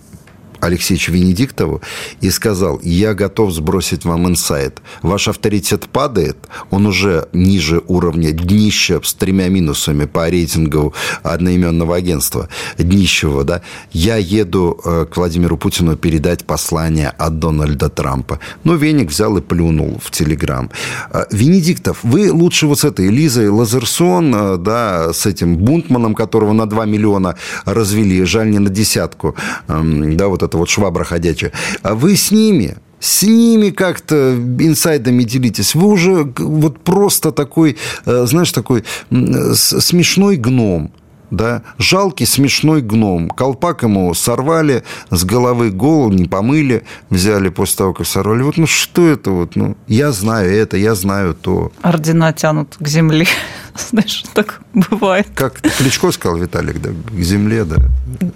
Алексеевичу 0.62 1.12
Венедиктову 1.12 1.82
и 2.22 2.30
сказал, 2.30 2.80
я 2.84 3.14
готов 3.14 3.52
сбросить 3.52 4.06
вам 4.06 4.28
инсайт. 4.28 4.82
Ваш 5.02 5.28
авторитет 5.28 5.90
падает, 5.90 6.38
он 6.70 6.86
уже 6.86 7.28
ниже 7.34 7.82
уровня 7.88 8.32
днища 8.32 9.02
с 9.04 9.14
тремя 9.14 9.50
минусами 9.50 10.06
по 10.06 10.30
рейтингу 10.30 10.94
одноименного 11.24 11.96
агентства, 11.96 12.48
днищего, 12.78 13.44
да. 13.44 13.62
Я 13.92 14.18
еду 14.18 14.80
э, 14.84 15.06
к 15.12 15.18
Владимиру 15.18 15.58
Путину 15.58 15.96
передать 15.96 16.46
послание 16.46 17.10
от 17.10 17.40
Дональда 17.40 17.90
Трампа. 17.90 18.40
Но 18.64 18.76
Веник 18.76 19.10
взял 19.10 19.38
и 19.38 19.42
плюнул 19.42 20.00
в 20.04 20.12
Телеграм. 20.12 20.70
Э, 21.12 21.26
Венедиктов, 21.32 22.00
вы 22.04 22.32
лучше 22.32 22.68
вот 22.68 22.80
с 22.80 22.86
этой 22.86 23.10
Лизой 23.10 23.50
Лазерсон, 23.50 24.36
э, 24.36 24.58
да, 24.58 25.14
с 25.14 25.26
этим 25.26 25.58
Бунтманом, 25.58 26.16
которого 26.16 26.54
на 26.54 26.66
2 26.66 26.86
миллиона 26.86 27.36
развели, 27.66 28.24
жаль 28.24 28.52
не 28.52 28.60
на 28.60 28.70
десятку, 28.70 29.36
эм, 29.68 30.18
да, 30.18 30.28
вот 30.28 30.44
это 30.44 30.51
вот 30.58 30.70
швабра 30.70 31.04
ходячая, 31.04 31.52
а 31.84 31.96
вы 31.96 32.16
с 32.16 32.32
ними 32.32 32.78
с 33.00 33.24
ними 33.24 33.72
как-то 33.72 34.36
инсайдами 34.36 35.24
делитесь. 35.24 35.74
Вы 35.74 35.88
уже 35.88 36.32
вот 36.38 36.84
просто 36.84 37.32
такой, 37.32 37.78
э, 38.06 38.26
знаешь, 38.28 38.52
такой 38.52 38.84
смешной 39.10 40.36
гном 40.36 40.94
да, 41.32 41.64
жалкий 41.78 42.28
смешной 42.28 42.82
гном. 42.82 43.30
Колпак 43.30 43.84
ему 43.84 44.14
сорвали 44.14 44.84
с 45.10 45.24
головы 45.24 45.72
голову, 45.72 46.12
не 46.12 46.26
помыли, 46.26 46.84
взяли 47.10 47.50
после 47.50 47.78
того, 47.78 47.94
как 47.94 48.06
сорвали. 48.06 48.44
Вот, 48.44 48.58
ну, 48.58 48.68
что 48.68 49.08
это 49.08 49.32
вот, 49.32 49.56
ну, 49.56 49.76
я 49.88 50.12
знаю 50.12 50.54
это, 50.54 50.78
я 50.78 50.94
знаю 50.94 51.34
то. 51.34 51.72
Ордена 51.82 52.34
тянут 52.34 52.76
к 52.78 52.88
земле. 52.88 53.26
Знаешь, 53.90 54.24
так 54.34 54.62
бывает. 54.74 55.28
Как 55.36 55.62
Кличко 55.62 56.12
сказал, 56.12 56.38
Виталик, 56.38 56.82
да, 56.82 56.90
к 56.90 57.20
земле, 57.22 57.64
да. 57.64 57.78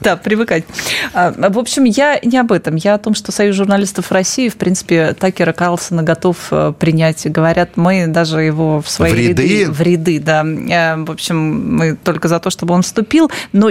Да, 0.01 0.15
привыкать. 0.15 0.63
А, 1.13 1.33
в 1.49 1.59
общем, 1.59 1.83
я 1.83 2.19
не 2.23 2.37
об 2.37 2.51
этом. 2.51 2.75
Я 2.75 2.95
о 2.95 2.97
том, 2.97 3.13
что 3.13 3.31
Союз 3.31 3.55
журналистов 3.55 4.11
России, 4.11 4.49
в 4.49 4.55
принципе, 4.55 5.13
Такера 5.13 5.53
Карлсона 5.53 6.03
готов 6.03 6.37
э, 6.51 6.73
принять. 6.77 7.29
Говорят, 7.29 7.77
мы 7.77 8.07
даже 8.07 8.41
его 8.41 8.81
в 8.81 8.89
свои 8.89 9.11
в 9.11 9.15
ряды? 9.15 9.43
ряды. 9.43 9.71
В 9.71 9.81
ряды, 9.81 10.19
да. 10.19 10.45
Э, 10.45 10.95
в 11.03 11.11
общем, 11.11 11.75
мы 11.75 11.95
только 11.95 12.27
за 12.27 12.39
то, 12.39 12.49
чтобы 12.49 12.73
он 12.73 12.81
вступил. 12.81 13.29
Но 13.51 13.69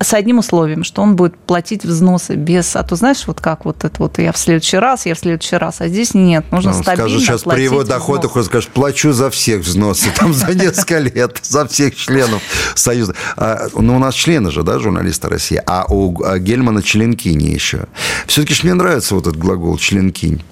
с 0.00 0.12
одним 0.12 0.38
условием, 0.38 0.84
что 0.84 1.02
он 1.02 1.16
будет 1.16 1.36
платить 1.36 1.84
взносы 1.84 2.34
без... 2.34 2.76
А 2.76 2.82
то 2.82 2.96
знаешь, 2.96 3.26
вот 3.26 3.40
как 3.40 3.64
вот 3.64 3.84
это 3.84 3.94
вот 3.98 4.18
я 4.18 4.32
в 4.32 4.38
следующий 4.38 4.76
раз, 4.76 5.06
я 5.06 5.14
в 5.14 5.18
следующий 5.18 5.56
раз, 5.56 5.80
а 5.80 5.88
здесь 5.88 6.14
нет, 6.14 6.44
нужно 6.50 6.72
ну, 6.72 6.82
стабильно 6.82 7.08
скажет, 7.08 7.26
сейчас 7.26 7.42
при 7.42 7.62
его 7.62 7.84
доходах 7.84 8.36
он 8.36 8.44
скажет, 8.44 8.70
плачу 8.70 9.12
за 9.12 9.30
всех 9.30 9.62
взносы, 9.62 10.08
там 10.16 10.34
за 10.34 10.54
несколько 10.54 10.98
лет, 10.98 11.38
за 11.42 11.66
всех 11.66 11.94
членов 11.94 12.42
Союза. 12.74 13.14
А, 13.36 13.68
ну, 13.74 13.96
у 13.96 13.98
нас 13.98 14.14
члены 14.14 14.50
же, 14.50 14.62
да, 14.62 14.78
журналисты 14.78 15.28
России, 15.28 15.62
а 15.64 15.86
у 15.88 16.22
а 16.24 16.38
Гельмана 16.38 16.82
членкини 16.82 17.50
еще. 17.50 17.86
Все-таки 18.26 18.54
мне 18.64 18.74
нравится 18.74 19.14
вот 19.14 19.26
этот 19.26 19.38
глагол 19.38 19.78
членкинь. 19.78 20.42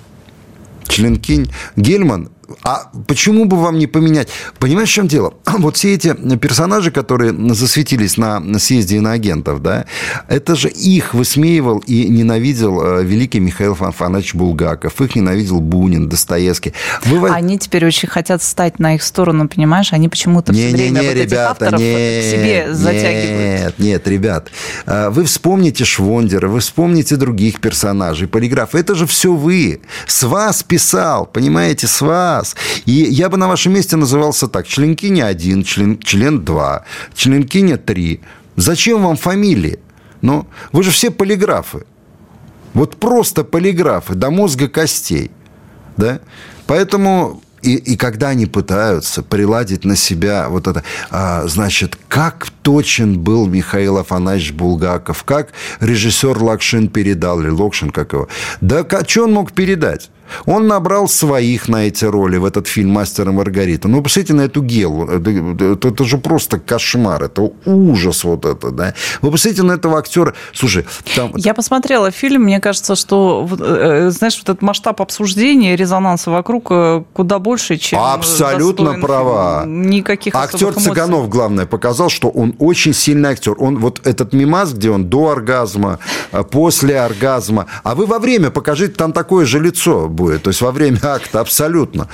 Членкинь. 0.88 1.50
Гельман 1.76 2.30
а 2.62 2.90
почему 3.06 3.44
бы 3.44 3.56
вам 3.56 3.78
не 3.78 3.86
поменять? 3.86 4.28
Понимаешь, 4.58 4.88
в 4.88 4.92
чем 4.92 5.08
дело? 5.08 5.34
Вот 5.46 5.76
все 5.76 5.94
эти 5.94 6.14
персонажи, 6.36 6.90
которые 6.90 7.32
засветились 7.54 8.16
на 8.16 8.58
съезде 8.58 8.96
иноагентов, 8.96 9.62
да, 9.62 9.86
это 10.28 10.56
же 10.56 10.68
их 10.68 11.14
высмеивал 11.14 11.78
и 11.86 12.08
ненавидел 12.08 12.80
э, 12.82 13.04
великий 13.04 13.40
Михаил 13.40 13.74
Фанфанович 13.74 14.34
Булгаков, 14.34 15.00
их 15.00 15.14
ненавидел 15.14 15.60
Бунин, 15.60 16.08
Достоевский. 16.08 16.74
Вы... 17.04 17.28
Они 17.30 17.58
теперь 17.58 17.86
очень 17.86 18.08
хотят 18.08 18.42
стать 18.42 18.78
на 18.78 18.94
их 18.94 19.02
сторону, 19.02 19.48
понимаешь? 19.48 19.92
Они 19.92 20.08
почему-то 20.08 20.52
не, 20.52 20.68
все 20.68 20.76
время 20.76 21.00
не, 21.00 21.06
вот 21.06 21.14
ребята, 21.14 21.22
этих 21.22 21.38
авторов 21.38 21.80
нет, 21.80 22.24
к 22.24 22.30
себе 22.30 22.74
затягивают. 22.74 23.62
Нет, 23.62 23.78
нет, 23.78 24.08
ребят. 24.08 24.48
Э, 24.86 25.10
вы 25.10 25.24
вспомните 25.24 25.84
Швондера, 25.84 26.48
вы 26.48 26.60
вспомните 26.60 27.16
других 27.16 27.60
персонажей, 27.60 28.28
полиграф. 28.28 28.74
Это 28.74 28.94
же 28.94 29.06
все 29.06 29.32
вы. 29.32 29.80
С 30.06 30.22
вас 30.22 30.62
писал, 30.62 31.26
понимаете, 31.26 31.86
с 31.86 32.00
вас 32.00 32.41
раз. 32.42 32.56
И 32.86 32.92
я 32.92 33.28
бы 33.28 33.36
на 33.36 33.48
вашем 33.48 33.72
месте 33.72 33.96
назывался 33.96 34.48
так. 34.48 34.66
Членкиня 34.66 35.26
1, 35.26 35.64
член, 35.64 35.98
член 35.98 36.44
2, 36.44 36.84
членкиня 37.14 37.76
3. 37.76 38.20
Зачем 38.56 39.02
вам 39.02 39.16
фамилии? 39.16 39.78
Ну, 40.22 40.46
вы 40.72 40.82
же 40.82 40.90
все 40.90 41.10
полиграфы. 41.10 41.84
Вот 42.74 42.96
просто 42.96 43.44
полиграфы 43.44 44.14
до 44.14 44.30
мозга 44.30 44.68
костей. 44.68 45.30
Да? 45.96 46.20
Поэтому 46.66 47.42
и, 47.62 47.74
и 47.74 47.96
когда 47.96 48.30
они 48.30 48.46
пытаются 48.46 49.22
приладить 49.22 49.84
на 49.84 49.96
себя 49.96 50.48
вот 50.48 50.66
это, 50.66 50.82
а, 51.10 51.46
значит, 51.46 51.96
как 52.08 52.48
точен 52.62 53.18
был 53.18 53.46
Михаил 53.46 53.98
Афанасьевич 53.98 54.52
Булгаков, 54.52 55.24
как 55.24 55.48
режиссер 55.80 56.38
Лакшин 56.38 56.88
передал, 56.88 57.40
или 57.40 57.50
Локшин, 57.50 57.90
как 57.90 58.12
его. 58.12 58.28
Да 58.60 58.86
что 59.06 59.24
он 59.24 59.32
мог 59.32 59.52
передать? 59.52 60.10
Он 60.46 60.66
набрал 60.66 61.08
своих 61.08 61.68
на 61.68 61.86
эти 61.86 62.04
роли 62.04 62.36
в 62.36 62.44
этот 62.44 62.66
фильм 62.66 62.90
«Мастер 62.90 63.28
и 63.28 63.32
Маргарита». 63.32 63.88
Ну, 63.88 64.02
посмотрите 64.02 64.34
на 64.34 64.42
эту 64.42 64.62
Гелу. 64.62 65.06
Это, 65.06 65.30
это, 65.30 65.88
это 65.88 66.04
же 66.04 66.18
просто 66.18 66.58
кошмар. 66.58 67.24
Это 67.24 67.50
ужас 67.64 68.24
вот 68.24 68.44
это, 68.44 68.70
да. 68.70 68.94
Вы 69.20 69.30
посмотрите 69.30 69.62
на 69.62 69.72
этого 69.72 69.98
актера. 69.98 70.34
Слушай, 70.52 70.86
там... 71.16 71.32
Я 71.36 71.54
посмотрела 71.54 72.10
фильм. 72.10 72.42
Мне 72.42 72.60
кажется, 72.60 72.94
что, 72.94 73.48
э, 73.60 74.10
знаешь, 74.10 74.36
вот 74.38 74.48
этот 74.48 74.62
масштаб 74.62 75.00
обсуждения, 75.00 75.76
резонанса 75.76 76.30
вокруг 76.30 76.68
э, 76.70 77.04
куда 77.12 77.38
больше, 77.38 77.76
чем 77.76 77.98
Абсолютно 78.00 78.94
права. 78.94 79.64
Никаких 79.66 80.34
Актер 80.34 80.74
Цыганов, 80.74 81.28
главное, 81.28 81.66
показал, 81.66 82.08
что 82.08 82.28
он 82.28 82.51
он 82.52 82.68
очень 82.68 82.92
сильный 82.94 83.30
актер. 83.30 83.54
Он 83.58 83.78
вот 83.78 84.00
этот 84.06 84.32
мимаз, 84.32 84.72
где 84.72 84.90
он 84.90 85.06
до 85.06 85.30
оргазма, 85.30 85.98
э, 86.32 86.42
после 86.42 87.00
оргазма. 87.00 87.66
А 87.82 87.94
вы 87.94 88.06
во 88.06 88.18
время 88.18 88.50
покажите, 88.50 88.94
там 88.94 89.12
такое 89.12 89.46
же 89.46 89.60
лицо 89.60 90.08
будет. 90.08 90.42
То 90.42 90.50
есть 90.50 90.60
во 90.60 90.72
время 90.72 90.98
акта 91.02 91.40
абсолютно. 91.40 92.08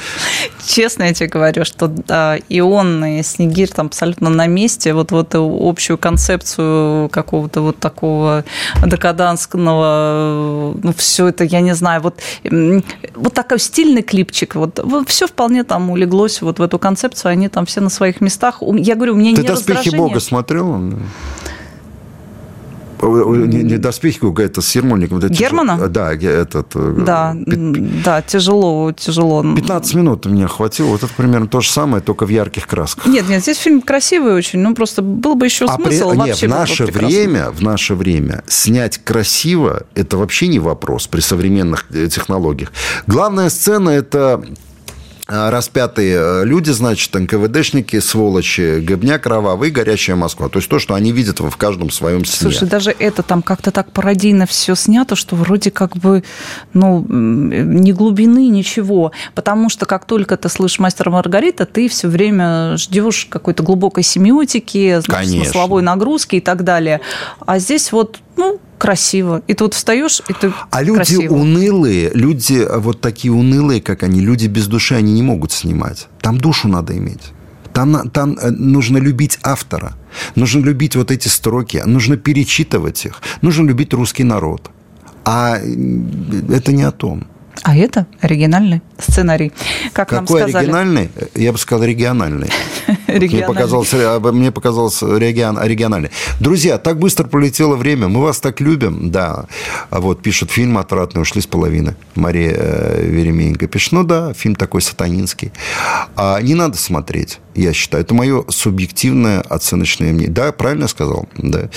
Честно 0.66 1.05
я 1.05 1.14
тебе 1.14 1.28
говорю, 1.28 1.64
что 1.64 1.89
да, 1.89 2.36
и 2.36 2.61
он, 2.61 3.05
и 3.05 3.22
Снегирь 3.22 3.70
там 3.70 3.86
абсолютно 3.86 4.30
на 4.30 4.47
месте. 4.47 4.95
Вот, 4.95 5.12
вот 5.12 5.34
общую 5.34 5.99
концепцию 5.99 7.09
какого-то 7.09 7.61
вот 7.62 7.78
такого 7.78 8.45
декаданского, 8.84 10.74
ну, 10.82 10.93
все 10.97 11.28
это, 11.28 11.45
я 11.45 11.61
не 11.61 11.74
знаю, 11.74 12.03
вот, 12.03 12.20
вот 13.14 13.34
такой 13.34 13.59
стильный 13.59 14.03
клипчик. 14.03 14.55
Вот, 14.55 14.80
все 15.07 15.26
вполне 15.26 15.64
там 15.64 15.91
улеглось 15.91 16.43
вот 16.43 16.59
в 16.59 16.62
эту 16.62 16.78
концепцию. 16.78 17.32
Они 17.32 17.49
там 17.49 17.66
все 17.66 17.80
на 17.80 17.91
своих 17.91 18.20
местах. 18.20 18.62
Я 18.62 18.95
говорю, 18.95 19.14
мне 19.14 19.34
Ты 19.34 19.43
не 19.43 19.49
«Доспехи 19.49 19.89
раздражение. 19.89 19.99
Бога» 19.99 20.20
смотрел? 20.28 20.80
Не, 23.00 23.62
не 23.62 23.78
доспехи, 23.78 24.18
это 24.42 24.60
с 24.60 24.74
Ермольником. 24.74 25.18
Это 25.18 25.28
Германа? 25.28 25.74
тяжело. 25.74 25.88
Да, 25.88 26.12
этот. 26.14 26.66
э, 26.74 26.94
Да, 27.06 27.36
пи- 27.46 27.54
да, 28.04 28.22
тяжело, 28.22 28.90
тяжело. 28.92 29.44
15 29.54 29.94
минут 29.94 30.26
мне 30.26 30.48
хватило. 30.48 30.88
Вот 30.88 31.04
это 31.04 31.12
примерно 31.16 31.46
то 31.46 31.60
же 31.60 31.70
самое, 31.70 32.02
только 32.02 32.26
в 32.26 32.28
ярких 32.30 32.66
красках. 32.66 33.06
Нет, 33.06 33.28
нет, 33.28 33.40
здесь 33.42 33.58
фильм 33.58 33.82
красивый 33.82 34.32
очень, 34.34 34.58
ну 34.58 34.74
просто 34.74 35.02
был 35.02 35.36
бы 35.36 35.46
еще 35.46 35.66
А 35.66 35.76
при- 35.76 35.84
смысл 35.96 36.10
не, 36.10 36.16
вообще. 36.18 36.46
в 36.48 36.50
было 36.50 36.56
бы 36.56 36.60
наше 36.60 36.84
время, 36.86 37.50
в 37.52 37.62
наше 37.62 37.94
время 37.94 38.42
снять 38.48 38.98
красиво 38.98 39.84
это 39.94 40.16
вообще 40.18 40.48
не 40.48 40.58
вопрос 40.58 41.06
при 41.06 41.20
современных 41.20 41.86
э, 41.92 42.08
технологиях. 42.08 42.72
Главная 43.06 43.48
сцена 43.48 43.90
это 43.90 44.42
э, 44.44 44.54
распятые 45.28 46.16
э, 46.18 46.44
люди, 46.44 46.70
значит, 46.70 47.14
НКВДшники, 47.14 48.00
сволочи, 48.00 48.80
гобня 48.80 49.18
кровавый, 49.18 49.70
горящая 49.70 50.16
Москва. 50.16 50.48
То 50.48 50.58
есть 50.58 50.70
то, 50.70 50.78
что 50.78 50.94
они 50.94 51.12
видят 51.12 51.40
в 51.40 51.56
каждом 51.56 51.90
своем 51.90 52.24
сне. 52.24 52.50
Слушай, 52.50 52.66
даже 52.66 52.94
это 52.98 53.22
там 53.22 53.42
как-то 53.42 53.70
так 53.70 53.92
пародийно 53.92 54.46
все 54.46 54.74
снято, 54.74 55.16
что 55.16 55.36
вроде 55.36 55.70
как 55.70 55.96
бы, 55.98 56.24
ну, 56.72 57.04
ни 57.06 57.92
глубины, 57.92 58.48
ничего. 58.48 59.12
Потому 59.34 59.68
что 59.68 59.84
как 59.84 60.06
только 60.06 60.38
ты 60.38 60.48
слышишь 60.48 60.78
«Мастера 60.78 61.10
Маргарита», 61.10 61.66
ты 61.66 61.88
все 61.88 62.08
время 62.08 62.78
ждешь 62.78 63.26
какой-то 63.28 63.62
глубокой 63.62 64.04
семиотики, 64.04 64.98
значит, 65.00 65.32
смысловой 65.32 65.82
нагрузки 65.82 66.36
и 66.36 66.40
так 66.40 66.64
далее. 66.64 67.02
А 67.44 67.58
здесь 67.58 67.92
вот, 67.92 68.18
ну, 68.36 68.58
красиво. 68.78 69.42
И 69.46 69.54
ты 69.54 69.64
вот 69.64 69.74
встаешь, 69.74 70.22
и 70.28 70.32
ты 70.32 70.52
А 70.70 70.82
люди 70.82 70.96
красиво. 70.96 71.34
унылые, 71.34 72.10
люди 72.14 72.54
э, 72.62 72.78
вот 72.78 73.00
такие 73.00 73.32
унылые, 73.32 73.80
как 73.80 74.02
они, 74.02 74.20
люди 74.20 74.46
без 74.46 74.66
души, 74.66 74.94
они 74.94 75.12
не 75.12 75.22
могут 75.22 75.52
снимать. 75.52 76.08
Там 76.20 76.38
душу 76.38 76.68
надо 76.68 76.96
иметь. 76.96 77.32
Там, 77.72 78.10
там 78.10 78.38
э, 78.40 78.50
нужно 78.50 78.98
любить 78.98 79.38
автора. 79.42 79.92
Нужно 80.34 80.64
любить 80.64 80.96
вот 80.96 81.10
эти 81.10 81.28
строки. 81.28 81.82
Нужно 81.86 82.16
перечитывать 82.16 83.04
их. 83.06 83.22
Нужно 83.42 83.68
любить 83.68 83.92
русский 83.92 84.24
народ. 84.24 84.70
А 85.24 85.58
это 85.58 86.72
не 86.72 86.82
о 86.84 86.90
том. 86.90 87.26
А 87.62 87.76
это 87.76 88.06
оригинальный 88.20 88.82
сценарий. 88.98 89.52
Как 89.92 90.12
нам 90.12 90.26
Какой 90.26 90.42
сказали. 90.42 90.64
оригинальный? 90.64 91.11
Я 91.34 91.52
бы 91.52 91.59
сказал 91.59 91.84
региональный. 91.84 92.48
Мне 93.09 93.44
показалось, 93.44 93.92
э, 93.92 94.18
мне 94.18 94.52
показалось 94.52 95.02
регион, 95.02 95.59
оригинальный. 95.59 96.11
Друзья, 96.40 96.78
так 96.78 96.98
быстро 96.98 97.26
пролетело 97.26 97.76
время. 97.76 98.09
Мы 98.09 98.20
вас 98.20 98.40
так 98.40 98.61
любим. 98.61 99.11
Да. 99.11 99.46
А 99.90 100.00
Вот 100.00 100.22
пишут, 100.22 100.50
фильм 100.50 100.78
отвратный, 100.78 101.22
ушли 101.22 101.40
с 101.40 101.46
половины. 101.46 101.96
Мария 102.14 102.54
э, 102.54 103.04
Веремеенко 103.06 103.66
пишет, 103.66 103.92
ну 103.92 104.04
да, 104.04 104.32
фильм 104.34 104.54
такой 104.54 104.82
сатанинский. 104.82 105.52
А 106.16 106.40
не 106.40 106.54
надо 106.54 106.76
смотреть, 106.76 107.40
я 107.59 107.72
считаю. 107.72 108.04
Это 108.04 108.14
мое 108.14 108.44
субъективное 108.48 109.40
оценочное 109.40 110.12
мнение. 110.12 110.30
Да, 110.30 110.52
правильно 110.52 110.82
я 110.84 110.88
сказал? 110.88 111.28
Да. 111.36 111.68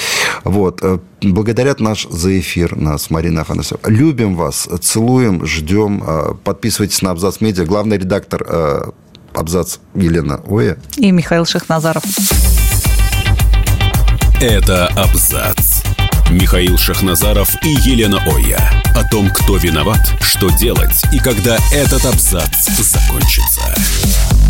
Вот. 0.44 0.80
Э, 0.82 1.00
Благодарят 1.22 1.80
наш 1.80 2.08
за 2.10 2.40
эфир, 2.40 2.76
нас, 2.76 3.10
Марина 3.12 3.42
Афанасьева. 3.42 3.80
Любим 3.86 4.36
вас, 4.36 4.68
целуем, 4.82 5.46
ждем. 5.46 6.04
Э, 6.06 6.34
Подписывайтесь 6.44 7.02
на 7.02 7.12
Абзац 7.12 7.42
Медиа. 7.42 7.66
Главный 7.66 7.98
редактор 7.98 8.44
э, 8.48 8.92
Абзац 9.34 9.78
Елена 9.96 10.42
Оя. 10.48 10.78
И 10.98 11.12
Михаил 11.12 11.46
Шахназаров. 11.46 12.04
Это 14.42 14.88
абзац. 14.88 15.84
Михаил 16.32 16.78
Шахназаров 16.78 17.54
и 17.64 17.70
Елена 17.70 18.20
Оя. 18.26 18.60
О 18.96 19.08
том, 19.10 19.30
кто 19.30 19.58
виноват, 19.58 20.00
что 20.22 20.50
делать 20.50 21.04
и 21.14 21.20
когда 21.20 21.58
этот 21.72 22.06
абзац 22.06 22.68
закончится. 22.80 24.41